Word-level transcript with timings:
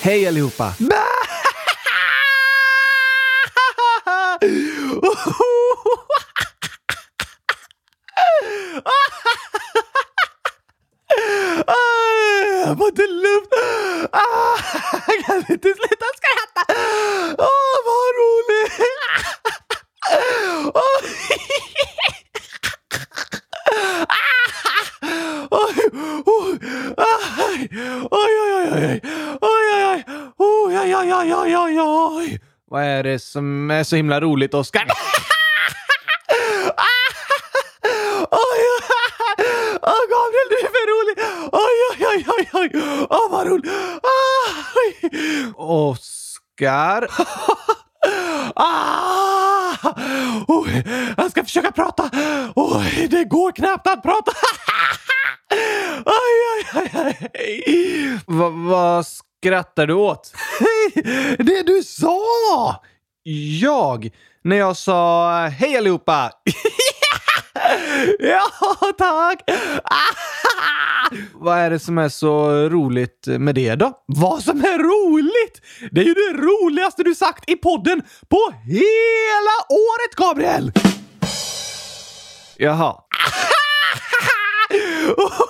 Hej 0.00 0.26
allihopa! 0.28 0.74
Bye! 0.78 1.17
Är 32.98 33.02
det 33.02 33.18
som 33.18 33.70
är 33.70 33.84
så 33.84 33.96
himla 33.96 34.20
roligt, 34.20 34.54
Oskar? 34.54 34.86
Åh, 39.82 40.02
Gabriel, 40.10 40.48
du 40.50 40.56
är 40.66 40.70
för 40.76 40.86
rolig! 40.92 41.14
Oj, 41.52 41.76
oj, 41.90 42.00
oj, 42.12 42.24
oj, 42.38 42.48
oj! 42.52 42.70
Åh, 43.10 43.30
vad 43.30 43.46
roligt! 43.46 43.70
Ah. 44.02 45.62
Oskar? 45.62 47.08
Ah! 48.54 49.76
Oj, 50.48 50.84
jag 51.16 51.30
ska 51.30 51.44
försöka 51.44 51.70
prata. 51.72 52.10
Oj, 52.56 53.08
det 53.10 53.24
går 53.24 53.52
knappt 53.52 53.86
att 53.86 54.02
prata. 54.02 54.32
Oj, 56.04 56.64
oj, 56.74 56.90
oj, 56.94 57.28
oj. 57.34 58.18
Va- 58.26 58.48
Vad 58.50 59.06
skrattar 59.06 59.86
du 59.86 59.94
åt? 59.94 60.32
Det 61.38 61.62
du 61.66 61.82
sa! 61.82 62.82
Jag? 63.60 64.10
När 64.44 64.56
jag 64.56 64.76
sa 64.76 65.30
hej 65.46 65.76
allihopa! 65.76 66.32
Ja, 68.18 68.44
tack! 68.98 69.42
Vad 71.34 71.58
är 71.58 71.70
det 71.70 71.78
som 71.78 71.98
är 71.98 72.08
så 72.08 72.50
roligt 72.68 73.26
med 73.26 73.54
det 73.54 73.74
då? 73.74 73.92
Vad 74.06 74.42
som 74.42 74.60
är 74.60 74.78
roligt! 74.78 75.60
Det 75.90 76.00
är 76.00 76.04
ju 76.04 76.14
det 76.14 76.32
roligaste 76.32 77.02
du 77.02 77.14
sagt 77.14 77.50
i 77.50 77.56
podden 77.56 78.02
på 78.28 78.52
hela 78.64 79.56
året, 79.68 80.16
Gabriel! 80.16 80.72
Jaha. 82.56 82.96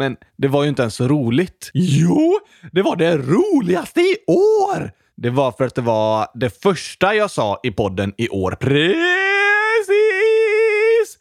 Men 0.00 0.16
det 0.36 0.48
var 0.48 0.62
ju 0.62 0.68
inte 0.68 0.82
ens 0.82 1.00
roligt. 1.00 1.70
Jo, 1.74 2.40
det 2.72 2.82
var 2.82 2.96
det 2.96 3.16
roligaste 3.16 4.00
i 4.00 4.16
år! 4.26 4.92
Det 5.16 5.30
var 5.30 5.52
för 5.52 5.64
att 5.64 5.74
det 5.74 5.82
var 5.82 6.28
det 6.34 6.62
första 6.62 7.14
jag 7.14 7.30
sa 7.30 7.60
i 7.62 7.70
podden 7.70 8.12
i 8.16 8.28
år. 8.28 8.56
Precis! 8.60 9.08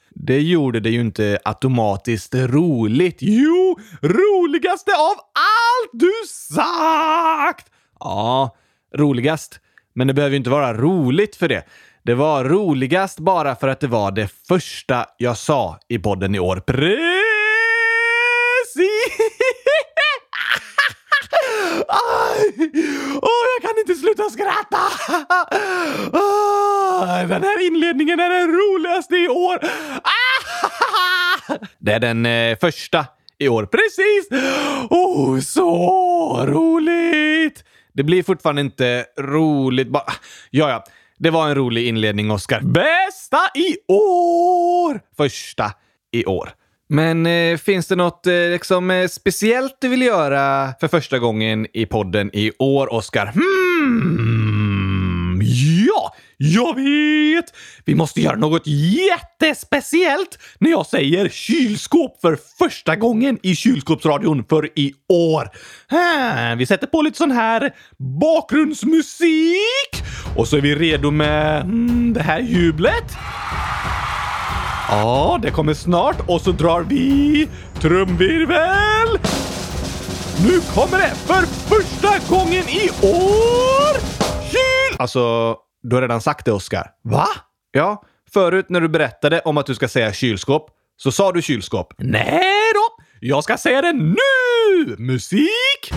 Det 0.10 0.42
gjorde 0.42 0.80
det 0.80 0.90
ju 0.90 1.02
inte 1.02 1.40
automatiskt 1.44 2.36
roligt. 2.36 3.18
Jo, 3.20 3.80
roligaste 4.02 4.92
av 4.92 5.16
allt 5.34 5.92
du 5.94 6.14
sagt! 6.56 7.72
Ja, 8.00 8.56
roligast. 8.96 9.60
Men 9.96 10.08
det 10.08 10.14
behöver 10.14 10.32
ju 10.32 10.38
inte 10.38 10.50
vara 10.50 10.74
roligt 10.74 11.36
för 11.36 11.48
det. 11.48 11.64
Det 12.04 12.16
var 12.16 12.44
roligast 12.44 13.20
bara 13.20 13.56
för 13.56 13.68
att 13.68 13.80
det 13.80 13.88
var 13.88 14.12
det 14.12 14.28
första 14.48 15.06
jag 15.18 15.38
sa 15.38 15.80
i 15.88 16.00
podden 16.00 16.36
i 16.36 16.40
år. 16.40 16.60
Precis! 16.68 17.19
Aj! 21.88 22.70
Oh, 23.22 23.44
jag 23.56 23.62
kan 23.70 23.80
inte 23.80 23.96
sluta 23.96 24.30
skratta! 24.30 24.78
Oh, 26.14 27.28
Den 27.28 27.44
här 27.44 27.68
inledningen 27.68 28.20
är 28.20 28.30
den 28.30 28.52
roligaste 28.52 29.16
i 29.16 29.28
år! 29.28 29.60
Ah! 30.04 31.56
Det 31.80 31.92
är 31.94 32.00
den 32.00 32.26
eh, 32.26 32.58
första 32.62 33.06
i 33.38 33.50
år. 33.50 33.66
Precis! 33.66 34.42
Oh, 34.90 35.40
så 35.40 36.46
roligt! 36.46 37.64
Det 37.94 38.04
blir 38.04 38.24
fortfarande 38.24 38.62
inte 38.62 39.06
roligt 39.20 39.88
bara... 39.90 40.14
Ja, 40.50 40.70
ja. 40.70 40.84
Det 41.18 41.30
var 41.30 41.50
en 41.50 41.56
rolig 41.56 41.88
inledning, 41.88 42.32
Oskar. 42.32 42.62
Bästa 42.62 43.40
i 43.56 43.78
år! 43.88 45.02
Första 45.18 45.72
i 46.12 46.26
år. 46.26 46.52
Men 46.90 47.26
eh, 47.26 47.58
finns 47.58 47.88
det 47.88 47.96
något 47.96 48.28
eh, 48.28 48.34
liksom, 48.34 48.92
eh, 48.92 49.08
speciellt 49.08 49.78
du 49.82 49.88
vill 49.88 50.02
göra 50.02 50.74
för 50.80 50.88
första 50.88 51.20
gången 51.20 51.68
i 51.74 51.86
podden 51.86 52.30
i 52.34 52.52
år, 52.60 52.94
Oskar? 52.94 53.26
Hmm, 53.26 54.20
ja, 55.88 56.16
jag 56.38 56.76
vet! 56.76 57.46
Vi 57.86 57.96
måste 57.96 58.22
göra 58.22 58.36
något 58.36 58.64
jättespeciellt 58.66 60.40
när 60.60 60.72
jag 60.72 60.86
säger 60.86 61.30
kylskåp 61.30 62.22
för 62.22 62.38
första 62.60 62.96
gången 62.96 63.40
i 63.44 63.56
kylskåpsradion 63.56 64.44
för 64.50 64.80
i 64.80 64.94
år. 65.10 65.50
Här, 65.88 66.56
vi 66.56 66.66
sätter 66.66 66.88
på 66.88 67.02
lite 67.02 67.18
sån 67.18 67.32
här 67.32 67.74
bakgrundsmusik 68.20 70.04
och 70.36 70.48
så 70.48 70.58
är 70.58 70.62
vi 70.62 70.76
redo 70.76 71.12
med 71.12 71.62
mm, 71.62 72.14
det 72.14 72.22
här 72.22 72.40
jublet. 72.40 73.18
Ja, 74.92 75.40
det 75.42 75.52
kommer 75.52 75.74
snart 75.74 76.16
och 76.28 76.42
så 76.42 76.52
drar 76.52 76.82
vi 76.82 77.50
trumvirvel. 77.82 79.20
Nu 80.44 80.62
kommer 80.74 80.98
det 80.98 81.16
för 81.16 81.46
första 81.46 82.36
gången 82.36 82.70
i 82.70 82.90
år! 83.02 84.00
Kyl! 84.52 84.96
Alltså, 85.00 85.56
du 85.84 85.96
har 85.96 86.02
redan 86.02 86.22
sagt 86.22 86.46
det, 86.46 86.52
Oskar. 86.52 86.88
Va? 87.04 87.28
Ja, 87.72 88.04
förut 88.34 88.66
när 88.70 88.82
du 88.82 88.90
berättade 88.90 89.40
om 89.40 89.58
att 89.58 89.66
du 89.66 89.76
ska 89.76 89.88
säga 89.88 90.14
kylskåp 90.14 90.70
så 90.98 91.12
sa 91.12 91.32
du 91.32 91.42
kylskåp. 91.42 91.94
Nej 91.98 92.72
då! 92.74 93.04
Jag 93.20 93.44
ska 93.44 93.58
säga 93.58 93.82
det 93.82 93.94
nu! 93.94 94.96
Musik! 94.98 95.92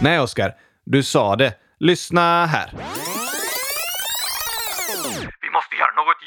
Nej, 0.00 0.20
Oskar. 0.20 0.54
Du 0.84 1.02
sa 1.02 1.36
det. 1.36 1.54
Lyssna 1.80 2.46
här. 2.46 2.70
Vi 5.40 5.50
måste 5.50 5.76
göra 5.76 5.94
något 5.96 6.20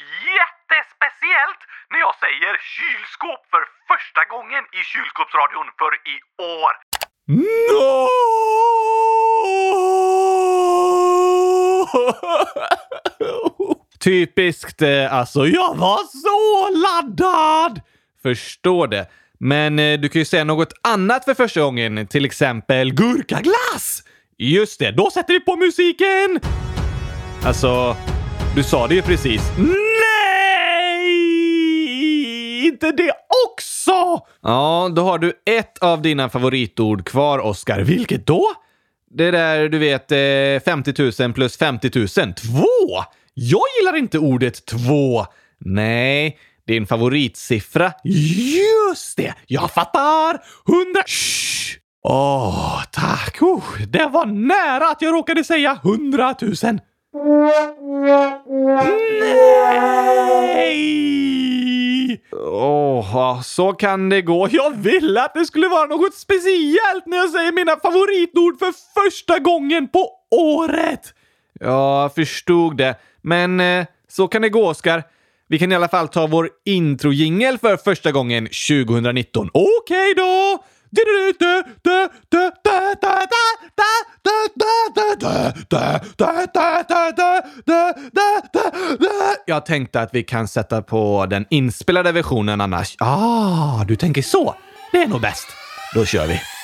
Speciellt 1.28 1.62
när 1.90 1.98
jag 1.98 2.14
säger 2.24 2.52
kylskåp 2.76 3.42
för 3.50 3.62
första 3.90 4.22
gången 4.34 4.64
i 4.72 4.80
kylskåpsradion 4.92 5.66
för 5.78 5.92
i 6.14 6.16
år. 6.42 6.72
No! 7.26 8.08
Typiskt 14.00 14.82
eh, 14.82 15.14
alltså. 15.14 15.46
Jag 15.46 15.74
var 15.76 15.98
så 15.98 16.68
laddad! 16.78 17.80
Förstår 18.22 18.86
det. 18.86 19.06
Men 19.40 19.78
eh, 19.78 20.00
du 20.00 20.08
kan 20.08 20.18
ju 20.18 20.24
säga 20.24 20.44
något 20.44 20.72
annat 20.82 21.24
för 21.24 21.34
första 21.34 21.60
gången. 21.60 22.06
Till 22.06 22.24
exempel 22.24 22.92
Gurkaglass! 22.92 24.02
Just 24.38 24.78
det, 24.78 24.90
Då 24.92 25.10
sätter 25.10 25.32
vi 25.32 25.40
på 25.40 25.56
musiken! 25.56 26.40
alltså... 27.44 27.96
Du 28.54 28.62
sa 28.62 28.86
det 28.86 28.94
ju 28.94 29.02
precis. 29.02 29.42
Mm. 29.58 29.87
Inte 32.68 32.90
det 32.92 33.12
också! 33.48 34.26
Ja, 34.42 34.90
då 34.96 35.02
har 35.02 35.18
du 35.18 35.32
ett 35.50 35.78
av 35.78 36.02
dina 36.02 36.28
favoritord 36.28 37.08
kvar, 37.08 37.38
Oskar. 37.38 37.80
Vilket 37.80 38.26
då? 38.26 38.44
Det 39.10 39.30
där, 39.30 39.68
du 39.68 39.78
vet, 39.78 40.12
eh, 40.12 40.72
50 40.72 41.22
000 41.22 41.32
plus 41.32 41.56
50 41.56 41.90
000. 41.94 42.08
Två! 42.08 43.04
Jag 43.34 43.62
gillar 43.78 43.96
inte 43.96 44.18
ordet 44.18 44.66
två. 44.66 45.26
Nej, 45.58 46.38
din 46.66 46.86
favortsiffra. 46.86 47.92
Just 48.04 49.16
det! 49.16 49.34
Jag 49.46 49.70
fattar! 49.70 50.42
Hundra... 50.66 51.02
Shh! 51.06 51.78
Åh, 52.02 52.82
tack! 52.92 53.42
Oh, 53.42 53.64
det 53.88 54.08
var 54.12 54.26
nära 54.26 54.90
att 54.90 55.02
jag 55.02 55.14
råkade 55.14 55.44
säga 55.44 55.78
hundratusen. 55.82 56.80
Nej! 60.54 61.07
Åh, 62.40 63.40
så 63.42 63.72
kan 63.72 64.08
det 64.08 64.22
gå. 64.22 64.48
Jag 64.50 64.76
ville 64.76 65.22
att 65.22 65.34
det 65.34 65.46
skulle 65.46 65.68
vara 65.68 65.86
något 65.86 66.14
speciellt 66.14 67.06
när 67.06 67.16
jag 67.16 67.30
säger 67.30 67.52
mina 67.52 67.76
favoritord 67.76 68.58
för 68.58 68.72
första 69.02 69.38
gången 69.38 69.88
på 69.88 70.10
året. 70.30 71.14
Jag 71.60 72.14
förstod 72.14 72.76
det. 72.76 72.96
Men 73.22 73.60
eh, 73.60 73.86
så 74.08 74.28
kan 74.28 74.42
det 74.42 74.48
gå, 74.48 74.68
Oskar. 74.68 75.02
Vi 75.48 75.58
kan 75.58 75.72
i 75.72 75.74
alla 75.74 75.88
fall 75.88 76.08
ta 76.08 76.26
vår 76.26 76.50
introjingel 76.64 77.58
för 77.58 77.76
första 77.76 78.12
gången 78.12 78.46
2019. 78.46 79.50
Okej 79.52 80.14
då! 80.16 80.64
Jag 89.46 89.66
tänkte 89.66 90.00
att 90.00 90.10
vi 90.12 90.22
kan 90.22 90.48
sätta 90.48 90.82
på 90.82 91.26
den 91.30 91.46
inspelade 91.50 92.12
versionen 92.12 92.60
annars. 92.60 92.96
Ah, 92.98 93.84
du 93.84 93.96
tänker 93.96 94.22
så. 94.22 94.54
Det 94.92 95.02
är 95.02 95.06
nog 95.06 95.20
bäst. 95.20 95.46
Då 95.94 96.04
kör 96.04 96.26
vi! 96.26 96.57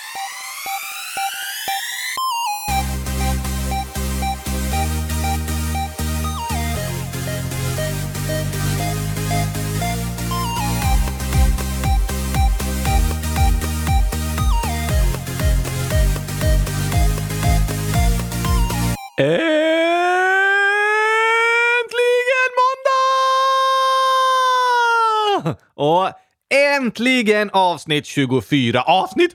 Och 25.84 26.10
äntligen 26.54 27.50
avsnitt 27.52 28.06
24. 28.06 28.82
Avsnitt 28.82 29.34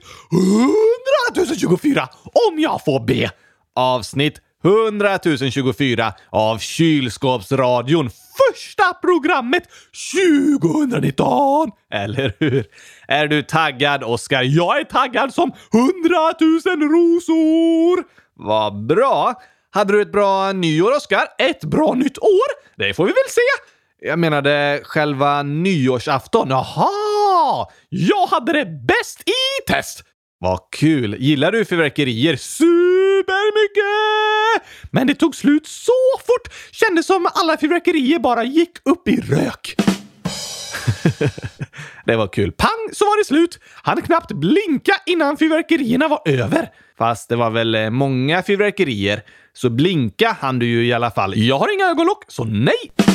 100 1.34 1.56
024 1.56 2.08
om 2.48 2.60
jag 2.60 2.84
får 2.84 3.00
be. 3.00 3.30
Avsnitt 3.76 4.40
100 4.64 5.18
024 5.50 6.12
av 6.30 6.58
Kylskåpsradion. 6.58 8.10
Första 8.10 8.94
programmet 8.94 9.62
2019! 10.14 11.70
Eller 11.92 12.36
hur? 12.38 12.66
Är 13.08 13.26
du 13.26 13.42
taggad, 13.42 14.04
Oskar? 14.04 14.42
Jag 14.42 14.80
är 14.80 14.84
taggad 14.84 15.34
som 15.34 15.52
100 15.74 16.32
000 16.40 16.90
rosor! 16.90 18.04
Vad 18.34 18.86
bra! 18.86 19.34
Hade 19.70 19.92
du 19.92 20.02
ett 20.02 20.12
bra 20.12 20.52
nyår, 20.52 20.96
Oskar? 20.96 21.24
Ett 21.38 21.64
bra 21.64 21.94
nytt 21.94 22.18
år? 22.18 22.76
Det 22.76 22.94
får 22.94 23.04
vi 23.04 23.12
väl 23.12 23.28
se. 23.28 23.70
Jag 24.02 24.18
menade 24.18 24.80
själva 24.84 25.42
nyårsafton. 25.42 26.50
Jaha! 26.50 27.66
Jag 27.88 28.26
hade 28.26 28.52
det 28.52 28.64
bäst 28.64 29.20
i 29.20 29.32
test! 29.72 30.04
Vad 30.38 30.60
kul! 30.76 31.16
Gillar 31.18 31.52
du 31.52 31.64
fyrverkerier? 31.64 32.36
Supermycket! 32.36 34.68
Men 34.90 35.06
det 35.06 35.14
tog 35.14 35.34
slut 35.34 35.66
så 35.66 35.92
fort! 36.18 36.52
Kändes 36.70 37.06
som 37.06 37.28
alla 37.34 37.56
fyrverkerier 37.56 38.18
bara 38.18 38.44
gick 38.44 38.70
upp 38.84 39.08
i 39.08 39.16
rök. 39.16 39.74
det 42.06 42.16
var 42.16 42.26
kul. 42.26 42.52
Pang 42.52 42.88
så 42.92 43.04
var 43.04 43.18
det 43.18 43.24
slut! 43.24 43.58
Han 43.82 44.02
knappt 44.02 44.32
blinka 44.32 44.92
innan 45.06 45.36
fyrverkerierna 45.36 46.08
var 46.08 46.22
över. 46.24 46.68
Fast 46.98 47.28
det 47.28 47.36
var 47.36 47.50
väl 47.50 47.74
eh, 47.74 47.90
många 47.90 48.42
fyrverkerier, 48.42 49.22
så 49.52 49.70
blinka 49.70 50.36
han 50.40 50.58
du 50.58 50.66
ju 50.66 50.86
i 50.86 50.92
alla 50.92 51.10
fall. 51.10 51.32
Jag 51.36 51.58
har 51.58 51.74
inga 51.74 51.86
ögonlock, 51.86 52.24
så 52.28 52.44
nej! 52.44 53.09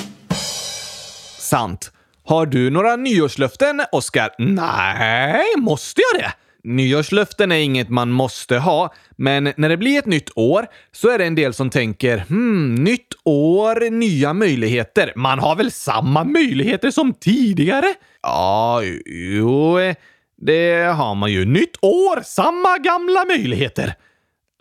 Sant. 1.45 1.91
Har 2.23 2.45
du 2.45 2.69
några 2.69 2.95
nyårslöften, 2.95 3.81
Oskar? 3.91 4.29
Nej, 4.37 5.43
måste 5.57 6.01
jag 6.01 6.21
det? 6.21 6.33
Nyårslöften 6.63 7.51
är 7.51 7.55
inget 7.55 7.89
man 7.89 8.11
måste 8.11 8.57
ha, 8.57 8.93
men 9.15 9.53
när 9.57 9.69
det 9.69 9.77
blir 9.77 9.99
ett 9.99 10.05
nytt 10.05 10.29
år 10.35 10.65
så 10.91 11.09
är 11.09 11.17
det 11.17 11.25
en 11.25 11.35
del 11.35 11.53
som 11.53 11.69
tänker 11.69 12.17
hmm, 12.17 12.75
nytt 12.75 13.07
år, 13.23 13.89
nya 13.89 14.33
möjligheter. 14.33 15.13
Man 15.15 15.39
har 15.39 15.55
väl 15.55 15.71
samma 15.71 16.23
möjligheter 16.23 16.91
som 16.91 17.13
tidigare? 17.13 17.93
Ja, 18.21 18.81
jo, 19.05 19.77
det 20.37 20.95
har 20.95 21.15
man 21.15 21.31
ju. 21.31 21.45
Nytt 21.45 21.77
år, 21.81 22.21
samma 22.23 22.77
gamla 22.77 23.25
möjligheter. 23.25 23.93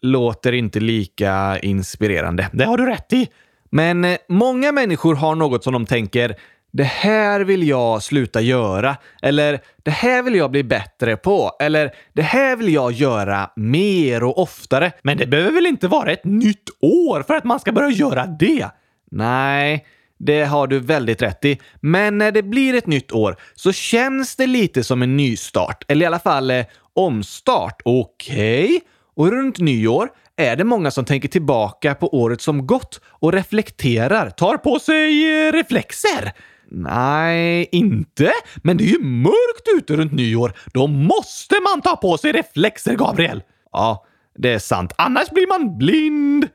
Låter 0.02 0.52
inte 0.52 0.80
lika 0.80 1.58
inspirerande. 1.58 2.50
Det 2.52 2.64
har 2.64 2.76
du 2.76 2.86
rätt 2.86 3.12
i. 3.12 3.28
Men 3.70 4.04
eh, 4.04 4.16
många 4.28 4.72
människor 4.72 5.14
har 5.14 5.34
något 5.34 5.64
som 5.64 5.72
de 5.72 5.86
tänker 5.86 6.36
det 6.76 6.84
här 6.84 7.40
vill 7.40 7.68
jag 7.68 8.02
sluta 8.02 8.40
göra. 8.40 8.96
Eller 9.22 9.60
det 9.82 9.90
här 9.90 10.22
vill 10.22 10.34
jag 10.34 10.50
bli 10.50 10.64
bättre 10.64 11.16
på. 11.16 11.56
Eller 11.60 11.94
det 12.12 12.22
här 12.22 12.56
vill 12.56 12.74
jag 12.74 12.92
göra 12.92 13.50
mer 13.56 14.24
och 14.24 14.38
oftare. 14.38 14.92
Men 15.02 15.16
det 15.16 15.26
behöver 15.26 15.52
väl 15.52 15.66
inte 15.66 15.88
vara 15.88 16.12
ett 16.12 16.24
nytt 16.24 16.70
år 16.80 17.22
för 17.22 17.34
att 17.34 17.44
man 17.44 17.60
ska 17.60 17.72
börja 17.72 17.90
göra 17.90 18.26
det? 18.26 18.66
Nej, 19.10 19.86
det 20.18 20.44
har 20.44 20.66
du 20.66 20.80
väldigt 20.80 21.22
rätt 21.22 21.44
i. 21.44 21.60
Men 21.80 22.18
när 22.18 22.32
det 22.32 22.42
blir 22.42 22.74
ett 22.74 22.86
nytt 22.86 23.12
år 23.12 23.36
så 23.54 23.72
känns 23.72 24.36
det 24.36 24.46
lite 24.46 24.84
som 24.84 25.02
en 25.02 25.16
nystart. 25.16 25.84
Eller 25.88 26.02
i 26.02 26.06
alla 26.06 26.18
fall 26.18 26.50
eh, 26.50 26.64
omstart. 26.94 27.82
Okej? 27.84 28.64
Okay. 28.64 28.80
Och 29.16 29.30
runt 29.30 29.58
nyår 29.58 30.08
är 30.36 30.56
det 30.56 30.64
många 30.64 30.90
som 30.90 31.04
tänker 31.04 31.28
tillbaka 31.28 31.94
på 31.94 32.14
året 32.14 32.40
som 32.40 32.66
gått 32.66 33.00
och 33.06 33.32
reflekterar, 33.32 34.30
tar 34.30 34.56
på 34.56 34.78
sig 34.78 35.46
eh, 35.46 35.52
reflexer. 35.52 36.32
Nej, 36.70 37.68
inte. 37.72 38.32
Men 38.56 38.76
det 38.76 38.84
är 38.84 38.88
ju 38.88 39.04
mörkt 39.04 39.68
ute 39.76 39.96
runt 39.96 40.12
nyår. 40.12 40.52
Då 40.72 40.86
måste 40.86 41.54
man 41.60 41.82
ta 41.82 41.96
på 41.96 42.18
sig 42.18 42.32
reflexer, 42.32 42.94
Gabriel. 42.94 43.42
Ja, 43.72 44.06
det 44.38 44.52
är 44.52 44.58
sant. 44.58 44.92
Annars 44.98 45.30
blir 45.30 45.46
man 45.46 45.78
blind. 45.78 46.48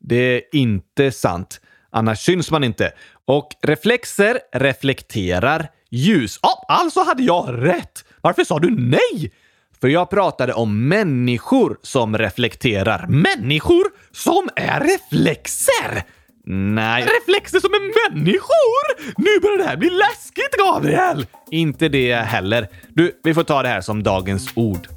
Det 0.00 0.16
är 0.16 0.42
inte 0.52 1.12
sant. 1.12 1.60
Annars 1.90 2.18
syns 2.18 2.50
man 2.50 2.64
inte. 2.64 2.92
Och 3.24 3.48
reflexer 3.62 4.38
reflekterar 4.52 5.68
ljus. 5.90 6.38
Ja, 6.42 6.64
alltså 6.68 7.02
hade 7.02 7.22
jag 7.22 7.46
rätt. 7.66 8.04
Varför 8.20 8.44
sa 8.44 8.58
du 8.58 8.70
nej? 8.70 9.32
För 9.80 9.88
jag 9.88 10.10
pratade 10.10 10.52
om 10.52 10.88
människor 10.88 11.78
som 11.82 12.18
reflekterar. 12.18 13.06
Människor 13.06 13.84
som 14.12 14.48
är 14.56 14.80
reflexer? 14.80 16.04
Nej. 16.50 17.02
Reflexer 17.02 17.60
som 17.60 17.70
är 17.74 18.10
människor? 18.10 19.14
Nu 19.18 19.40
börjar 19.40 19.58
det 19.58 19.64
här 19.64 19.76
bli 19.76 19.90
läskigt, 19.90 20.52
Gabriel! 20.58 21.26
Inte 21.50 21.88
det 21.88 22.14
heller. 22.14 22.68
Du, 22.88 23.20
vi 23.24 23.34
får 23.34 23.42
ta 23.42 23.62
det 23.62 23.68
här 23.68 23.80
som 23.80 24.02
dagens 24.02 24.48
ord. 24.54 24.88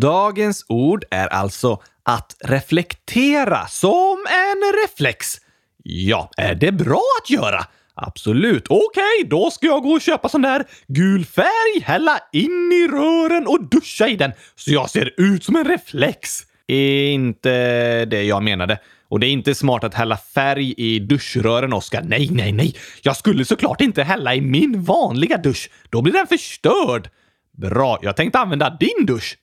Dagens 0.00 0.64
ord 0.68 1.04
är 1.10 1.26
alltså 1.26 1.82
att 2.02 2.36
reflektera 2.40 3.66
som 3.66 4.26
en 4.28 4.82
reflex. 4.82 5.36
Ja, 5.82 6.30
är 6.36 6.54
det 6.54 6.72
bra 6.72 7.02
att 7.22 7.30
göra? 7.30 7.64
Absolut. 7.94 8.66
Okej, 8.68 8.84
okay, 9.20 9.28
då 9.30 9.50
ska 9.50 9.66
jag 9.66 9.82
gå 9.82 9.90
och 9.90 10.00
köpa 10.00 10.28
sån 10.28 10.42
där 10.42 10.64
gul 10.86 11.24
färg, 11.24 11.82
hälla 11.82 12.18
in 12.32 12.72
i 12.72 12.88
rören 12.88 13.46
och 13.46 13.68
duscha 13.68 14.08
i 14.08 14.16
den 14.16 14.32
så 14.54 14.72
jag 14.72 14.90
ser 14.90 15.14
ut 15.16 15.44
som 15.44 15.56
en 15.56 15.64
reflex. 15.64 16.40
Inte 16.66 18.04
det 18.04 18.22
jag 18.22 18.42
menade. 18.42 18.78
Och 19.08 19.20
det 19.20 19.26
är 19.26 19.30
inte 19.30 19.54
smart 19.54 19.84
att 19.84 19.94
hälla 19.94 20.16
färg 20.16 20.74
i 20.76 20.98
duschrören, 20.98 21.72
Oskar. 21.72 22.02
Nej, 22.02 22.28
nej, 22.30 22.52
nej. 22.52 22.76
Jag 23.02 23.16
skulle 23.16 23.44
såklart 23.44 23.80
inte 23.80 24.02
hälla 24.02 24.34
i 24.34 24.40
min 24.40 24.82
vanliga 24.82 25.36
dusch. 25.36 25.70
Då 25.90 26.02
blir 26.02 26.12
den 26.12 26.26
förstörd. 26.26 27.08
Bra, 27.56 27.98
jag 28.02 28.16
tänkte 28.16 28.38
använda 28.38 28.76
din 28.80 29.06
dusch. 29.06 29.36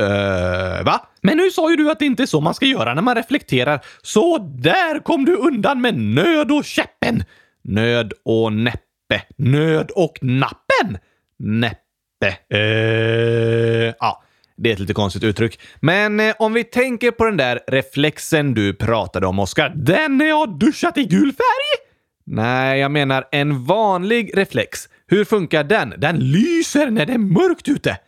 Uh, 0.00 0.84
va? 0.84 1.08
Men 1.22 1.36
nu 1.36 1.50
sa 1.50 1.70
ju 1.70 1.76
du 1.76 1.90
att 1.90 1.98
det 1.98 2.06
inte 2.06 2.22
är 2.22 2.26
så 2.26 2.40
man 2.40 2.54
ska 2.54 2.66
göra 2.66 2.94
när 2.94 3.02
man 3.02 3.14
reflekterar. 3.14 3.80
Så 4.02 4.38
där 4.38 4.98
kom 4.98 5.24
du 5.24 5.36
undan 5.36 5.80
med 5.80 5.98
nöd 5.98 6.52
och 6.52 6.64
käppen! 6.64 7.24
Nöd 7.64 8.12
och 8.24 8.52
näppe. 8.52 9.22
Nöd 9.36 9.90
och 9.90 10.18
nappen? 10.22 10.98
Näppe. 11.38 12.36
Uh, 12.54 13.94
ja, 14.00 14.22
det 14.56 14.68
är 14.68 14.72
ett 14.72 14.78
lite 14.78 14.94
konstigt 14.94 15.24
uttryck. 15.24 15.60
Men 15.80 16.20
eh, 16.20 16.34
om 16.38 16.52
vi 16.52 16.64
tänker 16.64 17.10
på 17.10 17.24
den 17.24 17.36
där 17.36 17.60
reflexen 17.66 18.54
du 18.54 18.74
pratade 18.74 19.26
om, 19.26 19.38
Oskar. 19.38 19.72
Den 19.76 20.18
när 20.18 20.26
jag 20.26 20.58
duschat 20.58 20.98
i 20.98 21.04
gul 21.04 21.32
färg? 21.32 21.86
Nej, 22.26 22.80
jag 22.80 22.90
menar 22.90 23.24
en 23.32 23.64
vanlig 23.64 24.38
reflex. 24.38 24.88
Hur 25.06 25.24
funkar 25.24 25.64
den? 25.64 25.94
Den 25.98 26.16
lyser 26.18 26.90
när 26.90 27.06
det 27.06 27.12
är 27.12 27.18
mörkt 27.18 27.68
ute. 27.68 27.98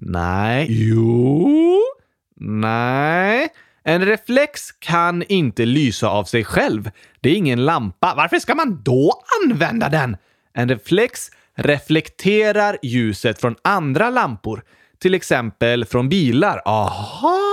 Nej. 0.00 0.66
Jo. 0.68 1.80
Nej. 2.40 3.48
En 3.84 4.06
reflex 4.06 4.72
kan 4.72 5.22
inte 5.22 5.64
lysa 5.64 6.08
av 6.08 6.24
sig 6.24 6.44
själv. 6.44 6.90
Det 7.20 7.30
är 7.30 7.34
ingen 7.34 7.64
lampa. 7.64 8.14
Varför 8.16 8.38
ska 8.38 8.54
man 8.54 8.82
då 8.82 9.22
använda 9.44 9.88
den? 9.88 10.16
En 10.54 10.68
reflex 10.68 11.30
reflekterar 11.56 12.78
ljuset 12.82 13.40
från 13.40 13.56
andra 13.64 14.10
lampor. 14.10 14.62
Till 14.98 15.14
exempel 15.14 15.84
från 15.84 16.08
bilar. 16.08 16.62
Aha! 16.64 17.48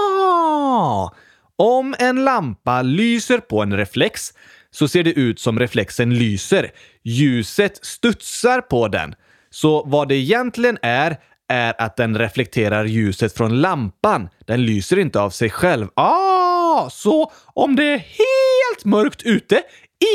Om 1.56 1.96
en 2.00 2.24
lampa 2.25 2.82
lyser 2.82 3.38
på 3.38 3.62
en 3.62 3.78
reflex 3.78 4.34
så 4.72 4.88
ser 4.88 5.04
det 5.04 5.14
ut 5.14 5.40
som 5.40 5.60
reflexen 5.60 6.18
lyser. 6.18 6.72
Ljuset 7.04 7.86
studsar 7.86 8.62
på 8.62 8.88
den. 8.88 9.16
Så 9.50 9.84
vad 9.86 10.08
det 10.08 10.16
egentligen 10.16 10.78
är, 10.82 11.18
är 11.48 11.82
att 11.82 11.96
den 11.96 12.18
reflekterar 12.18 12.86
ljuset 12.86 13.34
från 13.34 13.62
lampan. 13.62 14.30
Den 14.46 14.66
lyser 14.66 15.00
inte 15.00 15.20
av 15.20 15.30
sig 15.30 15.50
själv. 15.50 15.88
Ah, 15.94 16.90
så 16.90 17.32
om 17.46 17.75
det 17.75 17.84
är 17.84 17.98
helt 17.98 18.86
mörkt 18.86 19.24
ute, 19.24 19.62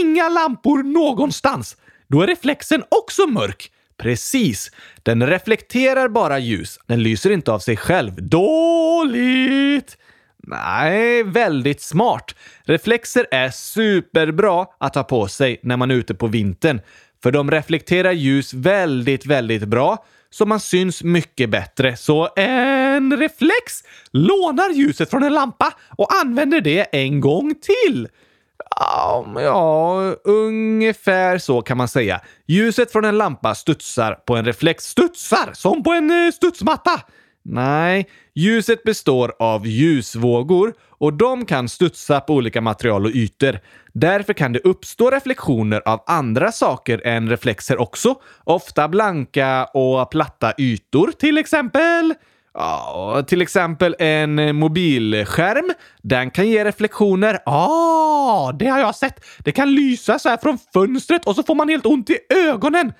inga 0.03 0.29
lampor 0.29 0.83
någonstans. 0.83 1.77
då 2.09 2.23
är 2.23 2.27
reflexen 2.27 2.85
också 2.89 3.27
mörk. 3.27 3.71
Precis. 3.99 4.71
Den 5.03 5.27
reflekterar 5.27 6.09
bara 6.09 6.39
ljus. 6.39 6.79
Den 6.87 7.03
lyser 7.03 7.31
inte 7.31 7.53
av 7.53 7.59
sig 7.59 7.77
själv. 7.77 8.13
Dåligt! 8.29 9.97
Nej, 10.43 11.23
väldigt 11.23 11.81
smart. 11.81 12.35
Reflexer 12.65 13.27
är 13.31 13.51
superbra 13.51 14.67
att 14.81 14.95
ha 14.95 15.03
på 15.05 15.29
sig 15.29 15.61
när 15.63 15.77
man 15.77 15.91
är 15.91 15.95
ute 15.95 16.15
på 16.15 16.27
vintern. 16.27 16.81
För 17.23 17.31
de 17.33 17.51
reflekterar 17.51 18.13
ljus 18.13 18.55
väldigt, 18.55 19.27
väldigt 19.27 19.65
bra 19.65 20.05
så 20.31 20.47
man 20.47 20.61
syns 20.61 21.03
mycket 21.03 21.51
bättre. 21.51 21.97
Så 21.97 22.29
en 22.37 23.17
reflex 23.17 23.85
lånar 24.13 24.71
ljuset 24.71 25.11
från 25.11 25.23
en 25.23 25.35
lampa 25.35 25.73
och 25.97 26.15
använder 26.15 26.61
det 26.61 26.81
en 26.93 27.21
gång 27.21 27.55
till. 27.55 28.09
Ja, 29.35 30.15
ungefär 30.25 31.39
så 31.39 31.63
kan 31.63 31.77
man 31.77 31.89
säga. 31.89 32.21
Ljuset 32.47 32.93
från 32.93 33.05
en 33.05 33.19
lampa 33.19 33.55
studsar 33.55 34.15
på 34.15 34.37
en 34.37 34.45
reflex. 34.45 34.85
Studsar? 34.85 35.51
Som 35.53 35.83
på 35.83 35.93
en 35.93 36.11
eh, 36.11 36.33
studsmatta? 36.33 37.01
Nej, 37.42 38.09
ljuset 38.35 38.82
består 38.82 39.32
av 39.38 39.66
ljusvågor 39.66 40.75
och 40.88 41.12
de 41.12 41.44
kan 41.44 41.68
studsa 41.68 42.20
på 42.20 42.35
olika 42.35 42.61
material 42.61 43.04
och 43.04 43.11
ytor. 43.11 43.59
Därför 43.92 44.32
kan 44.32 44.52
det 44.52 44.59
uppstå 44.59 45.11
reflektioner 45.11 45.82
av 45.85 46.02
andra 46.06 46.52
saker 46.52 47.06
än 47.06 47.28
reflexer 47.28 47.80
också. 47.80 48.14
Ofta 48.44 48.88
blanka 48.88 49.64
och 49.64 50.11
platta 50.11 50.52
ytor, 50.59 51.12
till 51.18 51.38
exempel 51.38 52.14
Ja, 52.54 53.25
till 53.26 53.42
exempel 53.42 53.97
en 53.99 54.56
mobilskärm. 54.56 55.73
Den 56.02 56.30
kan 56.30 56.49
ge 56.49 56.64
reflektioner. 56.64 57.38
Ja, 57.47 57.66
ah, 57.68 58.52
det 58.52 58.66
har 58.66 58.78
jag 58.78 58.94
sett. 58.94 59.25
Det 59.38 59.52
kan 59.52 59.75
lysa 59.75 60.18
så 60.18 60.28
här 60.28 60.37
från 60.37 60.59
fönstret 60.73 61.26
och 61.26 61.37
så 61.37 61.42
får 61.42 61.54
man 61.54 61.68
helt 61.68 61.87
ont 61.87 62.11
i 62.11 62.18
ögonen. 62.28 62.92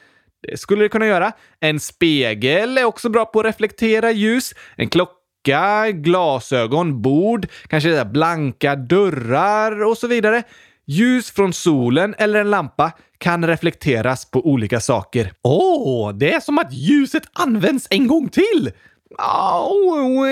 Det 0.43 0.61
skulle 0.61 0.83
det 0.83 0.89
kunna 0.89 1.07
göra. 1.07 1.33
En 1.61 1.81
spegel 1.81 2.79
är 2.79 2.85
också 2.85 3.09
bra 3.09 3.25
på 3.25 3.41
att 3.41 3.47
reflektera 3.47 4.11
ljus. 4.11 4.55
En 4.77 4.89
klocka, 4.89 5.91
glasögon, 5.91 7.03
bord, 7.03 7.47
kanske 7.69 8.05
blanka 8.05 8.77
dörrar 8.77 9.85
och 9.85 9.99
så 9.99 10.07
vidare. 10.07 10.43
Ljus 10.87 11.31
från 11.31 11.53
solen 11.53 12.15
eller 12.19 12.41
en 12.41 12.51
lampa 12.51 12.93
kan 13.19 13.47
reflekteras 13.47 14.31
på 14.31 14.47
olika 14.47 14.81
saker. 14.81 15.33
Åh, 15.43 16.11
oh, 16.11 16.19
det 16.19 16.35
är 16.35 16.41
som 16.41 16.59
att 16.59 16.73
ljuset 16.73 17.23
används 17.33 17.87
en 17.91 18.07
gång 18.07 18.29
till! 18.29 18.73
Ja, 19.19 19.71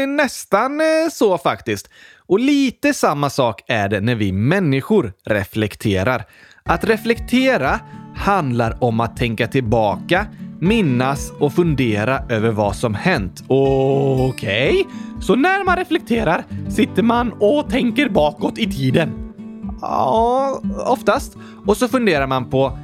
nästan 0.06 0.80
eh, 0.80 0.86
så 1.12 1.38
faktiskt. 1.38 1.90
Och 2.26 2.40
lite 2.40 2.94
samma 2.94 3.30
sak 3.30 3.62
är 3.66 3.88
det 3.88 4.00
när 4.00 4.14
vi 4.14 4.32
människor 4.32 5.12
reflekterar. 5.26 6.24
Att 6.64 6.84
reflektera 6.84 7.80
handlar 8.18 8.84
om 8.84 9.00
att 9.00 9.16
tänka 9.16 9.46
tillbaka, 9.46 10.26
minnas 10.60 11.32
och 11.40 11.52
fundera 11.52 12.20
över 12.28 12.50
vad 12.50 12.76
som 12.76 12.94
hänt. 12.94 13.44
Okej, 13.48 14.70
okay. 14.70 14.84
så 15.20 15.34
när 15.36 15.64
man 15.64 15.76
reflekterar 15.76 16.44
sitter 16.70 17.02
man 17.02 17.32
och 17.32 17.70
tänker 17.70 18.08
bakåt 18.08 18.58
i 18.58 18.72
tiden? 18.72 19.32
Ja, 19.80 20.60
oftast. 20.86 21.36
Och 21.66 21.76
så 21.76 21.88
funderar 21.88 22.26
man 22.26 22.50
på 22.50 22.78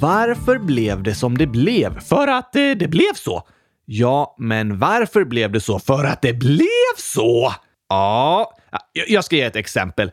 varför 0.00 0.58
blev 0.58 1.02
det 1.02 1.14
som 1.14 1.38
det 1.38 1.46
blev? 1.46 2.00
För 2.00 2.28
att 2.28 2.52
det, 2.52 2.74
det 2.74 2.88
blev 2.88 3.14
så. 3.14 3.42
Ja, 3.84 4.34
men 4.38 4.78
varför 4.78 5.24
blev 5.24 5.52
det 5.52 5.60
så? 5.60 5.78
För 5.78 6.04
att 6.04 6.22
det 6.22 6.32
blev 6.32 6.96
så! 6.96 7.52
Ja, 7.88 8.52
jag 9.08 9.24
ska 9.24 9.36
ge 9.36 9.42
ett 9.42 9.56
exempel. 9.56 10.10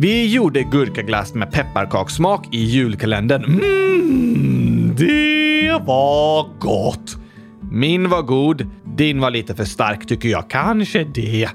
Vi 0.00 0.32
gjorde 0.32 0.62
gurkaglass 0.62 1.34
med 1.34 1.52
pepparkakssmak 1.52 2.54
i 2.54 2.64
julkalendern. 2.64 3.44
Mmm, 3.44 4.94
det 4.96 5.80
var 5.86 6.48
gott! 6.58 7.16
Min 7.70 8.08
var 8.08 8.22
god, 8.22 8.66
din 8.96 9.20
var 9.20 9.30
lite 9.30 9.54
för 9.54 9.64
stark 9.64 10.06
tycker 10.06 10.28
jag. 10.28 10.50
Kanske 10.50 11.04
det. 11.04 11.48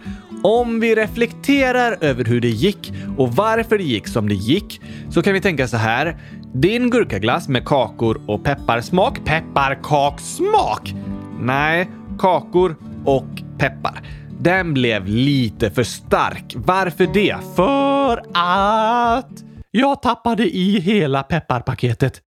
Om 0.44 0.80
vi 0.80 0.96
reflekterar 0.96 1.98
över 2.02 2.26
hur 2.26 2.42
det 2.42 2.50
gick 2.50 2.94
och 3.18 3.36
varför 3.36 3.78
det 3.78 3.84
gick 3.84 4.08
som 4.08 4.30
det 4.30 4.36
gick 4.36 4.82
så 5.10 5.22
kan 5.22 5.34
vi 5.34 5.42
tänka 5.42 5.68
så 5.68 5.78
här. 5.78 6.18
Din 6.54 6.90
gurkaglass 6.90 7.48
med 7.48 7.66
kakor 7.66 8.22
och 8.28 8.44
pepparsmak. 8.44 9.26
Pepparkakssmak! 9.26 10.96
Nej, 11.42 11.90
kakor 12.20 12.76
och 13.06 13.28
peppar. 13.58 14.02
Den 14.42 14.74
blev 14.74 15.08
lite 15.08 15.72
för 15.72 15.84
stark. 15.84 16.54
Varför 16.56 17.08
det? 17.08 17.38
För 17.56 18.18
att 18.34 19.44
jag 19.72 20.02
tappade 20.02 20.44
i 20.44 20.80
hela 20.80 21.24
pepparpaketet. 21.24 22.22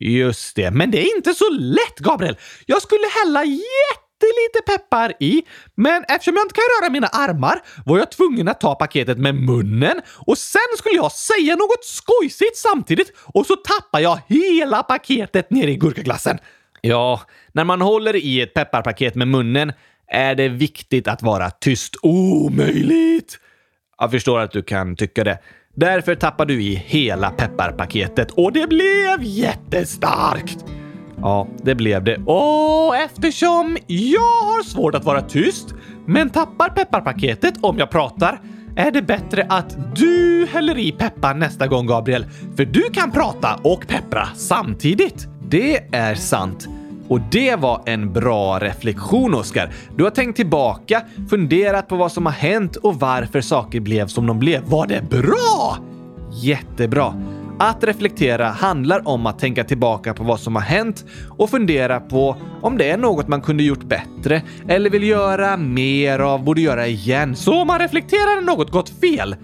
Just 0.00 0.56
det, 0.56 0.70
men 0.70 0.90
det 0.90 0.98
är 0.98 1.16
inte 1.16 1.34
så 1.34 1.50
lätt, 1.50 1.98
Gabriel. 1.98 2.36
Jag 2.66 2.82
skulle 2.82 3.06
hälla 3.24 3.44
jättelite 3.44 4.62
peppar 4.66 5.12
i, 5.20 5.42
men 5.74 6.04
eftersom 6.08 6.34
jag 6.34 6.44
inte 6.44 6.54
kan 6.54 6.64
röra 6.82 6.92
mina 6.92 7.06
armar 7.06 7.62
var 7.86 7.98
jag 7.98 8.10
tvungen 8.10 8.48
att 8.48 8.60
ta 8.60 8.74
paketet 8.74 9.18
med 9.18 9.34
munnen 9.34 10.00
och 10.26 10.38
sen 10.38 10.60
skulle 10.78 10.94
jag 10.94 11.12
säga 11.12 11.56
något 11.56 11.84
skojsigt 11.84 12.56
samtidigt 12.56 13.12
och 13.24 13.46
så 13.46 13.56
tappar 13.56 14.00
jag 14.00 14.20
hela 14.26 14.82
paketet 14.82 15.50
ner 15.50 15.68
i 15.68 15.76
gurkaglassen. 15.76 16.38
Ja, 16.80 17.20
när 17.52 17.64
man 17.64 17.80
håller 17.80 18.16
i 18.16 18.40
ett 18.40 18.54
pepparpaket 18.54 19.14
med 19.14 19.28
munnen 19.28 19.72
är 20.08 20.34
det 20.34 20.48
viktigt 20.48 21.08
att 21.08 21.22
vara 21.22 21.50
tyst. 21.50 21.96
Omöjligt! 22.02 23.38
Jag 23.98 24.10
förstår 24.10 24.40
att 24.40 24.52
du 24.52 24.62
kan 24.62 24.96
tycka 24.96 25.24
det. 25.24 25.38
Därför 25.74 26.14
tappar 26.14 26.46
du 26.46 26.62
i 26.62 26.74
hela 26.74 27.30
pepparpaketet 27.30 28.30
och 28.30 28.52
det 28.52 28.68
blev 28.68 29.22
jättestarkt. 29.22 30.64
Ja, 31.20 31.48
det 31.62 31.74
blev 31.74 32.04
det. 32.04 32.16
Och 32.16 32.96
eftersom 32.96 33.76
jag 33.86 34.20
har 34.20 34.62
svårt 34.62 34.94
att 34.94 35.04
vara 35.04 35.22
tyst, 35.22 35.74
men 36.06 36.30
tappar 36.30 36.68
pepparpaketet 36.68 37.54
om 37.60 37.78
jag 37.78 37.90
pratar, 37.90 38.40
är 38.76 38.90
det 38.90 39.02
bättre 39.02 39.46
att 39.48 39.96
du 39.96 40.46
häller 40.50 40.78
i 40.78 40.92
peppar 40.92 41.34
nästa 41.34 41.66
gång, 41.66 41.86
Gabriel. 41.86 42.26
För 42.56 42.64
du 42.64 42.82
kan 42.92 43.10
prata 43.10 43.60
och 43.62 43.86
peppra 43.86 44.28
samtidigt. 44.36 45.26
Det 45.48 45.76
är 45.92 46.14
sant. 46.14 46.68
Och 47.08 47.20
det 47.30 47.56
var 47.56 47.82
en 47.86 48.12
bra 48.12 48.58
reflektion, 48.58 49.34
Oskar. 49.34 49.70
Du 49.96 50.04
har 50.04 50.10
tänkt 50.10 50.36
tillbaka, 50.36 51.02
funderat 51.30 51.88
på 51.88 51.96
vad 51.96 52.12
som 52.12 52.26
har 52.26 52.32
hänt 52.32 52.76
och 52.76 52.94
varför 53.00 53.40
saker 53.40 53.80
blev 53.80 54.06
som 54.06 54.26
de 54.26 54.38
blev. 54.38 54.62
Var 54.64 54.86
det 54.86 55.10
bra? 55.10 55.78
Jättebra. 56.32 57.14
Att 57.60 57.84
reflektera 57.84 58.48
handlar 58.48 59.08
om 59.08 59.26
att 59.26 59.38
tänka 59.38 59.64
tillbaka 59.64 60.14
på 60.14 60.24
vad 60.24 60.40
som 60.40 60.54
har 60.56 60.62
hänt 60.62 61.04
och 61.38 61.50
fundera 61.50 62.00
på 62.00 62.36
om 62.62 62.78
det 62.78 62.90
är 62.90 62.96
något 62.96 63.28
man 63.28 63.40
kunde 63.40 63.62
gjort 63.62 63.84
bättre 63.84 64.42
eller 64.68 64.90
vill 64.90 65.02
göra 65.02 65.56
mer 65.56 66.18
av, 66.18 66.44
borde 66.44 66.60
göra 66.60 66.86
igen. 66.86 67.36
Så 67.36 67.60
om 67.60 67.66
man 67.66 67.78
reflekterar 67.78 68.34
när 68.34 68.42
något 68.42 68.70
gått 68.70 68.88
fel? 68.88 69.36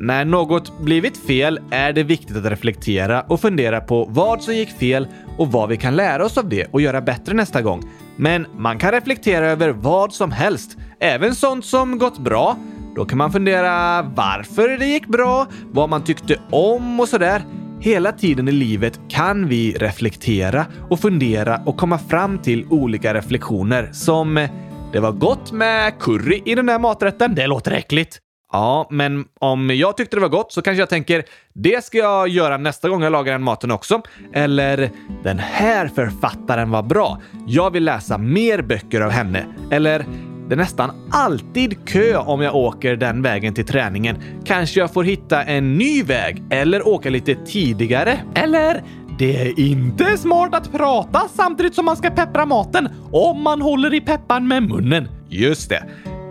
När 0.00 0.24
något 0.24 0.78
blivit 0.78 1.16
fel 1.16 1.60
är 1.70 1.92
det 1.92 2.02
viktigt 2.02 2.36
att 2.36 2.44
reflektera 2.44 3.20
och 3.20 3.40
fundera 3.40 3.80
på 3.80 4.04
vad 4.10 4.42
som 4.42 4.54
gick 4.54 4.70
fel 4.70 5.08
och 5.38 5.52
vad 5.52 5.68
vi 5.68 5.76
kan 5.76 5.96
lära 5.96 6.24
oss 6.24 6.38
av 6.38 6.48
det 6.48 6.66
och 6.70 6.80
göra 6.80 7.00
bättre 7.00 7.34
nästa 7.34 7.62
gång. 7.62 7.82
Men 8.16 8.46
man 8.56 8.78
kan 8.78 8.92
reflektera 8.92 9.46
över 9.46 9.68
vad 9.68 10.12
som 10.12 10.32
helst, 10.32 10.76
även 11.00 11.34
sånt 11.34 11.64
som 11.64 11.98
gått 11.98 12.18
bra. 12.18 12.56
Då 12.96 13.04
kan 13.04 13.18
man 13.18 13.32
fundera 13.32 14.02
varför 14.02 14.68
det 14.78 14.86
gick 14.86 15.06
bra, 15.06 15.46
vad 15.70 15.88
man 15.88 16.04
tyckte 16.04 16.40
om 16.50 17.00
och 17.00 17.08
sådär. 17.08 17.42
Hela 17.80 18.12
tiden 18.12 18.48
i 18.48 18.52
livet 18.52 19.00
kan 19.08 19.48
vi 19.48 19.72
reflektera 19.72 20.66
och 20.90 21.00
fundera 21.00 21.60
och 21.66 21.76
komma 21.76 21.98
fram 21.98 22.38
till 22.38 22.66
olika 22.70 23.14
reflektioner 23.14 23.90
som 23.92 24.48
“Det 24.92 25.00
var 25.00 25.12
gott 25.12 25.52
med 25.52 25.98
curry 26.00 26.42
i 26.44 26.54
den 26.54 26.66
där 26.66 26.78
maträtten. 26.78 27.34
Det 27.34 27.46
låter 27.46 27.72
äckligt.” 27.72 28.27
Ja, 28.52 28.86
men 28.90 29.24
om 29.38 29.70
jag 29.70 29.96
tyckte 29.96 30.16
det 30.16 30.20
var 30.20 30.28
gott 30.28 30.52
så 30.52 30.62
kanske 30.62 30.82
jag 30.82 30.88
tänker 30.88 31.24
det 31.52 31.84
ska 31.84 31.98
jag 31.98 32.28
göra 32.28 32.56
nästa 32.56 32.88
gång 32.88 33.02
jag 33.02 33.12
lagar 33.12 33.32
den 33.32 33.42
maten 33.42 33.70
också. 33.70 34.02
Eller 34.32 34.90
den 35.22 35.38
här 35.38 35.88
författaren 35.88 36.70
var 36.70 36.82
bra. 36.82 37.20
Jag 37.46 37.70
vill 37.70 37.84
läsa 37.84 38.18
mer 38.18 38.62
böcker 38.62 39.00
av 39.00 39.10
henne. 39.10 39.46
Eller 39.70 40.06
det 40.48 40.54
är 40.54 40.56
nästan 40.56 40.90
alltid 41.10 41.88
kö 41.88 42.16
om 42.16 42.40
jag 42.40 42.54
åker 42.54 42.96
den 42.96 43.22
vägen 43.22 43.54
till 43.54 43.66
träningen. 43.66 44.16
Kanske 44.44 44.80
jag 44.80 44.92
får 44.92 45.04
hitta 45.04 45.42
en 45.42 45.78
ny 45.78 46.02
väg 46.02 46.42
eller 46.50 46.88
åka 46.88 47.10
lite 47.10 47.34
tidigare. 47.34 48.18
Eller 48.34 48.82
det 49.18 49.42
är 49.42 49.60
inte 49.60 50.18
smart 50.18 50.54
att 50.54 50.72
prata 50.72 51.28
samtidigt 51.34 51.74
som 51.74 51.84
man 51.84 51.96
ska 51.96 52.10
peppra 52.10 52.46
maten 52.46 52.88
om 53.12 53.42
man 53.42 53.62
håller 53.62 53.94
i 53.94 54.00
pepparn 54.00 54.48
med 54.48 54.62
munnen. 54.62 55.08
Just 55.28 55.68
det. 55.68 55.82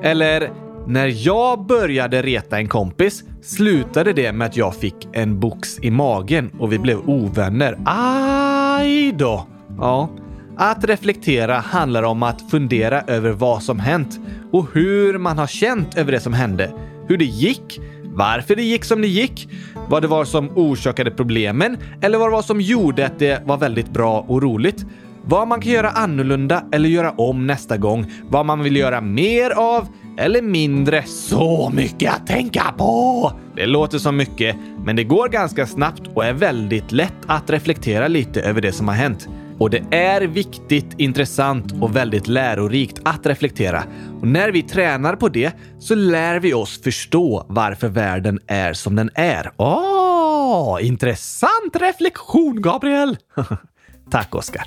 Eller 0.04 0.52
när 0.88 1.28
jag 1.28 1.66
började 1.66 2.22
reta 2.22 2.58
en 2.58 2.68
kompis 2.68 3.24
slutade 3.42 4.14
det 4.14 4.32
med 4.32 4.48
att 4.48 4.58
jag 4.58 4.76
fick 4.76 5.08
en 5.14 5.40
box 5.40 5.80
i 5.82 5.92
magen 5.92 6.52
och 6.60 6.74
vi 6.74 6.80
blev 6.80 7.10
ovänner. 7.10 7.78
Aj 7.86 9.12
då! 9.12 9.48
Ja. 9.78 10.10
Att 10.58 10.84
reflektera 10.84 11.58
handlar 11.58 12.04
om 12.04 12.24
att 12.24 12.52
fundera 12.52 13.02
över 13.02 13.32
vad 13.32 13.64
som 13.64 13.80
hänt 13.80 14.20
och 14.52 14.68
hur 14.74 15.18
man 15.18 15.38
har 15.38 15.48
känt 15.48 15.98
över 15.98 16.12
det 16.12 16.20
som 16.20 16.34
hände. 16.34 16.72
Hur 17.08 17.18
det 17.18 17.26
gick, 17.26 17.80
Varför 18.18 18.56
det 18.56 18.64
gick 18.64 18.86
som 18.86 19.02
det 19.02 19.08
gick? 19.08 19.50
Vad 19.90 20.02
det 20.02 20.08
var 20.08 20.26
som 20.26 20.50
orsakade 20.56 21.12
problemen? 21.12 21.78
Eller 22.02 22.18
vad 22.18 22.28
det 22.28 22.32
var 22.32 22.42
som 22.42 22.62
gjorde 22.62 23.06
att 23.06 23.20
det 23.20 23.42
var 23.46 23.58
väldigt 23.58 23.90
bra 23.90 24.26
och 24.28 24.42
roligt? 24.42 24.86
Vad 25.30 25.48
man 25.48 25.62
kan 25.62 25.72
göra 25.72 25.90
annorlunda 25.90 26.64
eller 26.72 26.90
göra 26.90 27.12
om 27.12 27.48
nästa 27.48 27.78
gång? 27.78 28.12
Vad 28.30 28.46
man 28.46 28.64
vill 28.64 28.76
göra 28.76 29.02
mer 29.02 29.52
av 29.52 29.88
eller 30.18 30.42
mindre? 30.42 31.04
Så 31.04 31.72
mycket 31.74 32.14
att 32.14 32.28
tänka 32.28 32.64
på! 32.78 33.32
Det 33.56 33.66
låter 33.66 33.98
som 33.98 34.18
mycket, 34.18 34.56
men 34.86 34.96
det 34.96 35.04
går 35.04 35.30
ganska 35.30 35.68
snabbt 35.68 36.02
och 36.14 36.26
är 36.26 36.34
väldigt 36.34 36.92
lätt 36.92 37.14
att 37.28 37.50
reflektera 37.50 38.08
lite 38.08 38.42
över 38.42 38.62
det 38.62 38.72
som 38.72 38.88
har 38.88 38.96
hänt. 38.96 39.28
Och 39.60 39.70
det 39.70 39.84
är 39.92 40.22
viktigt, 40.22 40.88
intressant 40.98 41.74
och 41.82 41.96
väldigt 41.96 42.28
lärorikt 42.28 43.02
att 43.06 43.26
reflektera. 43.26 43.84
Och 44.22 44.28
när 44.28 44.52
vi 44.52 44.62
tränar 44.62 45.16
på 45.16 45.30
det 45.30 45.52
så 45.80 45.96
lär 45.96 46.40
vi 46.40 46.54
oss 46.54 46.82
förstå 46.82 47.46
varför 47.50 47.88
världen 47.88 48.40
är 48.48 48.74
som 48.74 48.96
den 48.96 49.10
är. 49.16 49.52
Åh, 49.58 50.76
oh, 50.76 50.86
intressant 50.86 51.76
reflektion, 51.76 52.62
Gabriel! 52.62 53.18
Tack, 54.12 54.36
Oskar. 54.36 54.64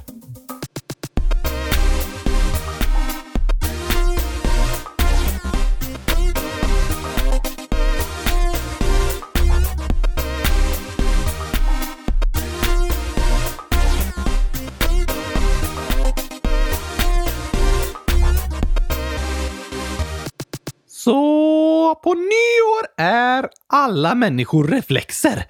Så 21.04 21.94
på 22.02 22.14
nyår 22.14 22.86
är 22.96 23.48
alla 23.66 24.14
människor 24.14 24.64
reflexer? 24.64 25.46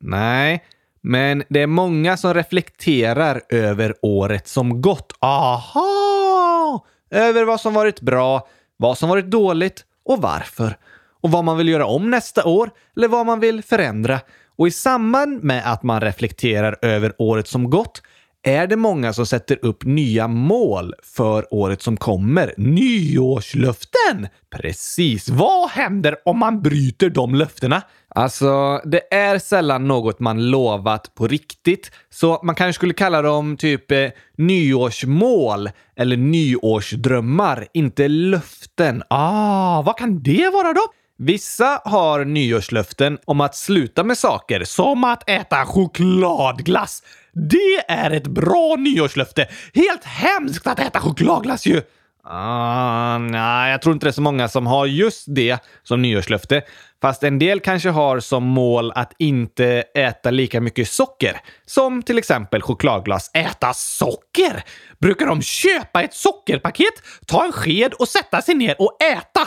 Nej, 0.00 0.64
men 1.02 1.42
det 1.48 1.60
är 1.60 1.66
många 1.66 2.16
som 2.16 2.34
reflekterar 2.34 3.42
över 3.48 3.94
året 4.02 4.48
som 4.48 4.80
gått. 4.80 5.12
Aha! 5.20 6.86
Över 7.10 7.44
vad 7.44 7.60
som 7.60 7.74
varit 7.74 8.00
bra, 8.00 8.48
vad 8.76 8.98
som 8.98 9.08
varit 9.08 9.30
dåligt 9.30 9.84
och 10.04 10.22
varför. 10.22 10.76
Och 11.22 11.30
vad 11.30 11.44
man 11.44 11.56
vill 11.56 11.68
göra 11.68 11.86
om 11.86 12.10
nästa 12.10 12.44
år 12.44 12.70
eller 12.96 13.08
vad 13.08 13.26
man 13.26 13.40
vill 13.40 13.62
förändra. 13.62 14.20
Och 14.56 14.68
i 14.68 14.70
samband 14.70 15.44
med 15.44 15.72
att 15.72 15.82
man 15.82 16.00
reflekterar 16.00 16.76
över 16.82 17.12
året 17.18 17.48
som 17.48 17.70
gått 17.70 18.02
är 18.44 18.66
det 18.66 18.76
många 18.76 19.12
som 19.12 19.26
sätter 19.26 19.58
upp 19.62 19.84
nya 19.84 20.28
mål 20.28 20.94
för 21.02 21.54
året 21.54 21.82
som 21.82 21.96
kommer. 21.96 22.54
Nyårslöften! 22.56 24.28
Precis. 24.50 25.28
Vad 25.28 25.70
händer 25.70 26.16
om 26.24 26.38
man 26.38 26.62
bryter 26.62 27.10
de 27.10 27.34
löftena? 27.34 27.82
Alltså, 28.08 28.80
det 28.84 29.14
är 29.14 29.38
sällan 29.38 29.88
något 29.88 30.20
man 30.20 30.50
lovat 30.50 31.14
på 31.14 31.26
riktigt, 31.26 31.90
så 32.10 32.40
man 32.42 32.54
kanske 32.54 32.78
skulle 32.78 32.94
kalla 32.94 33.22
dem 33.22 33.56
typ 33.56 33.90
eh, 33.90 34.08
nyårsmål 34.36 35.70
eller 35.96 36.16
nyårsdrömmar, 36.16 37.66
inte 37.74 38.08
löften. 38.08 39.02
Ah, 39.10 39.82
vad 39.82 39.96
kan 39.96 40.22
det 40.22 40.50
vara 40.52 40.72
då? 40.72 40.82
Vissa 41.18 41.80
har 41.84 42.24
nyårslöften 42.24 43.18
om 43.24 43.40
att 43.40 43.54
sluta 43.56 44.04
med 44.04 44.18
saker, 44.18 44.64
som 44.64 45.04
att 45.04 45.30
äta 45.30 45.66
chokladglass. 45.66 47.02
Det 47.32 47.84
är 47.88 48.10
ett 48.10 48.26
bra 48.26 48.76
nyårslöfte! 48.78 49.48
Helt 49.74 50.04
hemskt 50.04 50.66
att 50.66 50.80
äta 50.80 51.00
chokladglass 51.00 51.66
ju! 51.66 51.82
Ah, 52.26 53.18
nej, 53.18 53.70
jag 53.70 53.82
tror 53.82 53.92
inte 53.92 54.06
det 54.06 54.10
är 54.10 54.12
så 54.12 54.22
många 54.22 54.48
som 54.48 54.66
har 54.66 54.86
just 54.86 55.24
det 55.26 55.58
som 55.82 56.02
nyårslöfte. 56.02 56.62
Fast 57.02 57.22
en 57.22 57.38
del 57.38 57.60
kanske 57.60 57.88
har 57.88 58.20
som 58.20 58.44
mål 58.44 58.92
att 58.94 59.12
inte 59.18 59.84
äta 59.94 60.30
lika 60.30 60.60
mycket 60.60 60.88
socker. 60.88 61.40
Som 61.66 62.02
till 62.02 62.18
exempel 62.18 62.62
chokladglas. 62.62 63.30
Äta 63.34 63.72
socker? 63.74 64.64
Brukar 64.98 65.26
de 65.26 65.42
köpa 65.42 66.02
ett 66.02 66.14
sockerpaket, 66.14 66.94
ta 67.26 67.44
en 67.44 67.52
sked 67.52 67.94
och 67.94 68.08
sätta 68.08 68.42
sig 68.42 68.54
ner 68.54 68.74
och 68.78 69.02
äta? 69.02 69.40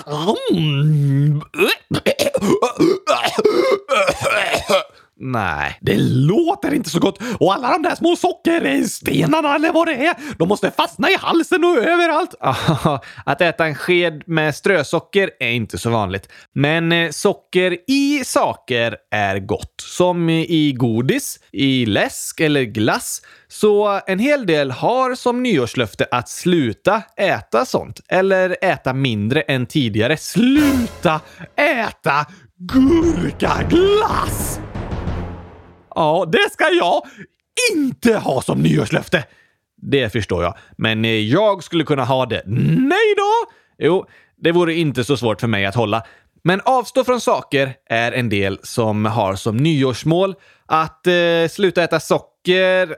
Nej. 5.19 5.77
Det 5.81 5.97
låter 5.99 6.73
inte 6.73 6.89
så 6.89 6.99
gott 6.99 7.19
och 7.39 7.53
alla 7.53 7.71
de 7.71 7.81
där 7.81 7.95
små 7.95 8.15
sockerstenarna 8.15 9.55
eller 9.55 9.71
vad 9.71 9.87
det 9.87 9.93
är, 9.93 10.15
de 10.37 10.47
måste 10.47 10.71
fastna 10.71 11.09
i 11.09 11.17
halsen 11.19 11.63
och 11.63 11.77
överallt. 11.77 12.35
att 13.25 13.41
äta 13.41 13.65
en 13.65 13.75
sked 13.75 14.23
med 14.25 14.55
strösocker 14.55 15.31
är 15.39 15.51
inte 15.51 15.77
så 15.77 15.89
vanligt. 15.89 16.29
Men 16.53 16.91
eh, 16.91 17.09
socker 17.09 17.77
i 17.87 18.23
saker 18.25 18.95
är 19.11 19.39
gott. 19.39 19.73
Som 19.81 20.29
i 20.29 20.73
godis, 20.77 21.39
i 21.51 21.85
läsk 21.85 22.39
eller 22.39 22.63
glass. 22.63 23.21
Så 23.47 24.01
en 24.07 24.19
hel 24.19 24.45
del 24.45 24.71
har 24.71 25.15
som 25.15 25.43
nyårslöfte 25.43 26.07
att 26.11 26.29
sluta 26.29 27.01
äta 27.17 27.65
sånt. 27.65 27.99
Eller 28.07 28.57
äta 28.61 28.93
mindre 28.93 29.41
än 29.41 29.65
tidigare. 29.65 30.17
Sluta 30.17 31.21
äta 31.55 32.25
gurkaglass! 32.59 34.56
Ja, 35.97 36.25
det 36.31 36.51
ska 36.51 36.69
jag 36.69 37.01
inte 37.73 38.17
ha 38.17 38.41
som 38.41 38.61
nyårslöfte! 38.61 39.23
Det 39.81 40.09
förstår 40.09 40.43
jag, 40.43 40.57
men 40.77 41.05
eh, 41.05 41.11
jag 41.11 41.63
skulle 41.63 41.83
kunna 41.83 42.05
ha 42.05 42.25
det. 42.25 42.41
Nej 42.45 43.15
då! 43.17 43.51
Jo, 43.77 44.05
det 44.37 44.51
vore 44.51 44.73
inte 44.73 45.03
så 45.03 45.17
svårt 45.17 45.41
för 45.41 45.47
mig 45.47 45.65
att 45.65 45.75
hålla. 45.75 46.03
Men 46.43 46.61
avstå 46.65 47.03
från 47.03 47.21
saker 47.21 47.73
är 47.89 48.11
en 48.11 48.29
del 48.29 48.59
som 48.63 49.05
har 49.05 49.35
som 49.35 49.57
nyårsmål 49.57 50.35
att 50.65 51.07
eh, 51.07 51.47
sluta 51.49 51.83
äta 51.83 51.99
socker, 51.99 52.36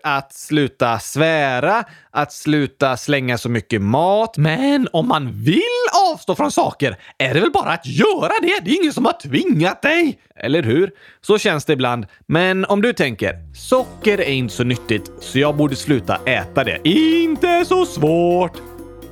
att 0.03 0.33
sluta 0.33 0.99
svära, 0.99 1.83
att 2.11 2.33
sluta 2.33 2.97
slänga 2.97 3.37
så 3.37 3.49
mycket 3.49 3.81
mat. 3.81 4.37
Men 4.37 4.87
om 4.93 5.07
man 5.07 5.43
vill 5.43 5.63
avstå 6.11 6.35
från 6.35 6.51
saker 6.51 6.97
är 7.17 7.33
det 7.33 7.39
väl 7.39 7.51
bara 7.51 7.71
att 7.71 7.85
göra 7.85 8.33
det? 8.41 8.59
Det 8.63 8.71
är 8.71 8.81
ingen 8.81 8.93
som 8.93 9.05
har 9.05 9.13
tvingat 9.13 9.81
dig! 9.81 10.19
Eller 10.35 10.63
hur? 10.63 10.91
Så 11.21 11.37
känns 11.37 11.65
det 11.65 11.73
ibland. 11.73 12.05
Men 12.25 12.65
om 12.65 12.81
du 12.81 12.93
tänker, 12.93 13.35
socker 13.55 14.21
är 14.21 14.31
inte 14.31 14.53
så 14.53 14.63
nyttigt, 14.63 15.11
så 15.19 15.39
jag 15.39 15.55
borde 15.55 15.75
sluta 15.75 16.19
äta 16.25 16.63
det. 16.63 16.79
Inte 16.83 17.65
så 17.65 17.85
svårt! 17.85 18.57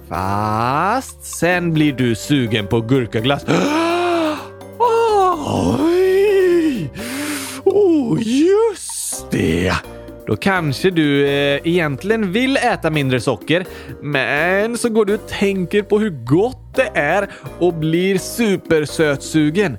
Fast 0.09 1.23
sen 1.23 1.73
blir 1.73 1.93
du 1.93 2.15
sugen 2.15 2.67
på 2.67 2.81
gurkaglass. 2.81 3.45
Oj! 5.79 6.89
Oh, 7.65 8.17
just 8.21 9.31
det! 9.31 9.73
Då 10.27 10.35
kanske 10.35 10.89
du 10.89 11.27
eh, 11.27 11.59
egentligen 11.63 12.31
vill 12.31 12.57
äta 12.57 12.89
mindre 12.89 13.21
socker, 13.21 13.65
men 14.01 14.77
så 14.77 14.89
går 14.89 15.05
du 15.05 15.13
och 15.13 15.27
tänker 15.27 15.81
på 15.81 15.99
hur 15.99 16.09
gott 16.09 16.75
det 16.75 16.91
är 16.93 17.29
och 17.59 17.73
blir 17.73 18.17
supersötsugen. 18.17 19.77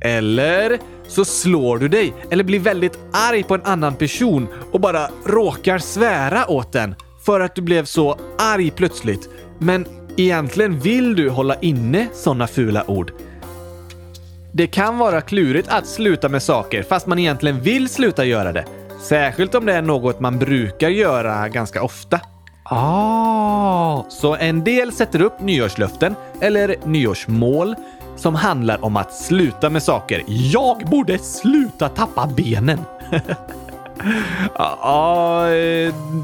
Eller 0.00 0.78
så 1.08 1.24
slår 1.24 1.78
du 1.78 1.88
dig 1.88 2.12
eller 2.30 2.44
blir 2.44 2.60
väldigt 2.60 2.98
arg 3.12 3.42
på 3.42 3.54
en 3.54 3.62
annan 3.64 3.94
person 3.94 4.48
och 4.72 4.80
bara 4.80 5.08
råkar 5.26 5.78
svära 5.78 6.50
åt 6.50 6.72
den 6.72 6.94
för 7.24 7.40
att 7.40 7.54
du 7.54 7.62
blev 7.62 7.84
så 7.84 8.18
arg 8.38 8.70
plötsligt. 8.70 9.28
Men 9.58 9.86
egentligen 10.16 10.80
vill 10.80 11.16
du 11.16 11.30
hålla 11.30 11.54
inne 11.60 12.06
sådana 12.12 12.46
fula 12.46 12.90
ord. 12.90 13.12
Det 14.52 14.66
kan 14.66 14.98
vara 14.98 15.20
klurigt 15.20 15.68
att 15.68 15.86
sluta 15.86 16.28
med 16.28 16.42
saker 16.42 16.82
fast 16.82 17.06
man 17.06 17.18
egentligen 17.18 17.60
vill 17.60 17.88
sluta 17.88 18.24
göra 18.24 18.52
det. 18.52 18.64
Särskilt 19.02 19.54
om 19.54 19.66
det 19.66 19.72
är 19.72 19.82
något 19.82 20.20
man 20.20 20.38
brukar 20.38 20.88
göra 20.88 21.48
ganska 21.48 21.82
ofta. 21.82 22.20
Ah, 22.64 24.04
så 24.08 24.36
en 24.36 24.64
del 24.64 24.92
sätter 24.92 25.22
upp 25.22 25.40
nyårslöften 25.40 26.14
eller 26.40 26.76
nyårsmål 26.84 27.74
som 28.16 28.34
handlar 28.34 28.84
om 28.84 28.96
att 28.96 29.14
sluta 29.14 29.70
med 29.70 29.82
saker. 29.82 30.24
Jag 30.26 30.78
borde 30.86 31.18
sluta 31.18 31.88
tappa 31.88 32.30
benen. 32.36 32.78
Ja, 34.54 35.46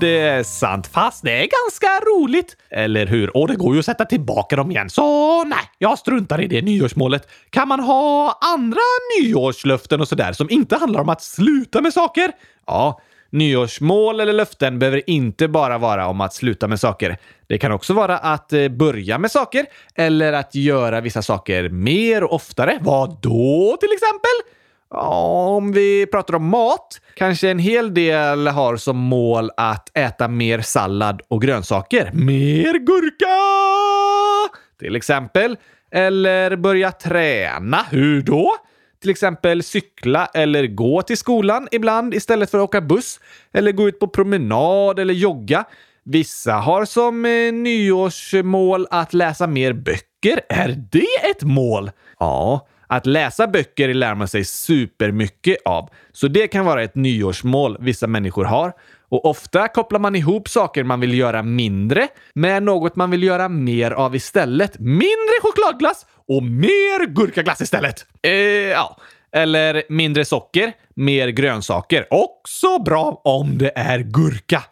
det 0.00 0.18
är 0.18 0.42
sant. 0.42 0.86
Fast 0.86 1.24
det 1.24 1.30
är 1.32 1.48
ganska 1.64 1.86
roligt. 2.06 2.56
Eller 2.70 3.06
hur? 3.06 3.36
Och 3.36 3.48
det 3.48 3.56
går 3.56 3.74
ju 3.74 3.78
att 3.78 3.84
sätta 3.84 4.04
tillbaka 4.04 4.56
dem 4.56 4.70
igen. 4.70 4.90
Så 4.90 5.44
nej, 5.44 5.58
jag 5.78 5.98
struntar 5.98 6.40
i 6.40 6.46
det 6.46 6.62
nyårsmålet. 6.62 7.28
Kan 7.50 7.68
man 7.68 7.80
ha 7.80 8.38
andra 8.54 8.80
nyårslöften 9.20 10.00
och 10.00 10.08
sådär 10.08 10.32
som 10.32 10.50
inte 10.50 10.76
handlar 10.76 11.00
om 11.00 11.08
att 11.08 11.22
sluta 11.22 11.80
med 11.80 11.92
saker? 11.92 12.32
Ja, 12.68 13.00
nyårsmål 13.30 14.20
eller 14.20 14.32
löften 14.32 14.78
behöver 14.78 15.10
inte 15.10 15.48
bara 15.48 15.78
vara 15.78 16.06
om 16.06 16.20
att 16.20 16.34
sluta 16.34 16.68
med 16.68 16.80
saker. 16.80 17.16
Det 17.46 17.58
kan 17.58 17.72
också 17.72 17.94
vara 17.94 18.18
att 18.18 18.52
eh, 18.52 18.68
börja 18.68 19.18
med 19.18 19.30
saker 19.30 19.66
eller 19.94 20.32
att 20.32 20.54
göra 20.54 21.00
vissa 21.00 21.22
saker 21.22 21.68
mer 21.68 22.24
och 22.24 22.32
oftare. 22.32 22.78
Vad 22.80 23.20
då 23.20 23.76
till 23.80 23.92
exempel? 23.92 24.54
Om 24.90 25.72
vi 25.72 26.06
pratar 26.06 26.34
om 26.34 26.44
mat, 26.48 27.00
kanske 27.14 27.50
en 27.50 27.58
hel 27.58 27.94
del 27.94 28.46
har 28.46 28.76
som 28.76 28.96
mål 28.96 29.50
att 29.56 29.96
äta 29.98 30.28
mer 30.28 30.60
sallad 30.60 31.22
och 31.28 31.42
grönsaker. 31.42 32.10
Mer 32.12 32.78
gurka! 32.78 33.26
Till 34.78 34.96
exempel. 34.96 35.56
Eller 35.90 36.56
börja 36.56 36.92
träna. 36.92 37.86
Hur 37.90 38.22
då? 38.22 38.54
Till 39.00 39.10
exempel 39.10 39.62
cykla 39.62 40.26
eller 40.26 40.66
gå 40.66 41.02
till 41.02 41.16
skolan 41.16 41.68
ibland 41.70 42.14
istället 42.14 42.50
för 42.50 42.58
att 42.58 42.64
åka 42.64 42.80
buss. 42.80 43.20
Eller 43.52 43.72
gå 43.72 43.88
ut 43.88 43.98
på 43.98 44.08
promenad 44.08 44.98
eller 44.98 45.14
jogga. 45.14 45.64
Vissa 46.04 46.52
har 46.52 46.84
som 46.84 47.24
eh, 47.24 47.52
nyårsmål 47.52 48.86
att 48.90 49.14
läsa 49.14 49.46
mer 49.46 49.72
böcker. 49.72 50.40
Är 50.48 50.84
det 50.90 51.30
ett 51.30 51.42
mål? 51.42 51.90
Ja, 52.18 52.66
att 52.88 53.06
läsa 53.06 53.46
böcker 53.46 53.94
lär 53.94 54.14
man 54.14 54.28
sig 54.28 54.44
supermycket 54.44 55.56
av. 55.64 55.90
Så 56.12 56.28
det 56.28 56.48
kan 56.48 56.64
vara 56.64 56.82
ett 56.82 56.94
nyårsmål 56.94 57.76
vissa 57.80 58.06
människor 58.06 58.44
har. 58.44 58.72
Och 59.08 59.24
ofta 59.24 59.68
kopplar 59.68 60.00
man 60.00 60.16
ihop 60.16 60.48
saker 60.48 60.84
man 60.84 61.00
vill 61.00 61.18
göra 61.18 61.42
mindre 61.42 62.08
med 62.34 62.62
något 62.62 62.96
man 62.96 63.10
vill 63.10 63.22
göra 63.22 63.48
mer 63.48 63.90
av 63.90 64.16
istället. 64.16 64.78
Mindre 64.78 65.34
chokladglass 65.42 66.06
och 66.28 66.42
mer 66.42 67.06
gurkaglass 67.06 67.60
istället. 67.60 68.06
Eh, 68.22 68.32
ja. 68.32 68.96
Eller 69.32 69.82
mindre 69.88 70.24
socker, 70.24 70.72
mer 70.94 71.28
grönsaker. 71.28 72.06
Också 72.10 72.78
bra 72.78 73.20
om 73.24 73.58
det 73.58 73.72
är 73.74 73.98
gurka. 73.98 74.62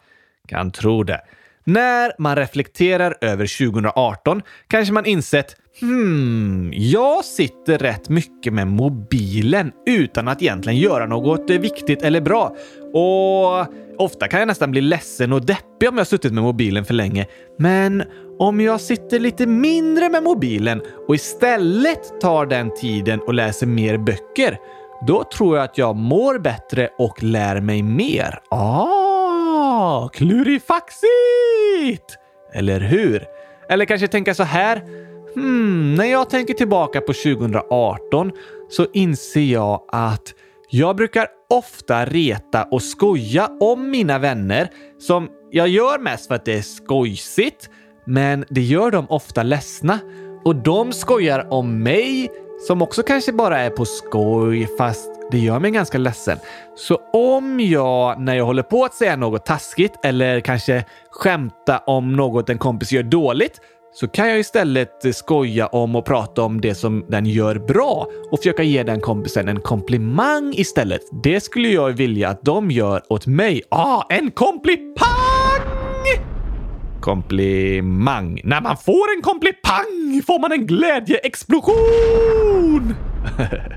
Kan 0.47 0.71
tro 0.71 1.03
det. 1.03 1.21
När 1.63 2.11
man 2.17 2.35
reflekterar 2.35 3.17
över 3.21 3.71
2018 3.71 4.41
kanske 4.67 4.93
man 4.93 5.05
insett 5.05 5.55
Hmm, 5.81 6.71
jag 6.73 7.25
sitter 7.25 7.77
rätt 7.77 8.09
mycket 8.09 8.53
med 8.53 8.67
mobilen 8.67 9.71
utan 9.85 10.27
att 10.27 10.41
egentligen 10.41 10.79
göra 10.79 11.05
något 11.05 11.49
eh, 11.49 11.59
viktigt 11.59 12.01
eller 12.01 12.21
bra. 12.21 12.55
Och 12.93 13.65
ofta 13.97 14.27
kan 14.27 14.39
jag 14.39 14.47
nästan 14.47 14.71
bli 14.71 14.81
ledsen 14.81 15.33
och 15.33 15.45
deppig 15.45 15.89
om 15.89 15.97
jag 15.97 16.07
suttit 16.07 16.33
med 16.33 16.43
mobilen 16.43 16.85
för 16.85 16.93
länge. 16.93 17.25
Men 17.57 18.03
om 18.39 18.61
jag 18.61 18.81
sitter 18.81 19.19
lite 19.19 19.45
mindre 19.45 20.09
med 20.09 20.23
mobilen 20.23 20.81
och 21.07 21.15
istället 21.15 22.21
tar 22.21 22.45
den 22.45 22.75
tiden 22.75 23.19
och 23.19 23.33
läser 23.33 23.67
mer 23.67 23.97
böcker, 23.97 24.57
då 25.07 25.23
tror 25.23 25.57
jag 25.57 25.63
att 25.63 25.77
jag 25.77 25.95
mår 25.95 26.39
bättre 26.39 26.89
och 26.97 27.23
lär 27.23 27.61
mig 27.61 27.83
mer. 27.83 28.39
Ah, 28.49 30.09
klurifaxigt! 30.09 32.17
Eller 32.53 32.79
hur? 32.79 33.23
Eller 33.69 33.85
kanske 33.85 34.07
tänka 34.07 34.33
så 34.33 34.43
här. 34.43 35.06
Hmm, 35.37 35.95
när 35.95 36.05
jag 36.05 36.29
tänker 36.29 36.53
tillbaka 36.53 37.01
på 37.01 37.13
2018 37.13 38.31
så 38.69 38.87
inser 38.93 39.41
jag 39.41 39.81
att 39.87 40.33
jag 40.69 40.95
brukar 40.95 41.27
ofta 41.49 42.05
reta 42.05 42.63
och 42.63 42.83
skoja 42.83 43.49
om 43.59 43.91
mina 43.91 44.19
vänner 44.19 44.69
som 44.99 45.29
jag 45.51 45.67
gör 45.67 45.99
mest 45.99 46.27
för 46.27 46.35
att 46.35 46.45
det 46.45 46.53
är 46.53 46.61
skojsigt, 46.61 47.69
men 48.05 48.45
det 48.49 48.61
gör 48.61 48.91
dem 48.91 49.05
ofta 49.09 49.43
ledsna. 49.43 49.99
Och 50.45 50.55
de 50.55 50.93
skojar 50.93 51.47
om 51.53 51.83
mig 51.83 52.31
som 52.67 52.81
också 52.81 53.03
kanske 53.03 53.33
bara 53.33 53.59
är 53.59 53.69
på 53.69 53.85
skoj 53.85 54.67
fast 54.77 55.09
det 55.31 55.39
gör 55.39 55.59
mig 55.59 55.71
ganska 55.71 55.97
ledsen. 55.97 56.37
Så 56.75 56.95
om 57.13 57.59
jag, 57.59 58.21
när 58.21 58.35
jag 58.35 58.45
håller 58.45 58.63
på 58.63 58.85
att 58.85 58.93
säga 58.93 59.15
något 59.15 59.45
taskigt 59.45 59.93
eller 60.03 60.39
kanske 60.39 60.85
skämta 61.11 61.77
om 61.77 62.15
något 62.15 62.49
en 62.49 62.57
kompis 62.57 62.91
gör 62.91 63.03
dåligt, 63.03 63.61
så 63.93 64.07
kan 64.07 64.29
jag 64.29 64.39
istället 64.39 65.15
skoja 65.15 65.67
om 65.67 65.95
och 65.95 66.05
prata 66.05 66.41
om 66.41 66.61
det 66.61 66.75
som 66.75 67.05
den 67.09 67.25
gör 67.25 67.55
bra 67.55 68.07
och 68.31 68.39
försöka 68.39 68.63
ge 68.63 68.83
den 68.83 69.01
kompisen 69.01 69.47
en 69.47 69.61
komplimang 69.61 70.53
istället. 70.53 71.01
Det 71.23 71.41
skulle 71.41 71.69
jag 71.69 71.91
vilja 71.91 72.29
att 72.29 72.41
de 72.41 72.71
gör 72.71 73.03
åt 73.09 73.27
mig. 73.27 73.61
Ah, 73.69 74.03
en 74.09 74.31
komplipang! 74.31 75.07
Komplimang. 77.01 78.41
När 78.43 78.61
man 78.61 78.77
får 78.77 79.15
en 79.15 79.21
komplipang 79.21 80.21
får 80.27 80.39
man 80.39 80.51
en 80.51 80.67
glädjeexplosion! 80.67 82.95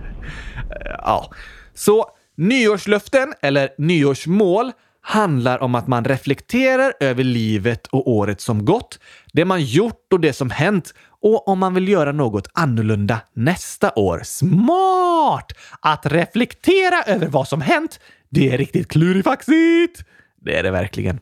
ja, 0.99 1.31
så 1.75 2.07
nyårslöften 2.37 3.35
eller 3.43 3.69
nyårsmål 3.79 4.73
handlar 5.03 5.63
om 5.63 5.75
att 5.75 5.89
man 5.89 6.05
reflekterar 6.05 6.93
över 7.01 7.25
livet 7.25 7.87
och 7.87 8.11
året 8.11 8.41
som 8.41 8.65
gått, 8.65 8.99
det 9.33 9.45
man 9.45 9.63
gjort 9.63 10.13
och 10.13 10.21
det 10.21 10.33
som 10.33 10.51
hänt 10.51 10.95
och 11.23 11.49
om 11.49 11.59
man 11.59 11.75
vill 11.75 11.89
göra 11.89 12.13
något 12.13 12.49
annorlunda 12.53 13.21
nästa 13.33 13.93
år. 13.97 14.21
Smart! 14.25 15.53
Att 15.81 16.07
reflektera 16.07 17.03
över 17.03 17.27
vad 17.27 17.49
som 17.49 17.61
hänt, 17.61 18.01
det 18.29 18.51
är 18.51 18.59
riktigt 18.59 18.89
klurifaxigt! 18.89 20.05
Det 20.45 20.59
är 20.59 20.63
det 20.63 20.71
verkligen. 20.71 21.21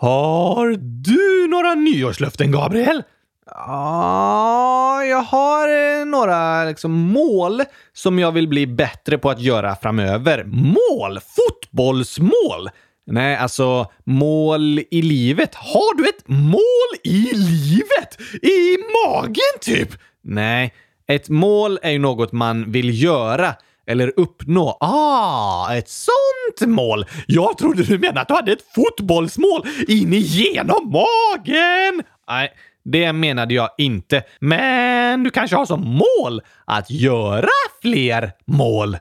Har 0.00 0.76
du 0.78 1.48
några 1.48 1.74
nyårslöften, 1.74 2.52
Gabriel? 2.52 3.02
Ja, 3.46 5.04
jag 5.04 5.22
har 5.22 5.68
eh, 5.68 6.04
några 6.06 6.64
liksom, 6.64 6.92
mål 6.92 7.62
som 7.92 8.18
jag 8.18 8.32
vill 8.32 8.48
bli 8.48 8.66
bättre 8.66 9.18
på 9.18 9.30
att 9.30 9.40
göra 9.40 9.76
framöver. 9.76 10.44
Mål? 10.44 11.18
Fotbollsmål? 11.20 12.70
Nej, 13.06 13.36
alltså 13.36 13.86
mål 14.04 14.80
i 14.90 15.02
livet. 15.02 15.54
Har 15.54 15.96
du 15.96 16.08
ett 16.08 16.28
mål 16.28 16.98
i 17.04 17.30
livet? 17.34 18.18
I 18.42 18.76
magen, 19.06 19.60
typ? 19.60 19.88
Nej, 20.22 20.74
ett 21.08 21.28
mål 21.28 21.78
är 21.82 21.90
ju 21.90 21.98
något 21.98 22.32
man 22.32 22.72
vill 22.72 23.02
göra 23.02 23.54
eller 23.88 24.12
uppnå. 24.16 24.76
Ah, 24.80 25.74
ett 25.74 25.88
sånt 25.88 26.70
mål! 26.70 27.06
Jag 27.26 27.58
trodde 27.58 27.82
du 27.82 27.98
menade 27.98 28.20
att 28.20 28.28
du 28.28 28.34
hade 28.34 28.52
ett 28.52 28.74
fotbollsmål 28.74 29.66
in 29.88 30.12
igenom 30.12 30.92
magen! 30.92 32.02
Nej, 32.28 32.52
det 32.84 33.12
menade 33.12 33.54
jag 33.54 33.70
inte. 33.78 34.22
Men 34.40 35.22
du 35.22 35.30
kanske 35.30 35.56
har 35.56 35.66
som 35.66 35.80
mål 35.80 36.42
att 36.64 36.90
göra 36.90 37.48
fler 37.82 38.32
mål? 38.46 38.96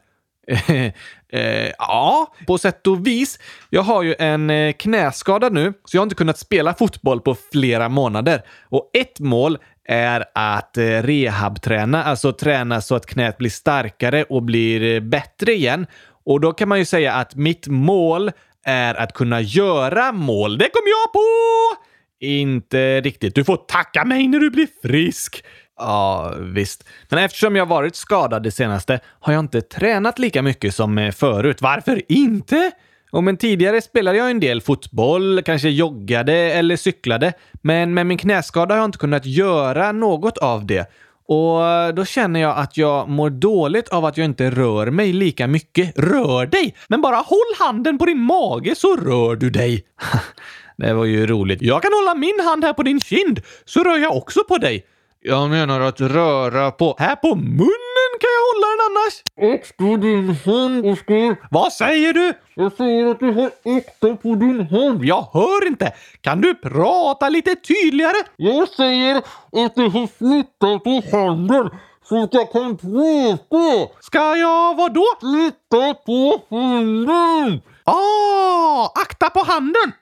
eh, 1.29 1.71
ja, 1.77 2.33
på 2.47 2.57
sätt 2.57 2.87
och 2.87 3.07
vis. 3.07 3.39
Jag 3.69 3.81
har 3.81 4.03
ju 4.03 4.15
en 4.19 4.49
eh, 4.49 4.73
knäskada 4.73 5.49
nu, 5.49 5.73
så 5.85 5.97
jag 5.97 6.01
har 6.01 6.05
inte 6.05 6.15
kunnat 6.15 6.37
spela 6.37 6.73
fotboll 6.73 7.21
på 7.21 7.35
flera 7.51 7.89
månader. 7.89 8.41
Och 8.69 8.91
ett 8.93 9.19
mål 9.19 9.57
är 9.87 10.25
att 10.33 10.77
eh, 10.77 10.83
rehabträna, 10.83 12.03
alltså 12.03 12.33
träna 12.33 12.81
så 12.81 12.95
att 12.95 13.05
knät 13.05 13.37
blir 13.37 13.49
starkare 13.49 14.23
och 14.23 14.43
blir 14.43 14.95
eh, 14.95 14.99
bättre 14.99 15.53
igen. 15.53 15.87
Och 16.25 16.41
då 16.41 16.53
kan 16.53 16.69
man 16.69 16.79
ju 16.79 16.85
säga 16.85 17.13
att 17.13 17.35
mitt 17.35 17.67
mål 17.67 18.31
är 18.65 18.95
att 18.95 19.13
kunna 19.13 19.41
göra 19.41 20.11
mål. 20.11 20.57
Det 20.57 20.69
kom 20.69 20.83
jag 20.85 21.13
på! 21.13 21.27
Inte 22.19 23.01
riktigt. 23.01 23.35
Du 23.35 23.43
får 23.43 23.57
tacka 23.57 24.05
mig 24.05 24.27
när 24.27 24.39
du 24.39 24.49
blir 24.49 24.67
frisk. 24.81 25.43
Ja, 25.77 26.33
visst. 26.39 26.83
Men 27.09 27.19
eftersom 27.19 27.55
jag 27.55 27.65
varit 27.65 27.95
skadad 27.95 28.43
det 28.43 28.51
senaste 28.51 28.99
har 29.19 29.33
jag 29.33 29.39
inte 29.39 29.61
tränat 29.61 30.19
lika 30.19 30.41
mycket 30.41 30.75
som 30.75 30.97
eh, 30.97 31.11
förut. 31.11 31.61
Varför 31.61 32.01
inte? 32.07 32.71
Och 33.11 33.23
men 33.23 33.37
tidigare 33.37 33.81
spelade 33.81 34.17
jag 34.17 34.31
en 34.31 34.39
del 34.39 34.61
fotboll, 34.61 35.41
kanske 35.45 35.69
joggade 35.69 36.33
eller 36.33 36.75
cyklade. 36.75 37.33
Men 37.61 37.93
med 37.93 38.05
min 38.05 38.17
knäskada 38.17 38.73
har 38.73 38.79
jag 38.79 38.85
inte 38.85 38.97
kunnat 38.97 39.25
göra 39.25 39.91
något 39.91 40.37
av 40.37 40.65
det. 40.65 40.89
Och 41.27 41.95
då 41.95 42.05
känner 42.05 42.39
jag 42.39 42.57
att 42.57 42.77
jag 42.77 43.09
mår 43.09 43.29
dåligt 43.29 43.89
av 43.89 44.05
att 44.05 44.17
jag 44.17 44.25
inte 44.25 44.49
rör 44.49 44.91
mig 44.91 45.13
lika 45.13 45.47
mycket. 45.47 45.99
Rör 45.99 46.45
dig? 46.45 46.75
Men 46.87 47.01
bara 47.01 47.15
håll 47.15 47.53
handen 47.59 47.97
på 47.97 48.05
din 48.05 48.19
mage 48.19 48.75
så 48.75 48.95
rör 48.95 49.35
du 49.35 49.49
dig. 49.49 49.85
det 50.77 50.93
var 50.93 51.05
ju 51.05 51.27
roligt. 51.27 51.61
Jag 51.61 51.81
kan 51.81 51.93
hålla 51.93 52.15
min 52.15 52.39
hand 52.39 52.63
här 52.63 52.73
på 52.73 52.83
din 52.83 52.99
kind 52.99 53.41
så 53.65 53.83
rör 53.83 53.97
jag 53.97 54.17
också 54.17 54.43
på 54.43 54.57
dig. 54.57 54.85
Jag 55.21 55.49
menar 55.49 55.81
att 55.81 56.01
röra 56.01 56.71
på... 56.71 56.95
Här 56.99 57.15
på 57.15 57.35
munnen 57.35 58.13
kan 58.21 58.29
jag 58.37 58.43
hålla 58.53 58.66
den 59.41 59.77
du 59.77 59.97
din 59.97 59.97
din 59.97 60.35
hand, 60.45 60.85
Oskar. 60.85 61.47
Vad 61.51 61.73
säger 61.73 62.13
du? 62.13 62.33
Jag 62.55 62.73
säger 62.73 63.05
att 63.11 63.19
du 63.19 63.31
har 63.31 63.51
äkta 63.77 64.15
på 64.15 64.35
din 64.35 64.67
hand. 64.67 65.05
Jag 65.05 65.27
hör 65.33 65.67
inte. 65.67 65.93
Kan 66.21 66.41
du 66.41 66.55
prata 66.55 67.29
lite 67.29 67.55
tydligare? 67.55 68.17
Jag 68.35 68.67
säger 68.69 69.15
att 69.65 69.75
du 69.75 69.89
har 69.89 70.07
flyttat 70.07 70.83
på 70.83 71.17
handen 71.17 71.69
så 72.09 72.23
att 72.23 72.33
jag 72.33 72.51
kan 72.51 72.77
prata. 72.77 73.93
Ska 73.99 74.37
jag 74.37 74.75
vadå? 74.77 75.05
Flytta 75.19 75.93
på 75.93 76.41
handen. 76.49 77.61
Ah, 77.83 78.91
akta 79.01 79.29
på 79.29 79.39
handen! 79.39 79.93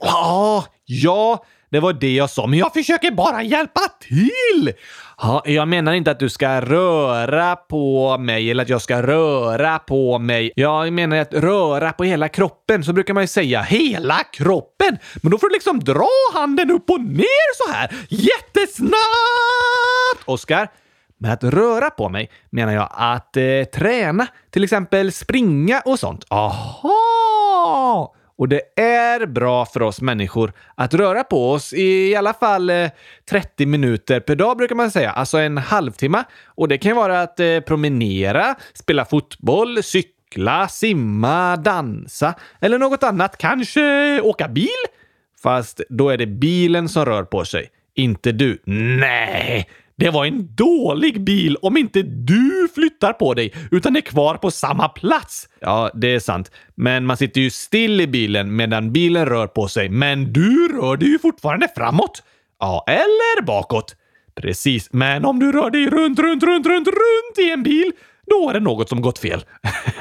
Ja, 0.00 0.64
ja, 0.84 1.44
det 1.72 1.80
var 1.80 1.92
det 1.92 2.14
jag 2.14 2.30
sa, 2.30 2.46
men 2.46 2.58
jag 2.58 2.72
försöker 2.72 3.10
bara 3.10 3.42
hjälpa 3.42 3.80
till! 4.00 4.72
Ja, 5.18 5.42
jag 5.44 5.68
menar 5.68 5.92
inte 5.92 6.10
att 6.10 6.18
du 6.18 6.28
ska 6.28 6.60
röra 6.60 7.56
på 7.56 8.18
mig 8.18 8.50
eller 8.50 8.62
att 8.62 8.68
jag 8.68 8.82
ska 8.82 9.02
röra 9.02 9.78
på 9.78 10.18
mig. 10.18 10.52
Jag 10.56 10.92
menar 10.92 11.16
att 11.16 11.34
röra 11.34 11.92
på 11.92 12.04
hela 12.04 12.28
kroppen, 12.28 12.84
så 12.84 12.92
brukar 12.92 13.14
man 13.14 13.22
ju 13.22 13.26
säga. 13.26 13.62
Hela 13.62 14.18
kroppen? 14.32 14.98
Men 15.22 15.30
då 15.30 15.38
får 15.38 15.48
du 15.48 15.52
liksom 15.52 15.80
dra 15.80 16.08
handen 16.34 16.70
upp 16.70 16.90
och 16.90 17.00
ner 17.00 17.66
så 17.66 17.72
här 17.72 17.90
jättesnabbt! 18.08 18.98
Oskar, 20.24 20.68
med 21.18 21.32
att 21.32 21.44
röra 21.44 21.90
på 21.90 22.08
mig 22.08 22.30
menar 22.50 22.72
jag 22.72 22.88
att 22.90 23.36
eh, 23.36 23.64
träna, 23.74 24.26
till 24.50 24.64
exempel 24.64 25.12
springa 25.12 25.80
och 25.84 25.98
sånt. 25.98 26.24
Aha! 26.28 28.14
Och 28.42 28.48
det 28.48 28.60
är 28.76 29.26
bra 29.26 29.66
för 29.66 29.82
oss 29.82 30.00
människor 30.00 30.52
att 30.74 30.94
röra 30.94 31.24
på 31.24 31.52
oss 31.52 31.72
i 31.72 32.16
alla 32.16 32.34
fall 32.34 32.70
eh, 32.70 32.90
30 33.30 33.66
minuter 33.66 34.20
per 34.20 34.36
dag 34.36 34.56
brukar 34.56 34.74
man 34.74 34.90
säga, 34.90 35.10
alltså 35.10 35.38
en 35.38 35.58
halvtimme. 35.58 36.24
Och 36.44 36.68
det 36.68 36.78
kan 36.78 36.96
vara 36.96 37.22
att 37.22 37.40
eh, 37.40 37.60
promenera, 37.60 38.54
spela 38.74 39.04
fotboll, 39.04 39.82
cykla, 39.82 40.68
simma, 40.68 41.56
dansa 41.56 42.34
eller 42.60 42.78
något 42.78 43.02
annat. 43.02 43.38
Kanske 43.38 44.16
eh, 44.16 44.26
åka 44.26 44.48
bil? 44.48 44.68
Fast 45.42 45.80
då 45.88 46.08
är 46.08 46.18
det 46.18 46.26
bilen 46.26 46.88
som 46.88 47.04
rör 47.04 47.24
på 47.24 47.44
sig, 47.44 47.70
inte 47.94 48.32
du. 48.32 48.58
Nej, 49.00 49.68
det 50.02 50.10
var 50.10 50.24
en 50.24 50.54
dålig 50.54 51.24
bil 51.24 51.56
om 51.62 51.76
inte 51.76 52.02
du 52.02 52.68
flyttar 52.74 53.12
på 53.12 53.34
dig 53.34 53.52
utan 53.70 53.96
är 53.96 54.00
kvar 54.00 54.34
på 54.34 54.50
samma 54.50 54.88
plats. 54.88 55.48
Ja, 55.60 55.90
det 55.94 56.14
är 56.14 56.20
sant. 56.20 56.50
Men 56.74 57.06
man 57.06 57.16
sitter 57.16 57.40
ju 57.40 57.50
still 57.50 58.00
i 58.00 58.06
bilen 58.06 58.56
medan 58.56 58.92
bilen 58.92 59.26
rör 59.26 59.46
på 59.46 59.68
sig. 59.68 59.88
Men 59.88 60.32
du 60.32 60.68
rör 60.68 60.96
dig 60.96 61.08
ju 61.08 61.18
fortfarande 61.18 61.68
framåt. 61.76 62.22
Ja, 62.60 62.84
eller 62.86 63.42
bakåt. 63.42 63.96
Precis, 64.34 64.88
men 64.92 65.24
om 65.24 65.38
du 65.38 65.52
rör 65.52 65.70
dig 65.70 65.86
runt, 65.86 66.18
runt, 66.18 66.42
runt, 66.42 66.66
runt, 66.66 66.86
runt 66.86 67.38
i 67.38 67.50
en 67.50 67.62
bil, 67.62 67.92
då 68.26 68.50
är 68.50 68.54
det 68.54 68.60
något 68.60 68.88
som 68.88 69.02
gått 69.02 69.18
fel. 69.18 69.44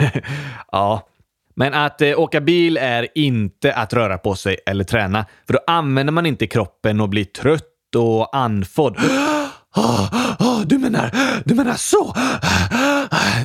ja, 0.71 1.07
men 1.55 1.73
att 1.73 2.01
eh, 2.01 2.19
åka 2.19 2.41
bil 2.41 2.77
är 2.77 3.07
inte 3.15 3.73
att 3.73 3.93
röra 3.93 4.17
på 4.17 4.35
sig 4.35 4.57
eller 4.65 4.83
träna, 4.83 5.25
för 5.47 5.53
då 5.53 5.59
använder 5.67 6.13
man 6.13 6.25
inte 6.25 6.47
kroppen 6.47 7.01
och 7.01 7.09
blir 7.09 7.25
trött 7.25 7.95
och 7.95 8.35
andfådd. 8.35 8.97
Oh, 9.75 10.35
oh, 10.39 10.61
du 10.65 10.77
menar, 10.77 11.11
du 11.45 11.55
menar 11.55 11.75
så? 11.75 12.13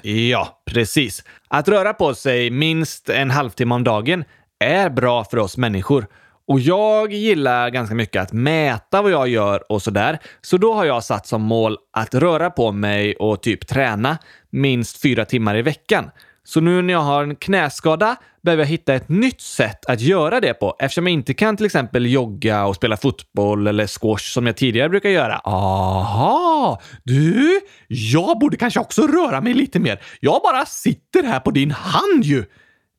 Ja, 0.02 0.62
precis. 0.64 1.24
Att 1.48 1.68
röra 1.68 1.94
på 1.94 2.14
sig 2.14 2.50
minst 2.50 3.08
en 3.08 3.30
halvtimme 3.30 3.74
om 3.74 3.84
dagen 3.84 4.24
är 4.58 4.90
bra 4.90 5.24
för 5.24 5.38
oss 5.38 5.56
människor. 5.56 6.06
Och 6.48 6.60
jag 6.60 7.12
gillar 7.12 7.70
ganska 7.70 7.94
mycket 7.94 8.22
att 8.22 8.32
mäta 8.32 9.02
vad 9.02 9.12
jag 9.12 9.28
gör 9.28 9.72
och 9.72 9.82
sådär. 9.82 10.18
Så 10.42 10.56
då 10.56 10.74
har 10.74 10.84
jag 10.84 11.04
satt 11.04 11.26
som 11.26 11.42
mål 11.42 11.76
att 11.92 12.14
röra 12.14 12.50
på 12.50 12.72
mig 12.72 13.16
och 13.16 13.42
typ 13.42 13.66
träna 13.66 14.18
minst 14.50 15.02
fyra 15.02 15.24
timmar 15.24 15.56
i 15.56 15.62
veckan. 15.62 16.10
Så 16.46 16.60
nu 16.60 16.82
när 16.82 16.92
jag 16.92 17.00
har 17.00 17.22
en 17.22 17.36
knäskada 17.36 18.16
behöver 18.42 18.62
jag 18.62 18.68
hitta 18.68 18.94
ett 18.94 19.08
nytt 19.08 19.40
sätt 19.40 19.86
att 19.86 20.00
göra 20.00 20.40
det 20.40 20.54
på 20.54 20.76
eftersom 20.78 21.06
jag 21.06 21.12
inte 21.12 21.34
kan 21.34 21.56
till 21.56 21.66
exempel 21.66 22.06
jogga 22.06 22.66
och 22.66 22.76
spela 22.76 22.96
fotboll 22.96 23.66
eller 23.66 23.86
squash 23.86 24.32
som 24.32 24.46
jag 24.46 24.56
tidigare 24.56 24.88
brukar 24.88 25.10
göra. 25.10 25.40
Aha! 25.44 26.80
Du, 27.04 27.60
jag 27.88 28.38
borde 28.38 28.56
kanske 28.56 28.80
också 28.80 29.06
röra 29.06 29.40
mig 29.40 29.54
lite 29.54 29.78
mer. 29.78 30.02
Jag 30.20 30.42
bara 30.42 30.66
sitter 30.66 31.22
här 31.22 31.40
på 31.40 31.50
din 31.50 31.70
hand 31.70 32.24
ju. 32.24 32.44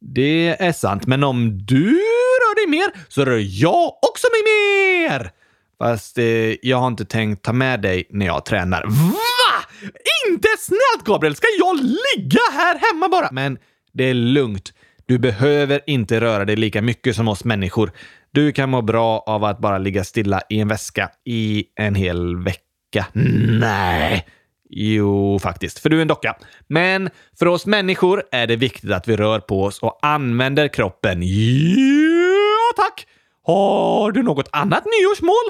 Det 0.02 0.56
är 0.60 0.72
sant, 0.72 1.08
men 1.08 1.24
om 1.24 1.66
du 1.66 1.92
rör 1.92 2.56
dig 2.56 2.80
mer 2.80 2.92
så 3.08 3.26
rör 3.26 3.42
jag 3.44 3.88
också 3.88 4.28
mig 4.34 4.44
mer! 5.10 5.32
Fast 5.80 6.18
eh, 6.18 6.26
jag 6.62 6.78
har 6.78 6.88
inte 6.88 7.06
tänkt 7.06 7.46
ta 7.46 7.54
med 7.54 7.82
dig 7.82 8.08
när 8.10 8.26
jag 8.26 8.46
tränar. 8.46 8.84
Va? 8.84 9.47
Inte 10.30 10.48
snällt 10.60 11.06
Gabriel! 11.06 11.36
Ska 11.36 11.48
jag 11.60 11.76
ligga 11.76 12.41
här 12.52 12.80
hemma 12.80 13.10
bara? 13.10 13.30
Men 13.32 13.58
det 13.93 14.04
är 14.04 14.13
lugnt. 14.13 14.74
Du 15.06 15.17
behöver 15.17 15.82
inte 15.88 16.22
röra 16.22 16.46
dig 16.46 16.56
lika 16.56 16.82
mycket 16.82 17.15
som 17.15 17.28
oss 17.28 17.43
människor. 17.43 17.91
Du 18.32 18.52
kan 18.52 18.70
må 18.70 18.82
bra 18.82 19.24
av 19.28 19.43
att 19.43 19.60
bara 19.60 19.78
ligga 19.78 20.04
stilla 20.04 20.41
i 20.50 20.60
en 20.60 20.67
väska 20.67 21.10
i 21.26 21.65
en 21.76 21.96
hel 21.96 22.43
vecka. 22.43 23.06
Nej! 23.13 24.28
Jo, 24.70 25.39
faktiskt, 25.39 25.80
för 25.80 25.89
du 25.89 25.98
är 25.98 26.02
en 26.02 26.08
docka. 26.08 26.36
Men 26.67 27.10
för 27.39 27.46
oss 27.46 27.65
människor 27.65 28.24
är 28.32 28.48
det 28.48 28.56
viktigt 28.56 28.91
att 28.91 29.08
vi 29.08 29.15
rör 29.15 29.39
på 29.39 29.63
oss 29.63 29.80
och 29.80 30.00
använder 30.02 30.67
kroppen. 30.67 31.22
Ja, 31.24 32.74
tack! 32.76 33.08
Har 33.43 34.12
du 34.12 34.24
något 34.24 34.50
annat 34.52 34.84
nyårsmål? 34.86 35.43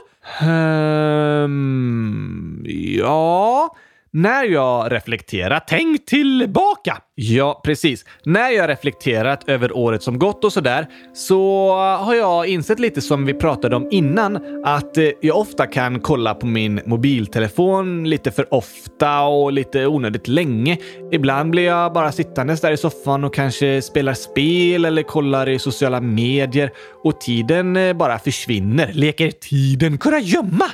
Um, 1.43 2.65
ja, 2.97 3.75
när 4.17 4.43
jag 4.43 4.91
reflekterar, 4.91 5.61
tänk 5.67 6.05
tillbaka! 6.05 6.97
Ja, 7.15 7.61
precis. 7.63 8.05
När 8.23 8.49
jag 8.49 8.69
reflekterat 8.69 9.49
över 9.49 9.77
året 9.77 10.03
som 10.03 10.19
gått 10.19 10.43
och 10.43 10.53
sådär 10.53 10.87
så 11.13 11.71
har 11.75 12.15
jag 12.15 12.47
insett 12.47 12.79
lite 12.79 13.01
som 13.01 13.25
vi 13.25 13.33
pratade 13.33 13.75
om 13.75 13.87
innan 13.91 14.63
att 14.65 14.97
eh, 14.97 15.09
jag 15.21 15.37
ofta 15.37 15.67
kan 15.67 15.99
kolla 15.99 16.33
på 16.33 16.45
min 16.45 16.81
mobiltelefon 16.85 18.09
lite 18.09 18.31
för 18.31 18.53
ofta 18.53 19.21
och 19.21 19.51
lite 19.51 19.87
onödigt 19.87 20.27
länge. 20.27 20.77
Ibland 21.11 21.51
blir 21.51 21.65
jag 21.65 21.93
bara 21.93 22.11
sittandes 22.11 22.61
där 22.61 22.71
i 22.71 22.77
soffan 22.77 23.23
och 23.23 23.33
kanske 23.33 23.81
spelar 23.81 24.13
spel 24.13 24.85
eller 24.85 25.03
kollar 25.03 25.49
i 25.49 25.59
sociala 25.59 26.01
medier 26.01 26.71
och 27.03 27.21
tiden 27.21 27.77
eh, 27.77 27.93
bara 27.93 28.19
försvinner. 28.19 28.91
Leker 28.93 29.31
tiden 29.31 29.97
kurragömma? 29.97 30.65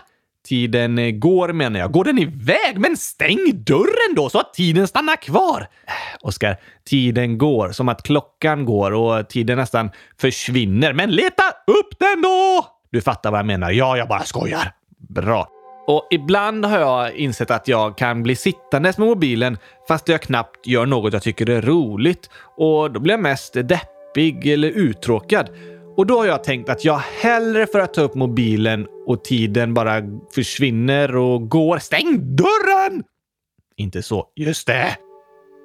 Tiden 0.48 1.00
eh, 1.00 1.12
går 1.12 1.54
menar 1.54 1.80
jag. 1.80 1.92
Går 1.92 2.04
den 2.04 2.20
iväg? 2.20 2.78
Men 2.78 2.98
stäng 2.98 3.64
dörren 3.64 4.16
då 4.16 4.30
så 4.30 4.40
att 4.40 4.54
tiden 4.54 4.88
stannar 4.88 5.16
kvar! 5.16 5.68
Oskar, 6.22 6.58
tiden 6.86 7.38
går 7.38 7.72
som 7.72 7.90
att 7.90 8.04
klockan 8.04 8.66
går 8.66 8.92
och 8.92 9.30
tiden 9.30 9.58
nästan 9.58 9.92
försvinner. 10.20 10.94
Men 10.94 11.12
leta 11.12 11.44
upp 11.68 12.00
den 12.00 12.22
då! 12.22 12.66
Du 12.92 13.02
fattar 13.02 13.32
vad 13.32 13.40
jag 13.40 13.46
menar. 13.46 13.72
Ja, 13.72 13.98
jag 13.98 14.08
bara 14.08 14.24
skojar. 14.24 14.74
Bra. 15.10 15.50
Och 15.88 16.08
ibland 16.12 16.66
har 16.66 16.80
jag 16.80 17.16
insett 17.16 17.52
att 17.52 17.68
jag 17.68 17.98
kan 17.98 18.24
bli 18.24 18.36
sittandes 18.36 18.98
med 18.98 19.08
mobilen 19.08 19.58
fast 19.88 20.10
jag 20.10 20.22
knappt 20.22 20.68
gör 20.68 20.86
något 20.86 21.14
jag 21.14 21.22
tycker 21.22 21.50
är 21.50 21.62
roligt. 21.62 22.30
Och 22.58 22.92
då 22.92 23.00
blir 23.00 23.14
jag 23.14 23.22
mest 23.22 23.54
deppig 23.54 24.48
eller 24.48 24.70
uttråkad. 24.70 25.50
Och 25.98 26.06
då 26.06 26.18
har 26.18 26.26
jag 26.26 26.44
tänkt 26.44 26.70
att 26.70 26.86
jag 26.86 27.02
hellre 27.22 27.68
för 27.68 27.80
att 27.80 27.94
ta 27.94 28.02
upp 28.02 28.16
mobilen 28.16 28.88
och 29.08 29.24
tiden 29.24 29.74
bara 29.74 30.02
försvinner 30.36 31.16
och 31.16 31.50
går. 31.50 31.78
Stäng 31.78 32.36
dörren! 32.36 33.04
Inte 33.78 34.04
så. 34.04 34.28
Just 34.36 34.68
det. 34.68 34.98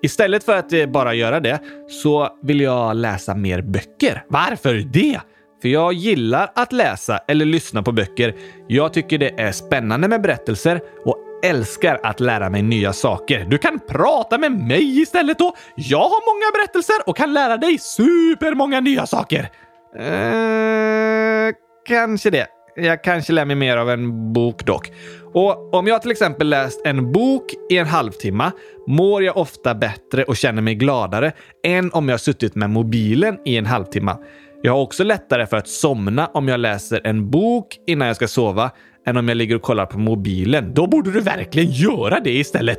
Istället 0.02 0.44
för 0.44 0.56
att 0.56 0.72
eh, 0.72 0.86
bara 0.86 1.14
göra 1.14 1.40
det 1.40 1.60
så 1.88 2.28
vill 2.42 2.60
jag 2.60 2.96
läsa 2.96 3.34
mer 3.34 3.62
böcker. 3.62 4.24
Varför 4.28 4.74
det? 4.74 5.20
För 5.62 5.68
jag 5.68 5.92
gillar 5.92 6.52
att 6.54 6.72
läsa 6.72 7.18
eller 7.18 7.44
lyssna 7.44 7.82
på 7.82 7.92
böcker. 7.92 8.34
Jag 8.68 8.92
tycker 8.92 9.18
det 9.18 9.40
är 9.40 9.52
spännande 9.52 10.08
med 10.08 10.22
berättelser 10.22 10.80
och 11.04 11.16
älskar 11.44 12.00
att 12.02 12.20
lära 12.20 12.50
mig 12.50 12.62
nya 12.62 12.92
saker. 12.92 13.44
Du 13.44 13.58
kan 13.58 13.78
prata 13.88 14.38
med 14.38 14.52
mig 14.52 15.00
istället 15.00 15.38
då. 15.38 15.54
Jag 15.76 15.98
har 15.98 16.34
många 16.34 16.52
berättelser 16.54 16.96
och 17.06 17.16
kan 17.16 17.34
lära 17.34 17.56
dig 17.56 17.78
supermånga 17.78 18.80
nya 18.80 19.06
saker. 19.06 19.48
Eh, 19.96 21.54
kanske 21.86 22.30
det. 22.30 22.46
Jag 22.76 23.04
kanske 23.04 23.32
lär 23.32 23.44
mig 23.44 23.56
mer 23.56 23.76
av 23.76 23.90
en 23.90 24.32
bok 24.32 24.66
dock. 24.66 24.92
Och 25.34 25.74
om 25.74 25.86
jag 25.86 26.02
till 26.02 26.10
exempel 26.10 26.48
läst 26.48 26.86
en 26.86 27.12
bok 27.12 27.44
i 27.70 27.78
en 27.78 27.86
halvtimme 27.86 28.50
mår 28.86 29.22
jag 29.24 29.36
ofta 29.36 29.74
bättre 29.74 30.24
och 30.24 30.36
känner 30.36 30.62
mig 30.62 30.74
gladare 30.74 31.32
än 31.66 31.92
om 31.92 32.08
jag 32.08 32.20
suttit 32.20 32.54
med 32.54 32.70
mobilen 32.70 33.38
i 33.44 33.56
en 33.56 33.66
halvtimme. 33.66 34.16
Jag 34.62 34.72
har 34.72 34.80
också 34.80 35.04
lättare 35.04 35.46
för 35.46 35.56
att 35.56 35.68
somna 35.68 36.26
om 36.26 36.48
jag 36.48 36.60
läser 36.60 37.00
en 37.04 37.30
bok 37.30 37.66
innan 37.86 38.06
jag 38.06 38.16
ska 38.16 38.28
sova 38.28 38.70
än 39.06 39.16
om 39.16 39.28
jag 39.28 39.36
ligger 39.36 39.56
och 39.56 39.62
kollar 39.62 39.86
på 39.86 39.98
mobilen. 39.98 40.74
Då 40.74 40.86
borde 40.86 41.12
du 41.12 41.20
verkligen 41.20 41.70
göra 41.70 42.20
det 42.20 42.32
istället. 42.38 42.78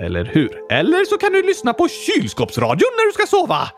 Eller 0.00 0.24
hur? 0.24 0.72
Eller 0.72 1.04
så 1.04 1.18
kan 1.18 1.32
du 1.32 1.42
lyssna 1.42 1.72
på 1.72 1.88
kylskåpsradion 1.88 2.90
när 2.96 3.06
du 3.06 3.12
ska 3.12 3.26
sova. 3.36 3.68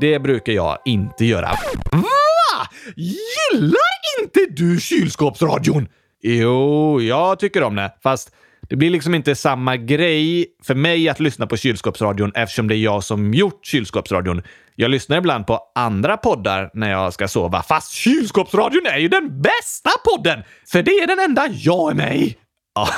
Det 0.00 0.18
brukar 0.18 0.52
jag 0.52 0.78
inte 0.84 1.24
göra. 1.24 1.50
Va? 1.92 2.68
Gillar 2.96 4.20
inte 4.22 4.40
du 4.48 4.80
kylskåpsradion? 4.80 5.88
Jo, 6.22 7.00
jag 7.00 7.38
tycker 7.38 7.62
om 7.62 7.76
det. 7.76 7.94
Fast 8.02 8.34
det 8.68 8.76
blir 8.76 8.90
liksom 8.90 9.14
inte 9.14 9.34
samma 9.34 9.76
grej 9.76 10.46
för 10.62 10.74
mig 10.74 11.08
att 11.08 11.20
lyssna 11.20 11.46
på 11.46 11.56
kylskåpsradion 11.56 12.32
eftersom 12.34 12.68
det 12.68 12.76
är 12.76 12.78
jag 12.78 13.04
som 13.04 13.34
gjort 13.34 13.66
kylskåpsradion. 13.66 14.42
Jag 14.74 14.90
lyssnar 14.90 15.18
ibland 15.18 15.46
på 15.46 15.60
andra 15.74 16.16
poddar 16.16 16.70
när 16.74 16.90
jag 16.90 17.12
ska 17.12 17.28
sova. 17.28 17.62
Fast 17.62 17.92
kylskåpsradion 17.92 18.86
är 18.86 18.98
ju 18.98 19.08
den 19.08 19.42
bästa 19.42 19.90
podden! 20.04 20.42
För 20.72 20.82
det 20.82 20.90
är 20.90 21.06
den 21.06 21.18
enda 21.18 21.46
jag 21.48 21.90
är 21.90 21.94
med 21.94 22.16
i. 22.16 22.36
Ja, 22.74 22.88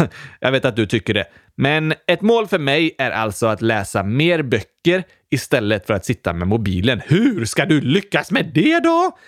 jag 0.41 0.53
vet 0.53 0.65
att 0.65 0.77
du 0.77 0.87
tycker 0.87 1.15
det. 1.15 1.25
Men 1.57 1.95
ett 2.07 2.21
mål 2.21 2.47
för 2.47 2.59
mig 2.59 2.95
är 2.99 3.11
alltså 3.11 3.47
att 3.47 3.63
läsa 3.63 4.03
mer 4.03 4.43
böcker 4.43 5.05
istället 5.35 5.87
för 5.87 5.95
att 5.95 6.05
sitta 6.05 6.33
med 6.33 6.49
mobilen. 6.49 7.01
Hur 7.07 7.45
ska 7.45 7.65
du 7.67 7.81
lyckas 7.81 8.31
med 8.31 8.51
det 8.55 8.81
då? 8.81 9.19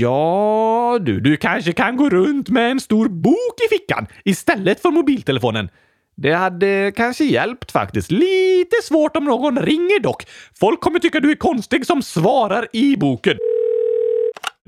Ja, 0.00 0.98
du, 1.00 1.20
du 1.20 1.36
kanske 1.36 1.72
kan 1.72 1.96
gå 1.96 2.08
runt 2.08 2.48
med 2.48 2.70
en 2.70 2.80
stor 2.80 3.08
bok 3.08 3.60
i 3.66 3.76
fickan 3.76 4.06
istället 4.24 4.82
för 4.82 4.90
mobiltelefonen. 4.90 5.68
Det 6.16 6.32
hade 6.32 6.92
kanske 6.96 7.24
hjälpt 7.24 7.72
faktiskt. 7.72 8.10
Lite 8.10 8.76
svårt 8.82 9.16
om 9.16 9.24
någon 9.24 9.58
ringer 9.58 10.00
dock. 10.00 10.26
Folk 10.60 10.80
kommer 10.80 10.98
tycka 10.98 11.20
du 11.20 11.30
är 11.30 11.34
konstig 11.34 11.86
som 11.86 12.02
svarar 12.02 12.68
i 12.72 12.96
boken. 12.96 13.38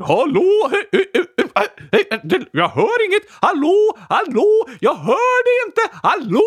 Hallå? 0.02 0.70
Jag 2.52 2.68
hör 2.68 3.06
inget. 3.06 3.22
Hallå? 3.40 3.98
Hallå? 4.08 4.68
Jag 4.80 4.94
hör 4.94 5.44
det 5.44 5.68
inte. 5.68 5.98
Hallå? 6.02 6.42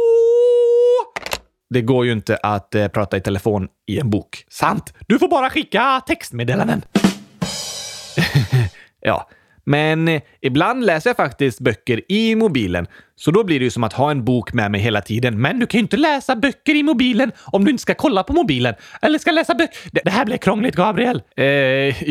Det 1.74 1.82
går 1.82 2.06
ju 2.06 2.12
inte 2.12 2.38
att 2.38 2.76
eh, 2.76 2.88
prata 2.88 3.18
i 3.18 3.22
telefon 3.22 3.68
i 3.88 4.00
en 4.00 4.10
bok. 4.10 4.46
Sant. 4.50 4.94
Du 5.08 5.20
får 5.20 5.28
bara 5.28 5.50
skicka 5.50 6.02
textmeddelanden. 6.08 6.82
ja, 9.00 9.30
men 9.66 10.08
eh, 10.08 10.22
ibland 10.42 10.86
läser 10.86 11.10
jag 11.10 11.18
faktiskt 11.18 11.60
böcker 11.60 12.02
i 12.12 12.36
mobilen, 12.36 12.88
så 13.16 13.32
då 13.32 13.44
blir 13.44 13.60
det 13.60 13.64
ju 13.64 13.72
som 13.72 13.84
att 13.84 13.94
ha 13.94 14.12
en 14.12 14.26
bok 14.26 14.54
med 14.54 14.72
mig 14.72 14.82
hela 14.82 15.02
tiden. 15.02 15.42
Men 15.42 15.60
du 15.60 15.66
kan 15.66 15.78
ju 15.78 15.82
inte 15.82 15.98
läsa 15.98 16.36
böcker 16.36 16.76
i 16.76 16.84
mobilen 16.84 17.32
om 17.46 17.66
du 17.66 17.72
inte 17.72 17.82
ska 17.82 17.94
kolla 17.94 18.24
på 18.24 18.34
mobilen. 18.34 18.76
Eller 19.02 19.20
ska 19.20 19.32
läsa 19.32 19.56
böcker. 19.56 19.78
Det, 19.92 20.10
här 20.10 20.26
blir 20.26 20.38
krångligt, 20.38 20.76
Gabriel. 20.76 21.22
Eh, 21.38 21.46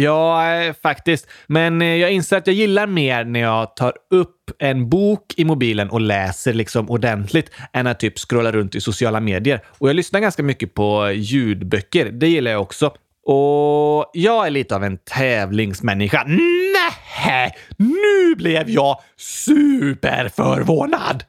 ja, 0.00 0.52
eh, 0.54 0.74
faktiskt. 0.82 1.28
Men 1.46 1.82
eh, 1.82 1.88
jag 1.88 2.10
inser 2.10 2.36
att 2.36 2.46
jag 2.46 2.56
gillar 2.56 2.86
mer 2.86 3.24
när 3.24 3.40
jag 3.40 3.76
tar 3.76 3.92
upp 4.10 4.36
en 4.58 4.88
bok 4.88 5.34
i 5.36 5.44
mobilen 5.44 5.90
och 5.90 6.00
läser 6.00 6.52
liksom 6.52 6.90
ordentligt 6.90 7.50
än 7.72 7.86
att 7.86 8.00
typ 8.00 8.18
scrolla 8.18 8.52
runt 8.52 8.74
i 8.74 8.80
sociala 8.80 9.20
medier. 9.20 9.60
Och 9.78 9.88
jag 9.88 9.96
lyssnar 9.96 10.20
ganska 10.20 10.42
mycket 10.42 10.74
på 10.74 11.10
ljudböcker. 11.14 12.10
Det 12.10 12.28
gillar 12.28 12.50
jag 12.50 12.62
också. 12.62 12.86
Och 13.26 14.10
jag 14.12 14.46
är 14.46 14.50
lite 14.50 14.76
av 14.76 14.84
en 14.84 14.98
tävlingsmänniska. 14.98 16.20
Mm! 16.20 16.71
Nähä! 16.92 17.50
nu 17.76 18.34
blev 18.36 18.70
jag 18.70 19.00
superförvånad. 19.16 21.24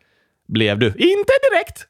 Blev 0.48 0.80
du? 0.80 0.88
Inte 0.88 1.34
direkt. 1.52 1.88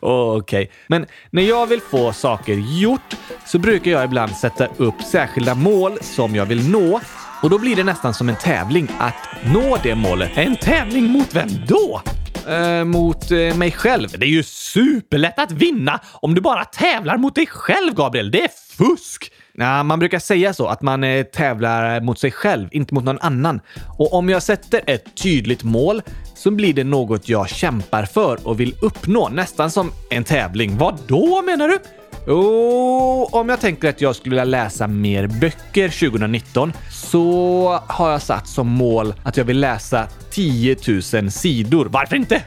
Okej, 0.00 0.62
okay. 0.62 0.68
men 0.86 1.06
när 1.30 1.42
jag 1.42 1.66
vill 1.66 1.80
få 1.80 2.12
saker 2.12 2.54
gjort 2.54 3.16
så 3.46 3.58
brukar 3.58 3.90
jag 3.90 4.04
ibland 4.04 4.32
sätta 4.32 4.66
upp 4.76 5.02
särskilda 5.02 5.54
mål 5.54 5.98
som 6.00 6.34
jag 6.34 6.46
vill 6.46 6.70
nå 6.70 7.00
och 7.42 7.50
då 7.50 7.58
blir 7.58 7.76
det 7.76 7.84
nästan 7.84 8.14
som 8.14 8.28
en 8.28 8.36
tävling 8.36 8.88
att 8.98 9.28
nå 9.54 9.78
det 9.82 9.94
målet. 9.94 10.30
En 10.34 10.56
tävling 10.56 11.04
mot 11.04 11.34
vem 11.34 11.48
då? 11.68 12.02
Eh, 12.48 12.84
mot 12.84 13.30
eh, 13.30 13.56
mig 13.56 13.72
själv. 13.72 14.08
Det 14.18 14.26
är 14.26 14.30
ju 14.30 14.42
superlätt 14.42 15.38
att 15.38 15.52
vinna 15.52 16.00
om 16.12 16.34
du 16.34 16.40
bara 16.40 16.64
tävlar 16.64 17.16
mot 17.16 17.34
dig 17.34 17.46
själv, 17.46 17.94
Gabriel. 17.94 18.30
Det 18.30 18.44
är 18.44 18.50
fusk! 18.76 19.31
Ja, 19.54 19.82
man 19.82 19.98
brukar 19.98 20.18
säga 20.18 20.54
så, 20.54 20.66
att 20.66 20.82
man 20.82 21.04
eh, 21.04 21.22
tävlar 21.22 22.00
mot 22.00 22.18
sig 22.18 22.30
själv, 22.30 22.68
inte 22.70 22.94
mot 22.94 23.04
någon 23.04 23.18
annan. 23.18 23.60
Och 23.98 24.12
om 24.14 24.28
jag 24.28 24.42
sätter 24.42 24.80
ett 24.86 25.16
tydligt 25.22 25.62
mål 25.64 26.02
så 26.42 26.50
blir 26.50 26.74
det 26.74 26.84
något 26.84 27.28
jag 27.28 27.48
kämpar 27.48 28.04
för 28.04 28.48
och 28.48 28.60
vill 28.60 28.74
uppnå, 28.80 29.28
nästan 29.28 29.70
som 29.70 29.92
en 30.10 30.24
tävling. 30.24 30.78
Vad 30.78 30.98
då 31.06 31.42
menar 31.42 31.68
du? 31.68 31.78
Jo, 32.26 33.28
om 33.32 33.48
jag 33.48 33.60
tänker 33.60 33.88
att 33.88 34.00
jag 34.00 34.16
skulle 34.16 34.30
vilja 34.30 34.44
läsa 34.44 34.86
mer 34.86 35.26
böcker 35.26 35.88
2019 35.88 36.72
så 36.90 37.80
har 37.86 38.10
jag 38.10 38.22
satt 38.22 38.48
som 38.48 38.68
mål 38.68 39.14
att 39.24 39.36
jag 39.36 39.44
vill 39.44 39.60
läsa 39.60 40.08
10 40.30 40.76
000 41.12 41.30
sidor. 41.30 41.86
Varför 41.86 42.16
inte 42.16 42.42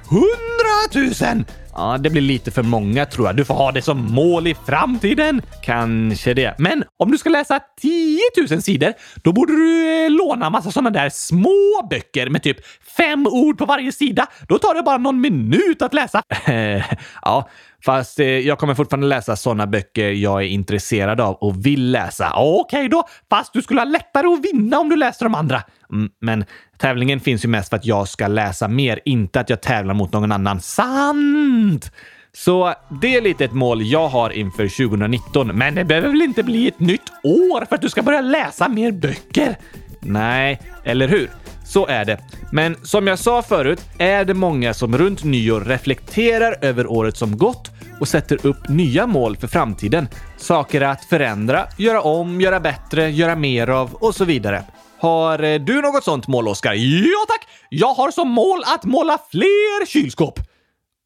100 0.94 1.36
000? 1.36 1.46
Ja, 1.78 1.98
det 1.98 2.10
blir 2.10 2.22
lite 2.22 2.52
för 2.52 2.64
många 2.64 3.06
tror 3.06 3.28
jag. 3.28 3.36
Du 3.36 3.46
får 3.46 3.54
ha 3.54 3.72
det 3.72 3.82
som 3.82 4.14
mål 4.14 4.48
i 4.48 4.56
framtiden. 4.66 5.42
Kanske 5.64 6.34
det. 6.34 6.56
Men 6.58 6.84
om 6.98 7.12
du 7.12 7.18
ska 7.18 7.30
läsa 7.30 7.60
10 7.82 8.20
000 8.50 8.62
sidor, 8.62 8.94
då 9.24 9.32
borde 9.32 9.54
du 9.54 10.04
eh, 10.06 10.12
låna 10.12 10.50
massa 10.50 10.72
sådana 10.72 10.90
där 10.90 11.10
små 11.10 11.88
böcker 11.90 12.30
med 12.30 12.44
typ 12.44 12.58
fem 12.98 13.28
ord 13.28 13.58
på 13.58 13.66
varje 13.66 13.85
sida. 13.92 14.28
Då 14.48 14.58
tar 14.58 14.76
det 14.76 14.84
bara 14.84 14.98
någon 14.98 15.22
minut 15.22 15.82
att 15.82 15.94
läsa. 15.94 16.22
ja, 17.22 17.50
fast 17.86 18.20
eh, 18.20 18.26
jag 18.28 18.60
kommer 18.60 18.76
fortfarande 18.76 19.08
läsa 19.08 19.36
sådana 19.36 19.68
böcker 19.68 20.10
jag 20.10 20.42
är 20.42 20.48
intresserad 20.48 21.22
av 21.22 21.36
och 21.36 21.66
vill 21.66 21.92
läsa. 21.92 22.32
Okej 22.36 22.80
okay 22.80 22.88
då, 22.88 23.08
fast 23.30 23.54
du 23.54 23.62
skulle 23.62 23.80
ha 23.80 23.86
lättare 23.86 24.28
att 24.28 24.46
vinna 24.46 24.80
om 24.80 24.90
du 24.90 24.96
läste 24.96 25.26
de 25.26 25.36
andra. 25.36 25.64
Mm, 25.92 26.10
men 26.22 26.46
tävlingen 26.78 27.20
finns 27.20 27.46
ju 27.46 27.50
mest 27.50 27.70
för 27.70 27.78
att 27.78 27.86
jag 27.86 28.08
ska 28.08 28.28
läsa 28.28 28.68
mer, 28.68 29.00
inte 29.06 29.40
att 29.40 29.50
jag 29.50 29.62
tävlar 29.62 29.94
mot 29.94 30.14
någon 30.14 30.32
annan. 30.32 30.62
Sant! 30.62 31.92
Så 32.36 32.74
det 33.02 33.16
är 33.16 33.22
lite 33.22 33.46
ett 33.46 33.54
mål 33.54 33.82
jag 33.82 34.08
har 34.08 34.30
inför 34.30 34.88
2019. 34.88 35.48
Men 35.48 35.76
det 35.76 35.86
behöver 35.86 36.10
väl 36.10 36.22
inte 36.22 36.44
bli 36.44 36.68
ett 36.68 36.80
nytt 36.80 37.12
år 37.24 37.66
för 37.66 37.76
att 37.76 37.82
du 37.82 37.90
ska 37.90 38.02
börja 38.02 38.22
läsa 38.22 38.68
mer 38.68 38.92
böcker? 38.92 39.58
Nej, 40.00 40.62
eller 40.84 41.08
hur? 41.08 41.30
Så 41.76 41.88
är 41.88 42.06
det. 42.06 42.18
Men 42.52 42.76
som 42.86 43.08
jag 43.08 43.20
sa 43.20 43.42
förut 43.42 43.82
är 43.98 44.26
det 44.26 44.34
många 44.34 44.74
som 44.74 44.98
runt 44.98 45.24
nyår 45.24 45.62
reflekterar 45.62 46.58
över 46.62 46.88
året 46.88 47.18
som 47.18 47.38
gått 47.38 47.72
och 48.00 48.08
sätter 48.08 48.46
upp 48.46 48.70
nya 48.70 49.08
mål 49.08 49.38
för 49.38 49.48
framtiden. 49.48 50.08
Saker 50.38 50.82
att 50.82 51.06
förändra, 51.06 51.68
göra 51.78 52.02
om, 52.02 52.42
göra 52.42 52.60
bättre, 52.60 53.10
göra 53.10 53.36
mer 53.36 53.70
av 53.70 53.94
och 53.94 54.16
så 54.16 54.26
vidare. 54.26 54.64
Har 55.00 55.44
eh, 55.44 55.60
du 55.60 55.82
något 55.82 56.04
sånt 56.04 56.28
mål, 56.28 56.48
Oskar? 56.48 56.74
Ja 56.74 57.26
tack! 57.28 57.48
Jag 57.70 57.94
har 57.94 58.12
som 58.12 58.30
mål 58.30 58.64
att 58.66 58.84
måla 58.84 59.18
fler 59.32 59.86
kylskåp. 59.86 60.40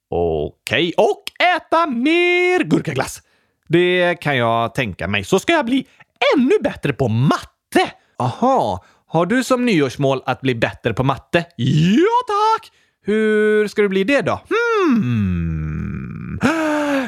Okej. 0.10 0.94
Okay. 0.98 1.06
Och 1.06 1.24
äta 1.56 1.86
mer 1.86 2.64
gurkaglass. 2.64 3.22
Det 3.68 4.16
kan 4.16 4.38
jag 4.38 4.76
tänka 4.76 5.08
mig. 5.08 5.24
Så 5.24 5.40
ska 5.40 5.54
jag 5.54 5.66
bli 5.66 5.88
ännu 6.36 6.54
bättre 6.64 6.94
på 6.94 7.08
matte. 7.08 7.92
Aha. 8.20 8.84
Har 9.12 9.26
du 9.26 9.44
som 9.44 9.66
nyårsmål 9.66 10.22
att 10.26 10.42
bli 10.42 10.56
bättre 10.56 10.94
på 10.94 11.04
matte? 11.04 11.46
Ja 11.56 12.06
tack! 12.28 12.72
Hur 13.06 13.68
ska 13.68 13.82
du 13.82 13.90
bli 13.90 14.04
det 14.04 14.22
då? 14.22 14.42
Hmm. 14.50 16.40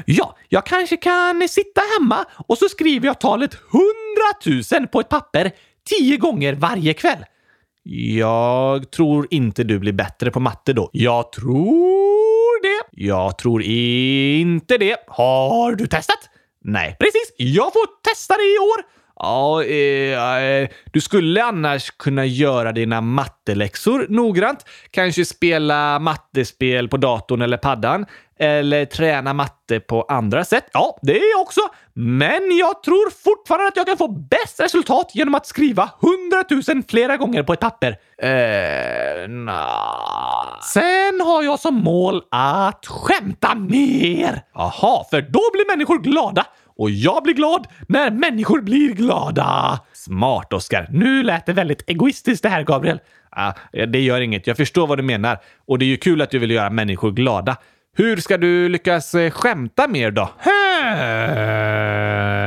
Ja, 0.06 0.38
jag 0.50 0.66
kanske 0.66 0.98
kan 0.98 1.48
sitta 1.50 1.82
hemma 2.00 2.26
och 2.48 2.58
så 2.58 2.70
skriver 2.70 3.08
jag 3.08 3.20
talet 3.20 3.56
hundratusen 3.56 4.88
på 4.88 5.00
ett 5.00 5.10
papper 5.10 5.52
tio 5.90 6.18
gånger 6.18 6.54
varje 6.54 6.94
kväll. 6.94 7.26
Jag 7.84 8.92
tror 8.92 9.28
inte 9.32 9.64
du 9.64 9.80
blir 9.80 9.94
bättre 9.94 10.32
på 10.32 10.40
matte 10.40 10.74
då. 10.74 10.90
Jag 10.94 11.32
tror 11.32 12.62
det. 12.62 13.04
Jag 13.04 13.38
tror 13.38 13.62
inte 13.62 14.78
det. 14.78 14.98
Har 15.08 15.76
du 15.76 15.88
testat? 15.88 16.30
Nej. 16.64 16.98
Precis. 17.00 17.34
Jag 17.38 17.74
får 17.74 18.02
testa 18.10 18.38
det 18.38 18.44
i 18.44 18.58
år. 18.58 19.01
Ja, 19.22 19.64
eh, 19.64 20.44
eh, 20.44 20.70
du 20.92 21.02
skulle 21.02 21.44
annars 21.44 21.92
kunna 21.92 22.26
göra 22.26 22.72
dina 22.72 23.02
matteläxor 23.02 24.06
noggrant. 24.10 24.66
Kanske 24.92 25.26
spela 25.26 26.00
mattespel 26.00 26.88
på 26.88 26.98
datorn 26.98 27.42
eller 27.42 27.58
paddan. 27.58 28.06
Eller 28.40 28.86
träna 28.86 29.34
matte 29.34 29.80
på 29.80 30.02
andra 30.02 30.46
sätt. 30.46 30.70
Ja, 30.74 30.98
det 31.02 31.18
är 31.18 31.32
jag 31.32 31.42
också. 31.42 31.62
Men 31.94 32.58
jag 32.58 32.84
tror 32.84 33.10
fortfarande 33.10 33.68
att 33.68 33.78
jag 33.78 33.88
kan 33.88 33.98
få 33.98 34.08
bäst 34.08 34.60
resultat 34.60 35.12
genom 35.14 35.36
att 35.36 35.48
skriva 35.48 35.90
hundratusen 36.00 36.84
flera 36.90 37.18
gånger 37.18 37.44
på 37.44 37.54
ett 37.54 37.60
papper. 37.60 37.98
Eh, 38.22 39.30
nah. 39.30 40.60
Sen 40.74 41.22
har 41.22 41.44
jag 41.44 41.60
som 41.60 41.76
mål 41.76 42.22
att 42.32 42.86
skämta 42.88 43.56
mer. 43.56 44.42
Jaha, 44.54 45.04
för 45.10 45.22
då 45.22 45.42
blir 45.54 45.76
människor 45.76 46.00
glada. 46.00 46.46
Och 46.76 46.90
jag 46.90 47.24
blir 47.24 47.34
glad 47.34 47.68
när 47.88 48.12
människor 48.12 48.62
blir 48.62 48.94
glada. 48.94 49.80
Smart, 49.94 50.54
Oskar. 50.54 50.88
Nu 50.92 51.24
lät 51.24 51.46
det 51.46 51.54
väldigt 51.54 51.90
egoistiskt 51.90 52.44
det 52.44 52.50
här, 52.50 52.64
Gabriel. 52.64 53.00
Ah, 53.30 53.54
det 53.72 54.00
gör 54.02 54.22
inget. 54.22 54.48
Jag 54.48 54.58
förstår 54.58 54.88
vad 54.88 54.98
du 55.00 55.04
menar. 55.04 55.40
Och 55.68 55.80
det 55.80 55.86
är 55.86 55.88
ju 55.88 55.98
kul 55.98 56.22
att 56.22 56.30
du 56.32 56.40
vill 56.40 56.52
göra 56.52 56.70
människor 56.70 57.12
glada. 57.12 57.58
Hur 57.98 58.18
ska 58.18 58.38
du 58.38 58.70
lyckas 58.70 59.16
eh, 59.16 59.32
skämta 59.32 59.88
mer 59.88 60.12
då? 60.12 60.30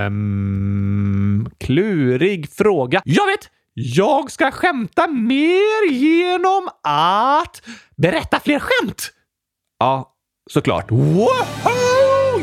Hmm. 0.05 1.47
Klurig 1.61 2.53
fråga. 2.53 3.03
Jag 3.05 3.27
vet! 3.27 3.51
Jag 3.77 4.31
ska 4.31 4.51
skämta 4.51 5.07
mer 5.07 5.91
genom 5.93 6.69
att 6.83 7.63
berätta 7.97 8.41
fler 8.41 8.59
skämt. 8.59 9.11
Ja, 9.79 10.15
såklart. 10.51 10.91
Woho! 10.91 11.29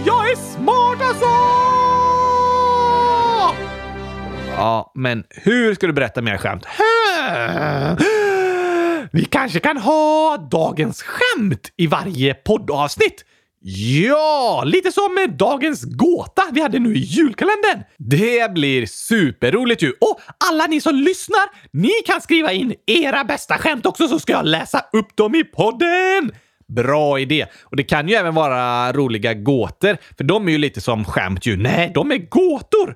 Jag 0.05 0.31
är 0.31 0.35
smart 0.35 1.01
alltså! 1.01 1.50
Ja, 4.61 4.91
men 4.95 5.23
hur 5.29 5.75
ska 5.75 5.87
du 5.87 5.93
berätta 5.93 6.21
mer 6.21 6.37
skämt? 6.37 6.65
Vi 9.11 9.25
kanske 9.25 9.59
kan 9.59 9.77
ha 9.77 10.37
dagens 10.51 11.03
skämt 11.03 11.69
i 11.77 11.87
varje 11.87 12.33
poddavsnitt. 12.33 13.25
Ja, 14.03 14.63
lite 14.65 14.91
som 14.91 15.15
med 15.15 15.37
dagens 15.37 15.83
gåta 15.83 16.41
vi 16.53 16.61
hade 16.61 16.79
nu 16.79 16.95
i 16.95 16.99
julkalendern. 16.99 17.83
Det 17.97 18.53
blir 18.53 18.85
superroligt 18.85 19.81
ju! 19.81 19.91
Och 19.91 20.19
alla 20.49 20.67
ni 20.67 20.81
som 20.81 20.95
lyssnar, 20.95 21.43
ni 21.71 21.91
kan 22.05 22.21
skriva 22.21 22.51
in 22.51 22.73
era 22.87 23.23
bästa 23.23 23.57
skämt 23.57 23.85
också 23.85 24.07
så 24.07 24.19
ska 24.19 24.33
jag 24.33 24.45
läsa 24.45 24.85
upp 24.93 25.15
dem 25.15 25.35
i 25.35 25.43
podden! 25.43 26.31
Bra 26.67 27.19
idé! 27.19 27.45
Och 27.63 27.75
det 27.75 27.83
kan 27.83 28.09
ju 28.09 28.15
även 28.15 28.35
vara 28.35 28.93
roliga 28.93 29.33
gåtor, 29.33 29.97
för 30.17 30.23
de 30.23 30.47
är 30.47 30.51
ju 30.51 30.57
lite 30.57 30.81
som 30.81 31.05
skämt 31.05 31.45
ju. 31.45 31.57
Nej, 31.57 31.91
de 31.95 32.11
är 32.11 32.17
gåtor! 32.17 32.95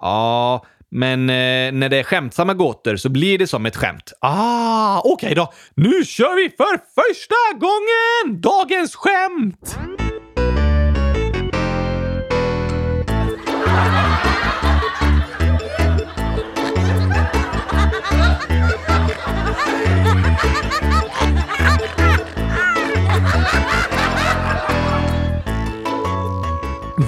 Ja, 0.00 0.64
men 0.90 1.30
eh, 1.30 1.72
när 1.72 1.88
det 1.88 1.96
är 1.96 2.02
skämtsamma 2.02 2.54
gåtor 2.54 2.96
så 2.96 3.08
blir 3.08 3.38
det 3.38 3.46
som 3.46 3.66
ett 3.66 3.76
skämt. 3.76 4.12
Ah, 4.20 4.98
okej 4.98 5.12
okay 5.12 5.34
då. 5.34 5.52
Nu 5.74 6.04
kör 6.04 6.36
vi 6.36 6.50
för 6.50 6.76
första 6.94 7.58
gången 7.58 8.40
dagens 8.40 8.94
skämt! 8.96 9.78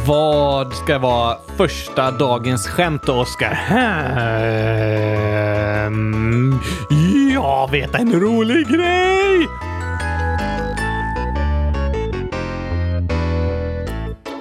Vad 0.09 0.75
ska 0.75 0.99
vara 0.99 1.37
första 1.57 2.11
dagens 2.11 2.67
skämt 2.67 3.03
då, 3.07 3.13
Oskar? 3.13 3.59
Jag 7.33 7.71
vet 7.71 7.95
en 7.95 8.21
rolig 8.21 8.69
grej! 8.69 9.49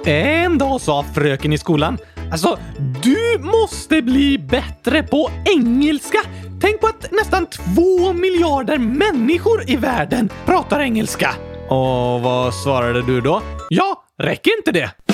En 0.05 0.57
dag 0.57 0.81
sa 0.81 1.05
fröken 1.15 1.53
i 1.53 1.57
skolan 1.57 1.97
Alltså, 2.31 2.59
du 3.03 3.39
måste 3.41 4.01
bli 4.01 4.37
bättre 4.39 5.03
på 5.03 5.29
engelska. 5.45 6.19
Tänk 6.61 6.81
på 6.81 6.87
att 6.87 7.11
nästan 7.11 7.45
två 7.45 8.13
miljarder 8.13 8.77
människor 8.77 9.69
i 9.69 9.75
världen 9.75 10.29
pratar 10.45 10.79
engelska. 10.79 11.29
Och 11.69 12.21
vad 12.21 12.53
svarade 12.53 13.01
du 13.01 13.21
då? 13.21 13.41
Ja, 13.69 14.03
räcker 14.17 14.57
inte 14.57 14.71
det? 14.71 15.06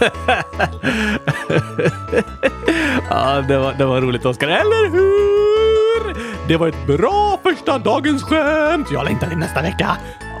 ja, 3.10 3.44
det 3.48 3.58
var, 3.58 3.74
det 3.78 3.84
var 3.84 4.00
roligt 4.00 4.24
Oskar, 4.24 4.48
eller 4.48 4.90
hur? 4.90 6.16
Det 6.48 6.56
var 6.56 6.68
ett 6.68 6.86
bra 6.86 7.40
första 7.42 7.78
dagens 7.78 8.22
skämt. 8.22 8.88
Jag 8.90 9.04
längtar 9.04 9.26
till 9.26 9.38
nästa 9.38 9.62
vecka. 9.62 9.96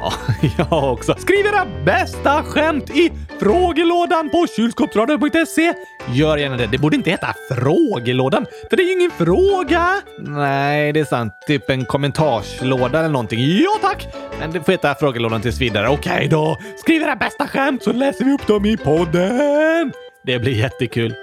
Ja, 0.06 0.12
jag 0.70 0.92
också. 0.92 1.14
Skriv 1.18 1.46
era 1.46 1.66
bästa 1.84 2.42
skämt 2.42 2.90
i 2.90 3.12
frågelådan 3.38 4.30
på 4.30 4.46
kylskåpsradion.se. 4.56 5.74
Gör 6.12 6.36
gärna 6.36 6.56
det. 6.56 6.66
Det 6.66 6.78
borde 6.78 6.96
inte 6.96 7.10
heta 7.10 7.34
frågelådan, 7.50 8.46
för 8.70 8.76
det 8.76 8.82
är 8.82 8.86
ju 8.86 8.92
ingen 8.92 9.10
fråga. 9.10 9.94
Nej, 10.18 10.92
det 10.92 11.00
är 11.00 11.04
sant. 11.04 11.32
Typ 11.46 11.70
en 11.70 11.84
kommentarslåda 11.84 12.98
eller 12.98 13.08
någonting. 13.08 13.40
Ja, 13.40 13.78
tack! 13.82 14.06
Men 14.38 14.50
det 14.50 14.60
får 14.60 14.72
heta 14.72 14.94
frågelådan 14.94 15.40
tills 15.40 15.60
vidare. 15.60 15.88
Okej 15.88 16.12
okay, 16.12 16.28
då. 16.28 16.58
Skriv 16.76 17.02
era 17.02 17.16
bästa 17.16 17.48
skämt 17.48 17.82
så 17.82 17.92
läser 17.92 18.24
vi 18.24 18.32
upp 18.32 18.46
dem 18.46 18.66
i 18.66 18.76
podden. 18.76 19.92
Det 20.24 20.38
blir 20.38 20.52
jättekul. 20.52 21.14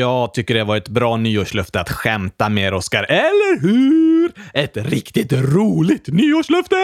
Jag 0.00 0.34
tycker 0.34 0.54
det 0.54 0.64
var 0.64 0.76
ett 0.76 0.88
bra 0.88 1.16
nyårslöfte 1.16 1.80
att 1.80 1.90
skämta 1.90 2.48
med 2.48 2.74
Oskar. 2.74 3.02
Eller 3.08 3.60
hur? 3.60 4.32
Ett 4.54 4.76
riktigt 4.76 5.32
roligt 5.32 6.08
nyårslöfte! 6.08 6.76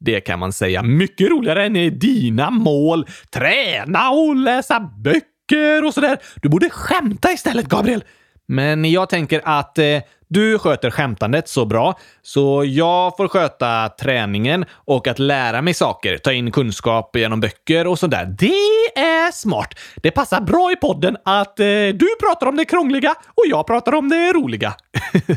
Det 0.00 0.20
kan 0.20 0.38
man 0.38 0.52
säga. 0.52 0.82
Mycket 0.82 1.30
roligare 1.30 1.64
än 1.66 1.98
dina 1.98 2.50
mål. 2.50 3.06
Träna 3.30 4.10
och 4.10 4.36
läsa 4.36 4.80
böcker 4.80 5.84
och 5.84 5.94
sådär. 5.94 6.18
Du 6.42 6.48
borde 6.48 6.70
skämta 6.70 7.32
istället, 7.32 7.68
Gabriel. 7.68 8.04
Men 8.48 8.84
jag 8.84 9.08
tänker 9.08 9.40
att 9.44 9.78
eh, 9.78 10.00
du 10.28 10.58
sköter 10.58 10.90
skämtandet 10.90 11.48
så 11.48 11.64
bra, 11.64 11.98
så 12.22 12.64
jag 12.66 13.16
får 13.16 13.28
sköta 13.28 13.88
träningen 13.88 14.64
och 14.72 15.06
att 15.08 15.18
lära 15.18 15.62
mig 15.62 15.74
saker, 15.74 16.18
ta 16.18 16.32
in 16.32 16.52
kunskap 16.52 17.16
genom 17.16 17.40
böcker 17.40 17.86
och 17.86 17.98
sådär. 17.98 18.34
Det 18.38 19.00
är 19.00 19.32
smart! 19.32 19.78
Det 19.96 20.10
passar 20.10 20.40
bra 20.40 20.72
i 20.72 20.76
podden 20.76 21.16
att 21.24 21.60
eh, 21.60 21.66
du 21.94 22.08
pratar 22.20 22.46
om 22.46 22.56
det 22.56 22.64
krångliga 22.64 23.10
och 23.10 23.44
jag 23.46 23.66
pratar 23.66 23.94
om 23.94 24.08
det 24.08 24.32
roliga. 24.32 24.74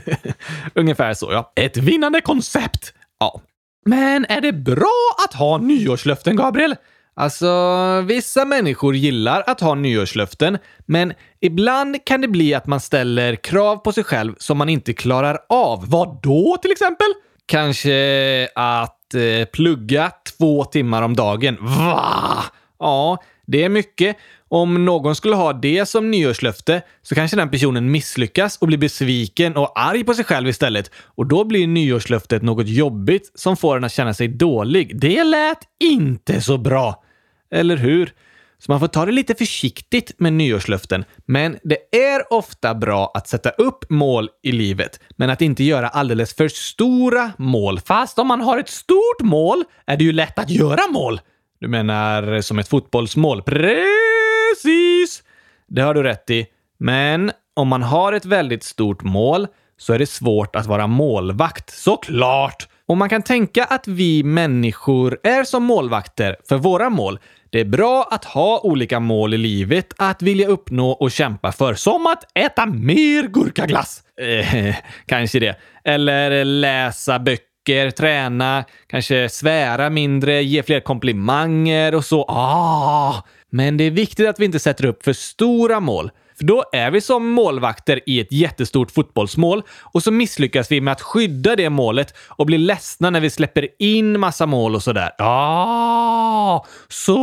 Ungefär 0.73 1.13
så, 1.13 1.31
ja. 1.31 1.51
Ett 1.55 1.77
vinnande 1.77 2.21
koncept! 2.21 2.93
Ja. 3.19 3.41
Men 3.85 4.25
är 4.25 4.41
det 4.41 4.53
bra 4.53 5.15
att 5.25 5.33
ha 5.33 5.57
nyårslöften, 5.57 6.35
Gabriel? 6.35 6.75
Alltså, 7.19 8.01
vissa 8.01 8.45
människor 8.45 8.95
gillar 8.95 9.43
att 9.47 9.61
ha 9.61 9.75
nyårslöften, 9.75 10.57
men 10.85 11.13
ibland 11.39 12.05
kan 12.05 12.21
det 12.21 12.27
bli 12.27 12.53
att 12.53 12.67
man 12.67 12.79
ställer 12.79 13.35
krav 13.35 13.77
på 13.77 13.91
sig 13.91 14.03
själv 14.03 14.33
som 14.37 14.57
man 14.57 14.69
inte 14.69 14.93
klarar 14.93 15.39
av. 15.49 15.89
Vad 15.89 16.21
då 16.23 16.57
till 16.61 16.71
exempel? 16.71 17.07
Kanske 17.45 18.47
att 18.55 19.13
eh, 19.13 19.45
plugga 19.45 20.11
två 20.37 20.65
timmar 20.65 21.01
om 21.01 21.15
dagen. 21.15 21.57
Va? 21.59 22.43
Ja, 22.79 23.23
det 23.47 23.63
är 23.63 23.69
mycket. 23.69 24.17
Om 24.47 24.85
någon 24.85 25.15
skulle 25.15 25.35
ha 25.35 25.53
det 25.53 25.85
som 25.85 26.11
nyårslöfte 26.11 26.81
så 27.01 27.15
kanske 27.15 27.37
den 27.37 27.49
personen 27.49 27.91
misslyckas 27.91 28.57
och 28.57 28.67
blir 28.67 28.77
besviken 28.77 29.57
och 29.57 29.79
arg 29.79 30.03
på 30.03 30.13
sig 30.13 30.25
själv 30.25 30.47
istället. 30.47 30.91
Och 31.03 31.25
då 31.25 31.43
blir 31.43 31.67
nyårslöftet 31.67 32.41
något 32.41 32.67
jobbigt 32.67 33.31
som 33.35 33.57
får 33.57 33.77
en 33.77 33.83
att 33.83 33.91
känna 33.91 34.13
sig 34.13 34.27
dålig. 34.27 34.99
Det 34.99 35.23
lät 35.23 35.59
inte 35.79 36.41
så 36.41 36.57
bra. 36.57 37.03
Eller 37.51 37.77
hur? 37.77 38.13
Så 38.57 38.71
man 38.71 38.79
får 38.79 38.87
ta 38.87 39.05
det 39.05 39.11
lite 39.11 39.35
försiktigt 39.35 40.19
med 40.19 40.33
nyårslöften. 40.33 41.05
Men 41.25 41.57
det 41.63 41.95
är 41.97 42.33
ofta 42.33 42.75
bra 42.75 43.11
att 43.13 43.27
sätta 43.27 43.49
upp 43.49 43.89
mål 43.89 44.29
i 44.43 44.51
livet, 44.51 44.99
men 45.17 45.29
att 45.29 45.41
inte 45.41 45.63
göra 45.63 45.87
alldeles 45.87 46.35
för 46.35 46.47
stora 46.47 47.31
mål. 47.37 47.79
Fast 47.79 48.19
om 48.19 48.27
man 48.27 48.41
har 48.41 48.57
ett 48.57 48.69
stort 48.69 49.21
mål 49.21 49.63
är 49.85 49.97
det 49.97 50.03
ju 50.03 50.11
lätt 50.11 50.39
att 50.39 50.49
göra 50.49 50.81
mål. 50.91 51.21
Du 51.59 51.67
menar 51.67 52.41
som 52.41 52.59
ett 52.59 52.67
fotbollsmål? 52.67 53.41
Precis! 53.41 55.23
Det 55.67 55.81
har 55.81 55.93
du 55.93 56.03
rätt 56.03 56.29
i. 56.29 56.45
Men 56.77 57.31
om 57.53 57.67
man 57.67 57.83
har 57.83 58.13
ett 58.13 58.25
väldigt 58.25 58.63
stort 58.63 59.03
mål 59.03 59.47
så 59.77 59.93
är 59.93 59.99
det 59.99 60.05
svårt 60.05 60.55
att 60.55 60.65
vara 60.65 60.87
målvakt. 60.87 61.69
Såklart! 61.69 62.67
Och 62.89 62.97
man 62.97 63.09
kan 63.09 63.21
tänka 63.21 63.63
att 63.63 63.87
vi 63.87 64.23
människor 64.23 65.19
är 65.23 65.43
som 65.43 65.63
målvakter 65.63 66.35
för 66.49 66.57
våra 66.57 66.89
mål. 66.89 67.19
Det 67.49 67.59
är 67.59 67.65
bra 67.65 68.07
att 68.11 68.25
ha 68.25 68.59
olika 68.59 68.99
mål 68.99 69.33
i 69.33 69.37
livet 69.37 69.93
att 69.97 70.21
vilja 70.21 70.47
uppnå 70.47 70.91
och 70.91 71.11
kämpa 71.11 71.51
för. 71.51 71.73
Som 71.73 72.07
att 72.07 72.37
äta 72.37 72.65
mer 72.65 73.27
gurkaglass! 73.27 74.03
Eh, 74.21 74.75
kanske 75.05 75.39
det. 75.39 75.55
Eller 75.83 76.45
läsa 76.45 77.19
böcker, 77.19 77.91
träna, 77.91 78.65
kanske 78.87 79.29
svära 79.29 79.89
mindre, 79.89 80.43
ge 80.43 80.63
fler 80.63 80.79
komplimanger 80.79 81.95
och 81.95 82.05
så. 82.05 82.25
Ah! 82.27 83.23
Men 83.51 83.77
det 83.77 83.83
är 83.83 83.91
viktigt 83.91 84.27
att 84.27 84.39
vi 84.39 84.45
inte 84.45 84.59
sätter 84.59 84.85
upp 84.85 85.03
för 85.03 85.13
stora 85.13 85.79
mål. 85.79 86.11
För 86.39 86.45
då 86.45 86.63
är 86.71 86.91
vi 86.91 87.01
som 87.01 87.29
målvakter 87.29 87.99
i 88.05 88.19
ett 88.19 88.31
jättestort 88.31 88.91
fotbollsmål 88.91 89.63
och 89.81 90.03
så 90.03 90.11
misslyckas 90.11 90.71
vi 90.71 90.81
med 90.81 90.91
att 90.91 91.01
skydda 91.01 91.55
det 91.55 91.69
målet 91.69 92.13
och 92.27 92.45
blir 92.45 92.57
ledsna 92.57 93.09
när 93.09 93.19
vi 93.19 93.29
släpper 93.29 93.67
in 93.79 94.19
massa 94.19 94.45
mål 94.45 94.75
och 94.75 94.83
sådär. 94.83 95.11
Ah, 95.17 96.65
så 96.87 97.15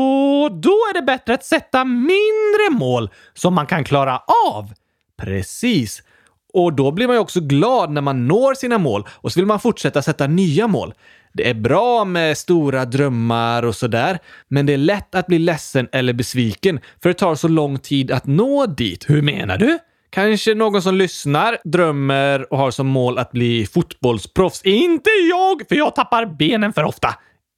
då 0.48 0.70
är 0.70 0.94
det 0.94 1.02
bättre 1.02 1.34
att 1.34 1.44
sätta 1.44 1.84
mindre 1.84 2.70
mål 2.70 3.10
som 3.34 3.54
man 3.54 3.66
kan 3.66 3.84
klara 3.84 4.22
av. 4.52 4.72
Precis. 5.18 6.02
Och 6.56 6.72
då 6.72 6.90
blir 6.90 7.06
man 7.06 7.16
ju 7.16 7.20
också 7.20 7.40
glad 7.40 7.90
när 7.90 8.00
man 8.00 8.28
når 8.28 8.54
sina 8.54 8.78
mål 8.78 9.04
och 9.10 9.32
så 9.32 9.40
vill 9.40 9.46
man 9.46 9.60
fortsätta 9.60 10.02
sätta 10.02 10.26
nya 10.26 10.66
mål. 10.66 10.94
Det 11.32 11.50
är 11.50 11.54
bra 11.54 12.04
med 12.04 12.38
stora 12.38 12.84
drömmar 12.84 13.62
och 13.62 13.74
sådär, 13.74 14.18
men 14.48 14.66
det 14.66 14.72
är 14.72 14.78
lätt 14.78 15.14
att 15.14 15.26
bli 15.26 15.38
ledsen 15.38 15.88
eller 15.92 16.12
besviken 16.12 16.80
för 17.02 17.08
det 17.08 17.14
tar 17.14 17.34
så 17.34 17.48
lång 17.48 17.78
tid 17.78 18.10
att 18.10 18.26
nå 18.26 18.66
dit. 18.66 19.10
Hur 19.10 19.22
menar 19.22 19.58
du? 19.58 19.78
Kanske 20.10 20.54
någon 20.54 20.82
som 20.82 20.94
lyssnar, 20.94 21.58
drömmer 21.64 22.52
och 22.52 22.58
har 22.58 22.70
som 22.70 22.86
mål 22.86 23.18
att 23.18 23.32
bli 23.32 23.66
fotbollsproffs. 23.66 24.62
Inte 24.64 25.10
jag, 25.30 25.68
för 25.68 25.76
jag 25.76 25.94
tappar 25.94 26.26
benen 26.26 26.72
för 26.72 26.84
ofta. 26.84 27.14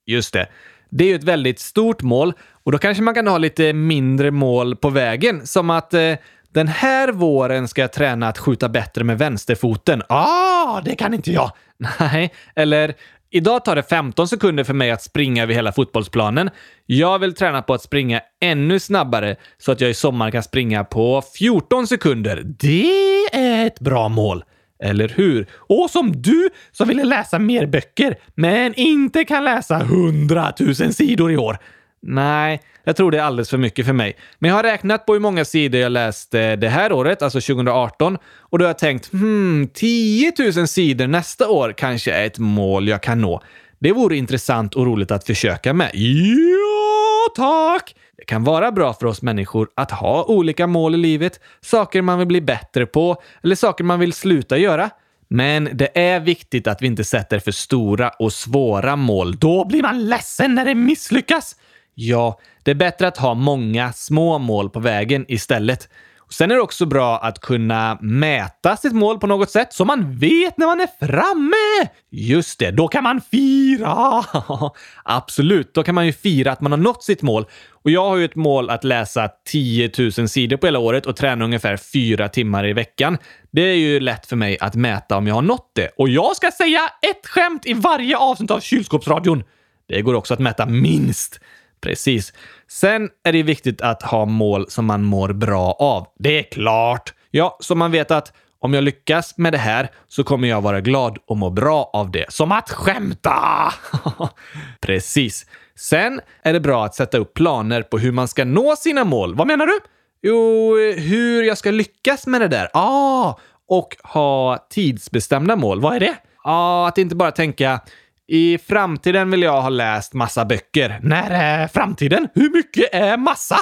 Just 0.07 0.33
det. 0.33 0.47
Det 0.91 1.05
är 1.05 1.09
ju 1.09 1.15
ett 1.15 1.25
väldigt 1.25 1.61
stort 1.61 2.03
mål 2.03 2.33
och 2.65 2.73
då 2.73 2.79
kanske 2.79 3.03
man 3.03 3.15
kan 3.15 3.27
ha 3.27 3.39
lite 3.39 3.73
mindre 3.73 4.31
mål 4.31 4.77
på 4.77 4.91
vägen, 4.91 5.47
som 5.47 5.71
att 5.71 5.95
eh, 5.95 6.15
den 6.59 6.69
här 6.69 7.13
våren 7.13 7.69
ska 7.69 7.81
jag 7.81 7.93
träna 7.93 8.29
att 8.29 8.39
skjuta 8.39 8.69
bättre 8.69 9.05
med 9.05 9.19
vänsterfoten. 9.19 10.03
Ah, 10.09 10.81
det 10.81 10.95
kan 10.95 11.15
inte 11.15 11.33
jag! 11.33 11.53
Nej, 12.01 12.33
eller 12.57 12.95
Idag 13.31 13.65
tar 13.65 13.77
det 13.77 13.83
15 13.83 14.29
sekunder 14.29 14.65
för 14.65 14.75
mig 14.75 14.91
att 14.91 15.03
springa 15.03 15.43
över 15.43 15.55
hela 15.55 15.73
fotbollsplanen. 15.73 16.51
Jag 16.87 17.19
vill 17.19 17.35
träna 17.35 17.63
på 17.63 17.75
att 17.75 17.83
springa 17.83 18.21
ännu 18.41 18.81
snabbare 18.81 19.37
så 19.59 19.73
att 19.73 19.81
jag 19.81 19.91
i 19.91 19.95
sommar 19.95 20.31
kan 20.31 20.43
springa 20.43 20.85
på 20.85 21.23
14 21.39 21.87
sekunder. 21.87 22.43
Det 22.45 23.25
är 23.33 23.67
ett 23.67 23.81
bra 23.81 24.09
mål. 24.09 24.45
Eller 24.83 25.09
hur? 25.09 25.47
Och 25.53 25.91
som 25.91 26.23
du 26.23 26.51
som 26.73 26.89
ville 26.89 27.05
läsa 27.05 27.39
mer 27.39 27.67
böcker, 27.67 28.17
men 28.35 28.75
inte 28.75 29.25
kan 29.25 29.45
läsa 29.45 29.81
100 29.81 30.53
000 30.61 30.75
sidor 30.75 31.33
i 31.33 31.37
år. 31.37 31.59
Nej, 32.03 32.63
jag 32.85 32.97
tror 32.97 33.11
det 33.11 33.19
är 33.19 33.23
alldeles 33.23 33.51
för 33.51 33.59
mycket 33.59 33.87
för 33.87 33.93
mig. 33.93 34.17
Men 34.39 34.49
jag 34.49 34.57
har 34.57 34.63
räknat 34.63 35.07
på 35.07 35.13
hur 35.13 35.21
många 35.21 35.45
sidor 35.45 35.81
jag 35.81 35.93
läste 35.93 36.57
det 36.57 36.69
här 36.69 36.93
året, 36.93 37.23
alltså 37.23 37.41
2018, 37.41 38.19
och 38.39 38.59
då 38.59 38.65
har 38.65 38.69
jag 38.69 38.79
tänkt 38.79 39.13
hmm, 39.13 39.69
10 39.75 40.33
000 40.57 40.69
sidor 40.69 41.07
nästa 41.07 41.49
år 41.49 41.75
kanske 41.77 42.13
är 42.13 42.27
ett 42.27 42.39
mål 42.39 42.89
jag 42.89 43.03
kan 43.03 43.21
nå. 43.21 43.43
Det 43.79 43.93
vore 43.93 44.17
intressant 44.17 44.75
och 44.75 44.87
roligt 44.87 45.11
att 45.11 45.25
försöka 45.27 45.73
med. 45.73 45.91
Ja, 45.95 47.33
tack! 47.37 47.95
Det 48.17 48.25
kan 48.25 48.45
vara 48.45 48.73
bra 48.73 48.95
för 48.95 49.07
oss 49.07 49.23
människor 49.23 49.69
att 49.75 49.91
ha 49.91 50.25
olika 50.25 50.67
mål 50.67 50.95
i 50.95 50.99
livet, 50.99 51.41
saker 51.61 52.03
man 52.03 52.19
vill 52.19 52.29
bli 52.29 52.41
bättre 52.41 52.87
på 52.87 53.23
eller 53.43 53.55
saker 53.55 53.85
man 53.85 54.01
vill 54.01 54.13
sluta 54.13 54.59
göra. 54.59 54.91
Men 55.29 55.69
det 55.73 55.99
är 55.99 56.21
viktigt 56.21 56.67
att 56.67 56.83
vi 56.83 56.87
inte 56.87 57.05
sätter 57.05 57.39
för 57.39 57.53
stora 57.53 58.09
och 58.09 58.33
svåra 58.33 58.97
mål. 58.97 59.37
Då 59.37 59.65
blir 59.65 59.83
man 59.83 60.07
ledsen 60.07 60.55
när 60.55 60.65
det 60.65 60.75
misslyckas. 60.75 61.57
Ja, 62.01 62.39
det 62.63 62.71
är 62.71 62.75
bättre 62.75 63.09
att 63.09 63.17
ha 63.17 63.35
många 63.35 63.93
små 63.93 64.39
mål 64.39 64.71
på 64.71 64.81
vägen 64.81 65.25
istället. 65.29 65.89
Sen 66.31 66.51
är 66.51 66.55
det 66.55 66.61
också 66.61 66.87
bra 66.87 67.19
att 67.19 67.41
kunna 67.41 67.99
mäta 68.01 68.77
sitt 68.77 68.93
mål 68.93 69.19
på 69.19 69.27
något 69.27 69.51
sätt 69.51 69.73
så 69.73 69.85
man 69.85 70.19
vet 70.19 70.59
när 70.59 70.67
man 70.67 70.81
är 70.81 71.07
framme. 71.07 71.91
Just 72.11 72.59
det, 72.59 72.71
då 72.71 72.89
kan 72.89 73.03
man 73.03 73.21
fira! 73.21 74.25
Absolut, 75.05 75.75
då 75.75 75.83
kan 75.83 75.95
man 75.95 76.07
ju 76.07 76.13
fira 76.13 76.53
att 76.53 76.61
man 76.61 76.73
har 76.73 76.77
nått 76.77 77.05
sitt 77.05 77.23
mål. 77.23 77.45
Och 77.71 77.91
jag 77.91 78.09
har 78.09 78.17
ju 78.17 78.25
ett 78.25 78.37
mål 78.37 78.71
att 78.71 78.85
läsa 78.85 79.29
10 79.47 79.91
000 79.99 80.29
sidor 80.29 80.57
på 80.57 80.67
hela 80.67 80.79
året 80.79 81.07
och 81.07 81.17
träna 81.17 81.45
ungefär 81.45 81.77
fyra 81.77 82.29
timmar 82.29 82.67
i 82.67 82.73
veckan. 82.73 83.19
Det 83.51 83.63
är 83.63 83.77
ju 83.77 84.01
lätt 84.01 84.27
för 84.27 84.37
mig 84.37 84.59
att 84.61 84.75
mäta 84.75 85.17
om 85.17 85.27
jag 85.27 85.35
har 85.35 85.43
nått 85.43 85.71
det. 85.75 85.89
Och 85.97 86.09
jag 86.09 86.37
ska 86.37 86.51
säga 86.51 86.81
ett 87.11 87.27
skämt 87.27 87.67
i 87.67 87.73
varje 87.73 88.17
avsnitt 88.17 88.51
av 88.51 88.61
Kylskåpsradion. 88.61 89.43
Det 89.89 90.03
går 90.03 90.15
också 90.15 90.35
att 90.35 90.41
mäta 90.41 90.67
minst. 90.67 91.41
Precis. 91.81 92.33
Sen 92.68 93.11
är 93.24 93.33
det 93.33 93.43
viktigt 93.43 93.81
att 93.81 94.03
ha 94.03 94.24
mål 94.24 94.70
som 94.70 94.85
man 94.85 95.05
mår 95.05 95.33
bra 95.33 95.72
av. 95.72 96.07
Det 96.18 96.39
är 96.39 96.43
klart! 96.43 97.14
Ja, 97.31 97.57
så 97.61 97.74
man 97.74 97.93
vet 97.93 98.11
att 98.11 98.33
om 98.61 98.74
jag 98.74 98.85
lyckas 98.85 99.39
med 99.39 99.53
det 99.53 99.59
här 99.59 99.91
så 100.09 100.24
kommer 100.24 100.49
jag 100.49 100.61
vara 100.61 100.81
glad 100.81 101.18
och 101.26 101.37
må 101.37 101.51
bra 101.51 101.91
av 101.93 102.11
det. 102.11 102.33
Som 102.33 102.53
att 102.53 102.70
skämta! 102.70 103.72
Precis. 104.81 105.47
Sen 105.76 106.20
är 106.43 106.53
det 106.53 106.61
bra 106.61 106.85
att 106.85 106.95
sätta 106.95 107.18
upp 107.18 107.35
planer 107.35 107.83
på 107.83 107.99
hur 107.99 108.12
man 108.12 108.29
ska 108.29 108.45
nå 108.45 108.76
sina 108.76 109.05
mål. 109.05 109.35
Vad 109.35 109.47
menar 109.47 109.66
du? 109.66 109.79
Jo, 110.22 110.76
hur 110.97 111.43
jag 111.43 111.59
ska 111.59 111.70
lyckas 111.70 112.26
med 112.26 112.41
det 112.41 112.49
där. 112.49 112.68
Ah, 112.72 113.35
och 113.68 113.97
ha 114.03 114.66
tidsbestämda 114.70 115.57
mål. 115.57 115.81
Vad 115.81 115.97
är 115.97 116.01
det? 116.01 116.16
Ja, 116.45 116.53
ah, 116.53 116.89
att 116.89 116.99
inte 116.99 117.16
bara 117.16 117.31
tänka 117.31 117.81
i 118.29 118.59
framtiden 118.59 119.31
vill 119.31 119.43
jag 119.43 119.62
ha 119.62 119.68
läst 119.68 120.14
massa 120.14 120.45
böcker. 120.45 120.99
När 121.03 121.31
är 121.31 121.68
framtiden? 121.68 122.29
Hur 122.35 122.51
mycket 122.51 122.95
är 122.95 123.16
massa? 123.16 123.59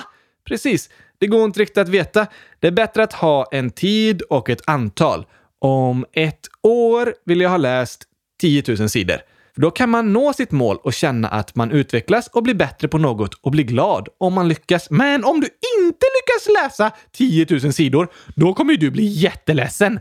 Precis. 0.48 0.90
Det 1.18 1.26
går 1.26 1.44
inte 1.44 1.60
riktigt 1.60 1.78
att 1.78 1.88
veta. 1.88 2.26
Det 2.60 2.66
är 2.66 2.72
bättre 2.72 3.02
att 3.02 3.12
ha 3.12 3.48
en 3.52 3.70
tid 3.70 4.22
och 4.22 4.50
ett 4.50 4.68
antal. 4.68 5.26
Om 5.58 6.04
ett 6.12 6.40
år 6.62 7.14
vill 7.24 7.40
jag 7.40 7.50
ha 7.50 7.56
läst 7.56 8.04
10 8.40 8.62
000 8.68 8.88
sidor. 8.88 9.16
För 9.54 9.60
då 9.60 9.70
kan 9.70 9.90
man 9.90 10.12
nå 10.12 10.32
sitt 10.32 10.50
mål 10.50 10.76
och 10.82 10.92
känna 10.92 11.28
att 11.28 11.54
man 11.54 11.70
utvecklas 11.70 12.28
och 12.28 12.42
blir 12.42 12.54
bättre 12.54 12.88
på 12.88 12.98
något 12.98 13.34
och 13.34 13.50
blir 13.50 13.64
glad 13.64 14.08
om 14.18 14.34
man 14.34 14.48
lyckas. 14.48 14.90
Men 14.90 15.24
om 15.24 15.40
du 15.40 15.46
inte 15.82 16.06
lyckas 16.16 16.62
läsa 16.62 16.90
10 17.12 17.46
000 17.50 17.72
sidor, 17.72 18.08
då 18.34 18.54
kommer 18.54 18.76
du 18.76 18.90
bli 18.90 19.04
jätteledsen. 19.04 20.00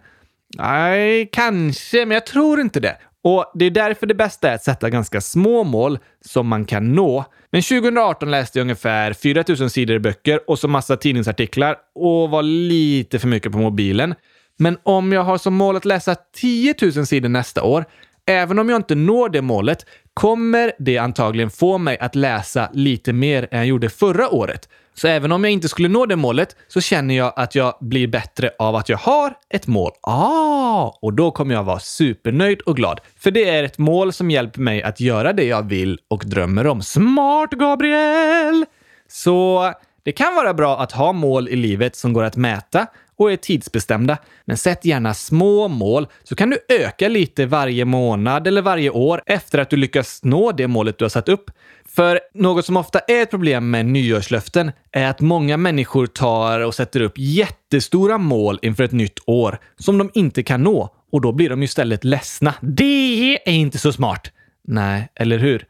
Nej, 0.57 1.30
kanske, 1.32 2.05
men 2.05 2.16
jag 2.16 2.26
tror 2.26 2.61
inte 2.61 2.80
det. 2.80 2.97
Och 3.28 3.51
det 3.53 3.65
är 3.65 3.71
därför 3.71 4.07
det 4.07 4.13
bästa 4.13 4.49
är 4.49 4.55
att 4.55 4.63
sätta 4.63 4.89
ganska 4.89 5.21
små 5.21 5.63
mål 5.63 5.99
som 6.26 6.47
man 6.47 6.65
kan 6.65 6.93
nå. 6.93 7.26
Men 7.51 7.61
2018 7.61 8.32
läste 8.32 8.59
jag 8.59 8.63
ungefär 8.63 9.13
4000 9.13 9.69
sidor 9.69 9.99
böcker 9.99 10.49
och 10.49 10.59
så 10.59 10.67
massa 10.67 10.97
tidningsartiklar 10.97 11.76
och 11.95 12.30
var 12.30 12.43
lite 12.43 13.19
för 13.19 13.28
mycket 13.28 13.51
på 13.51 13.57
mobilen. 13.57 14.15
Men 14.57 14.78
om 14.84 15.11
jag 15.11 15.23
har 15.23 15.38
som 15.38 15.53
mål 15.53 15.76
att 15.76 15.86
läsa 15.86 16.15
10 16.15 16.76
000 16.82 17.05
sidor 17.05 17.30
nästa 17.30 17.63
år, 17.63 17.86
även 18.26 18.59
om 18.59 18.69
jag 18.69 18.76
inte 18.76 18.95
når 18.95 19.30
det 19.30 19.41
målet, 19.41 19.86
kommer 20.13 20.71
det 20.80 20.97
antagligen 20.97 21.49
få 21.49 21.78
mig 21.78 21.97
att 21.99 22.15
läsa 22.15 22.69
lite 22.73 23.13
mer 23.13 23.47
än 23.51 23.57
jag 23.57 23.67
gjorde 23.67 23.89
förra 23.89 24.30
året. 24.30 24.69
Så 24.98 25.08
även 25.08 25.32
om 25.32 25.43
jag 25.43 25.54
inte 25.54 25.70
skulle 25.70 25.88
nå 25.88 26.06
det 26.06 26.16
målet 26.16 26.56
så 26.68 26.82
känner 26.82 27.18
jag 27.18 27.34
att 27.36 27.56
jag 27.56 27.78
blir 27.82 28.08
bättre 28.08 28.52
av 28.60 28.76
att 28.76 28.89
jag 28.89 28.98
har 28.98 29.34
ett 29.50 29.68
mål. 29.68 29.91
Ah, 30.02 30.98
och 31.02 31.14
då 31.14 31.32
kommer 31.32 31.56
jag 31.56 31.64
vara 31.64 31.80
supernöjd 31.80 32.62
och 32.62 32.76
glad. 32.76 33.00
För 33.20 33.32
det 33.32 33.50
är 33.50 33.64
ett 33.64 33.78
mål 33.78 34.14
som 34.14 34.32
hjälper 34.32 34.60
mig 34.60 34.84
att 34.84 35.00
göra 35.00 35.34
det 35.34 35.43
jag 35.43 35.70
vill 35.70 36.00
och 36.08 36.24
drömmer 36.26 36.68
om. 36.68 36.82
Smart, 36.82 37.52
Gabriel! 37.52 38.66
Så 39.08 39.74
det 40.04 40.12
kan 40.12 40.36
vara 40.36 40.54
bra 40.54 40.80
att 40.80 40.91
ha 40.91 41.14
mål 41.14 41.50
i 41.50 41.56
livet 41.56 41.96
som 41.96 42.14
går 42.14 42.24
att 42.24 42.36
mäta 42.36 42.88
och 43.18 43.32
är 43.32 43.38
tidsbestämda. 43.38 44.18
Men 44.45 44.57
sätt 44.57 44.86
gärna 44.86 45.13
små 45.13 45.68
mål 45.68 46.07
så 46.24 46.36
kan 46.36 46.49
du 46.49 46.57
öka 46.70 47.07
lite 47.07 47.45
varje 47.45 47.86
månad 47.86 48.47
eller 48.47 48.61
varje 48.61 48.89
år 48.89 49.22
efter 49.26 49.59
att 49.59 49.70
du 49.70 49.78
lyckas 49.78 50.20
nå 50.24 50.51
det 50.51 50.68
målet 50.68 50.97
du 50.97 51.05
har 51.05 51.09
satt 51.09 51.30
upp. 51.30 51.51
För 51.86 52.20
något 52.34 52.66
som 52.66 52.78
ofta 52.78 52.99
är 52.99 53.22
ett 53.22 53.30
problem 53.30 53.72
med 53.72 53.86
nyårslöften 53.86 54.72
är 54.91 55.07
att 55.07 55.22
många 55.22 55.57
människor 55.57 56.07
tar 56.07 56.59
och 56.59 56.76
sätter 56.76 57.01
upp 57.01 57.13
jättestora 57.16 58.18
mål 58.18 58.59
inför 58.61 58.84
ett 58.84 58.91
nytt 58.91 59.20
år 59.26 59.59
som 59.78 59.97
de 59.97 60.11
inte 60.13 60.43
kan 60.43 60.63
nå 60.63 60.89
och 61.11 61.22
då 61.22 61.32
blir 61.32 61.49
de 61.49 61.63
istället 61.63 62.03
ledsna. 62.03 62.53
Det 62.61 63.39
är 63.45 63.53
inte 63.53 63.78
så 63.78 63.93
smart. 63.93 64.32
Nej, 64.68 65.09
eller 65.16 65.38
hur? 65.38 65.66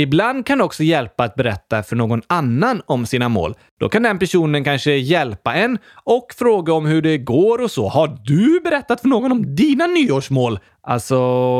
Ibland 0.00 0.46
kan 0.46 0.58
det 0.58 0.64
också 0.64 0.82
hjälpa 0.82 1.24
att 1.24 1.34
berätta 1.34 1.82
för 1.82 1.96
någon 1.96 2.22
annan 2.26 2.82
om 2.86 3.06
sina 3.06 3.28
mål. 3.28 3.54
Då 3.80 3.88
kan 3.88 4.02
den 4.02 4.18
personen 4.18 4.64
kanske 4.64 4.92
hjälpa 4.92 5.54
en 5.54 5.78
och 6.04 6.26
fråga 6.38 6.72
om 6.72 6.86
hur 6.86 7.02
det 7.02 7.18
går 7.18 7.60
och 7.60 7.70
så. 7.70 7.88
Har 7.88 8.18
du 8.24 8.60
berättat 8.60 9.00
för 9.00 9.08
någon 9.08 9.32
om 9.32 9.54
dina 9.54 9.86
nyårsmål? 9.86 10.58
Alltså, 10.82 11.14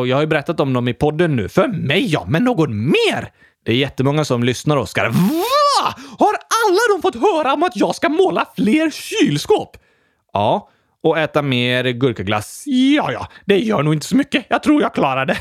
jag 0.07 0.17
har 0.17 0.21
ju 0.21 0.27
berättat 0.27 0.61
om 0.61 0.73
dem 0.73 0.89
i 0.89 0.95
podden 0.95 1.37
nu. 1.37 1.49
För 1.49 1.69
mig 1.69 2.07
ja, 2.13 2.27
men 2.29 2.45
någon 2.45 2.85
mer? 2.85 3.33
Det 3.65 3.73
är 3.73 3.77
jättemånga 3.77 4.25
som 4.25 4.45
lyssnar, 4.45 4.77
Oskar. 4.77 5.09
Va? 5.09 5.95
Har 6.19 6.35
alla 6.35 6.81
de 6.95 7.03
fått 7.03 7.23
höra 7.23 7.55
om 7.55 7.63
att 7.63 7.77
jag 7.77 7.95
ska 7.95 8.09
måla 8.09 8.47
fler 8.57 8.91
kylskåp? 8.91 9.77
Ja, 10.33 10.69
och 11.03 11.19
äta 11.19 11.43
mer 11.43 11.85
gurkaglass. 11.85 12.63
Ja, 12.67 13.13
ja, 13.13 13.29
det 13.45 13.59
gör 13.59 13.83
nog 13.83 13.95
inte 13.95 14.07
så 14.07 14.17
mycket. 14.17 14.47
Jag 14.49 14.63
tror 14.63 14.83
jag 14.83 14.95
klarar 14.95 15.27
det. 15.27 15.37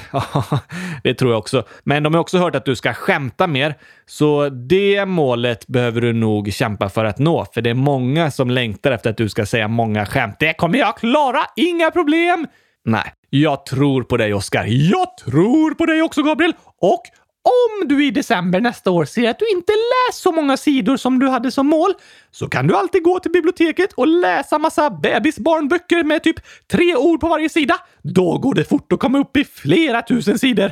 det 1.03 1.14
tror 1.14 1.32
jag 1.32 1.39
också. 1.39 1.64
Men 1.84 2.03
de 2.03 2.14
har 2.14 2.22
också 2.22 2.38
hört 2.38 2.55
att 2.55 2.66
du 2.66 2.76
ska 2.76 2.93
skämta 2.93 3.47
mer, 3.47 3.76
så 4.05 4.49
det 4.49 5.05
målet 5.05 5.68
behöver 5.68 6.01
du 6.01 6.14
nog 6.14 6.53
kämpa 6.53 6.89
för 6.89 7.05
att 7.05 7.20
nå, 7.20 7.45
för 7.53 7.62
det 7.62 7.70
är 7.70 7.74
många 7.74 8.32
som 8.32 8.49
längtar 8.49 8.91
efter 8.91 9.10
att 9.10 9.18
du 9.18 9.30
ska 9.30 9.45
säga 9.45 9.68
många 9.68 10.05
skämt. 10.05 10.36
Det 10.39 10.53
kommer 10.53 10.80
jag 10.80 10.97
klara, 10.97 11.39
inga 11.55 11.91
problem! 11.91 12.47
Nej, 12.86 13.14
jag 13.30 13.66
tror 13.66 14.03
på 14.03 14.18
dig, 14.18 14.34
Oskar. 14.34 14.66
Jag 14.68 15.18
tror 15.18 15.74
på 15.74 15.86
dig 15.86 16.01
också, 16.01 16.24
Gabriel. 16.24 16.53
Och 16.82 17.01
om 17.44 17.88
du 17.88 18.06
i 18.06 18.12
december 18.12 18.62
nästa 18.62 18.92
år 18.92 19.06
ser 19.06 19.30
att 19.30 19.40
du 19.40 19.46
inte 19.50 19.74
läst 19.74 20.22
så 20.22 20.32
många 20.32 20.58
sidor 20.58 20.98
som 20.98 21.20
du 21.20 21.28
hade 21.28 21.52
som 21.52 21.68
mål, 21.68 21.94
så 22.32 22.50
kan 22.50 22.68
du 22.68 22.76
alltid 22.76 23.04
gå 23.04 23.20
till 23.20 23.32
biblioteket 23.32 23.94
och 23.94 24.08
läsa 24.08 24.58
massa 24.58 24.90
bebisbarnböcker 24.90 26.04
med 26.04 26.24
typ 26.24 26.36
tre 26.72 26.96
ord 26.96 27.20
på 27.20 27.28
varje 27.28 27.50
sida. 27.50 27.78
Då 28.02 28.38
går 28.38 28.54
det 28.54 28.64
fort 28.64 28.92
att 28.94 29.00
komma 29.00 29.20
upp 29.20 29.38
i 29.38 29.46
flera 29.46 30.02
tusen 30.02 30.40
sidor. 30.40 30.72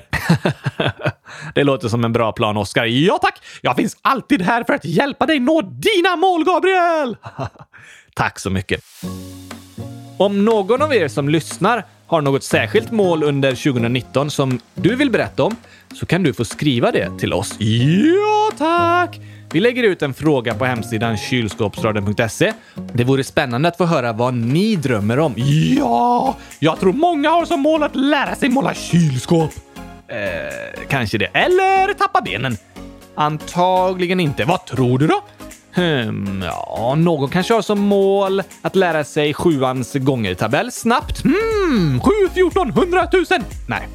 det 1.55 1.63
låter 1.63 1.87
som 1.87 2.03
en 2.03 2.13
bra 2.13 2.31
plan, 2.31 2.57
Oskar. 2.57 2.85
Ja 2.85 3.17
tack! 3.17 3.41
Jag 3.61 3.75
finns 3.75 3.97
alltid 4.01 4.41
här 4.41 4.63
för 4.63 4.73
att 4.73 4.85
hjälpa 4.85 5.25
dig 5.25 5.39
nå 5.39 5.61
dina 5.61 6.15
mål, 6.15 6.43
Gabriel! 6.45 7.17
tack 8.15 8.39
så 8.39 8.49
mycket. 8.49 8.83
Om 10.19 10.45
någon 10.45 10.81
av 10.81 10.95
er 10.95 11.07
som 11.07 11.29
lyssnar 11.29 11.83
har 12.07 12.21
något 12.21 12.43
särskilt 12.43 12.91
mål 12.91 13.23
under 13.23 13.49
2019 13.51 14.31
som 14.31 14.59
du 14.73 14.95
vill 14.95 15.11
berätta 15.11 15.43
om 15.43 15.55
så 15.93 16.05
kan 16.05 16.23
du 16.23 16.33
få 16.33 16.45
skriva 16.45 16.91
det 16.91 17.19
till 17.19 17.33
oss. 17.33 17.55
Ja, 17.59 18.51
tack! 18.57 19.19
Vi 19.51 19.59
lägger 19.59 19.83
ut 19.83 20.01
en 20.01 20.13
fråga 20.13 20.53
på 20.53 20.65
hemsidan 20.65 21.17
kylskåpsradion.se. 21.17 22.53
Det 22.93 23.03
vore 23.03 23.23
spännande 23.23 23.67
att 23.67 23.77
få 23.77 23.85
höra 23.85 24.13
vad 24.13 24.33
ni 24.33 24.75
drömmer 24.75 25.19
om. 25.19 25.33
Ja, 25.77 26.35
jag 26.59 26.79
tror 26.79 26.93
många 26.93 27.29
har 27.29 27.45
som 27.45 27.59
mål 27.59 27.83
att 27.83 27.95
lära 27.95 28.35
sig 28.35 28.49
måla 28.49 28.73
kylskåp. 28.73 29.51
Eh, 30.07 30.87
kanske 30.89 31.17
det. 31.17 31.25
Eller 31.25 31.93
tappa 31.93 32.21
benen. 32.21 32.57
Antagligen 33.15 34.19
inte. 34.19 34.45
Vad 34.45 34.65
tror 34.65 34.99
du 34.99 35.07
då? 35.07 35.21
Hmm, 35.77 36.43
ja, 36.45 36.95
någon 36.97 37.29
kanske 37.29 37.53
har 37.53 37.61
som 37.61 37.79
mål 37.79 38.43
att 38.61 38.75
lära 38.75 39.03
sig 39.03 39.33
sjuans 39.33 39.93
gångertabell 39.93 40.71
snabbt. 40.71 41.23
Hmm, 41.23 42.01
7, 42.01 42.11
14, 42.33 42.69
100 42.69 43.07
000! 43.13 43.25
Nej. 43.67 43.87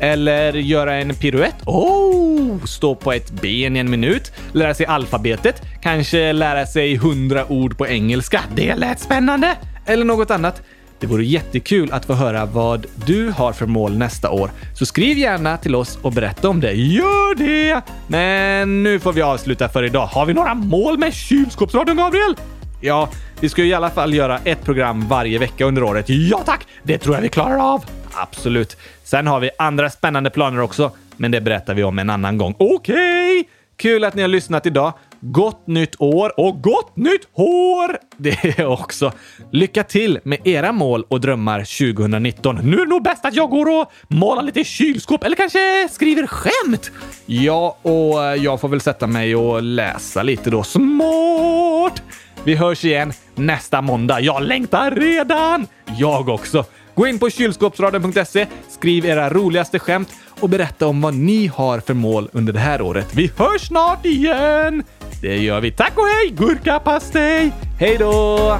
Eller 0.00 0.52
göra 0.52 0.94
en 0.94 1.14
piruett. 1.14 1.54
Oh! 1.66 2.64
Stå 2.64 2.94
på 2.94 3.12
ett 3.12 3.30
ben 3.30 3.76
i 3.76 3.78
en 3.78 3.90
minut. 3.90 4.32
Lära 4.52 4.74
sig 4.74 4.86
alfabetet. 4.86 5.62
Kanske 5.82 6.32
lära 6.32 6.66
sig 6.66 6.96
hundra 6.96 7.52
ord 7.52 7.78
på 7.78 7.86
engelska. 7.86 8.40
Det 8.54 8.74
lät 8.74 9.00
spännande! 9.00 9.56
Eller 9.86 10.04
något 10.04 10.30
annat. 10.30 10.62
Det 11.00 11.06
vore 11.06 11.24
jättekul 11.24 11.92
att 11.92 12.04
få 12.04 12.12
höra 12.12 12.46
vad 12.46 12.86
du 13.06 13.30
har 13.30 13.52
för 13.52 13.66
mål 13.66 13.98
nästa 13.98 14.30
år. 14.30 14.50
Så 14.74 14.86
skriv 14.86 15.18
gärna 15.18 15.56
till 15.56 15.74
oss 15.74 15.98
och 16.02 16.12
berätta 16.12 16.48
om 16.48 16.60
det. 16.60 16.72
Gör 16.72 17.34
det! 17.34 17.80
Men 18.08 18.82
nu 18.82 18.98
får 18.98 19.12
vi 19.12 19.22
avsluta 19.22 19.68
för 19.68 19.82
idag. 19.82 20.06
Har 20.06 20.26
vi 20.26 20.34
några 20.34 20.54
mål 20.54 20.98
med 20.98 21.14
kylskåpsradion, 21.14 21.96
Gabriel? 21.96 22.36
Ja, 22.80 23.08
vi 23.40 23.48
ska 23.48 23.62
ju 23.62 23.68
i 23.68 23.74
alla 23.74 23.90
fall 23.90 24.14
göra 24.14 24.38
ett 24.44 24.64
program 24.64 25.08
varje 25.08 25.38
vecka 25.38 25.64
under 25.64 25.82
året. 25.82 26.04
Ja 26.08 26.42
tack! 26.46 26.66
Det 26.82 26.98
tror 26.98 27.14
jag 27.14 27.22
vi 27.22 27.28
klarar 27.28 27.74
av. 27.74 27.84
Absolut. 28.12 28.76
Sen 29.04 29.26
har 29.26 29.40
vi 29.40 29.50
andra 29.58 29.90
spännande 29.90 30.30
planer 30.30 30.60
också, 30.60 30.90
men 31.16 31.30
det 31.30 31.40
berättar 31.40 31.74
vi 31.74 31.84
om 31.84 31.98
en 31.98 32.10
annan 32.10 32.38
gång. 32.38 32.54
Okej! 32.58 33.40
Okay. 33.40 33.44
Kul 33.76 34.04
att 34.04 34.14
ni 34.14 34.22
har 34.22 34.28
lyssnat 34.28 34.66
idag. 34.66 34.92
Gott 35.20 35.66
nytt 35.66 36.00
år 36.00 36.40
och 36.40 36.62
gott 36.62 36.96
nytt 36.96 37.28
hår! 37.32 37.98
Det 38.16 38.64
också. 38.64 39.12
Lycka 39.52 39.84
till 39.84 40.18
med 40.24 40.38
era 40.44 40.72
mål 40.72 41.04
och 41.08 41.20
drömmar 41.20 41.58
2019. 41.94 42.56
Nu 42.62 42.76
är 42.76 42.84
det 42.84 42.90
nog 42.90 43.02
bäst 43.02 43.24
att 43.24 43.34
jag 43.34 43.50
går 43.50 43.80
och 43.80 43.92
målar 44.08 44.42
lite 44.42 44.64
kylskåp 44.64 45.24
eller 45.24 45.36
kanske 45.36 45.88
skriver 45.90 46.26
skämt. 46.26 46.90
Ja, 47.26 47.78
och 47.82 48.38
jag 48.38 48.60
får 48.60 48.68
väl 48.68 48.80
sätta 48.80 49.06
mig 49.06 49.36
och 49.36 49.62
läsa 49.62 50.22
lite 50.22 50.50
då. 50.50 50.62
Smart! 50.62 52.02
Vi 52.44 52.54
hörs 52.54 52.84
igen 52.84 53.12
nästa 53.34 53.80
måndag. 53.80 54.20
Jag 54.20 54.42
längtar 54.42 54.90
redan! 54.90 55.66
Jag 55.98 56.28
också. 56.28 56.64
Gå 56.94 57.06
in 57.06 57.18
på 57.18 57.30
kylskåpsradion.se, 57.30 58.46
skriv 58.68 59.06
era 59.06 59.30
roligaste 59.30 59.78
skämt 59.78 60.08
och 60.40 60.48
berätta 60.48 60.86
om 60.86 61.00
vad 61.00 61.14
ni 61.14 61.46
har 61.46 61.80
för 61.80 61.94
mål 61.94 62.28
under 62.32 62.52
det 62.52 62.58
här 62.58 62.82
året. 62.82 63.14
Vi 63.14 63.30
hörs 63.36 63.66
snart 63.66 64.06
igen! 64.06 64.84
Det 65.20 65.36
gör 65.36 65.60
vi. 65.60 65.70
Tack 65.70 65.92
och 65.98 66.06
hej, 66.06 66.30
gurkapastej! 66.30 67.52
Hej 67.78 67.96
då! 67.98 68.58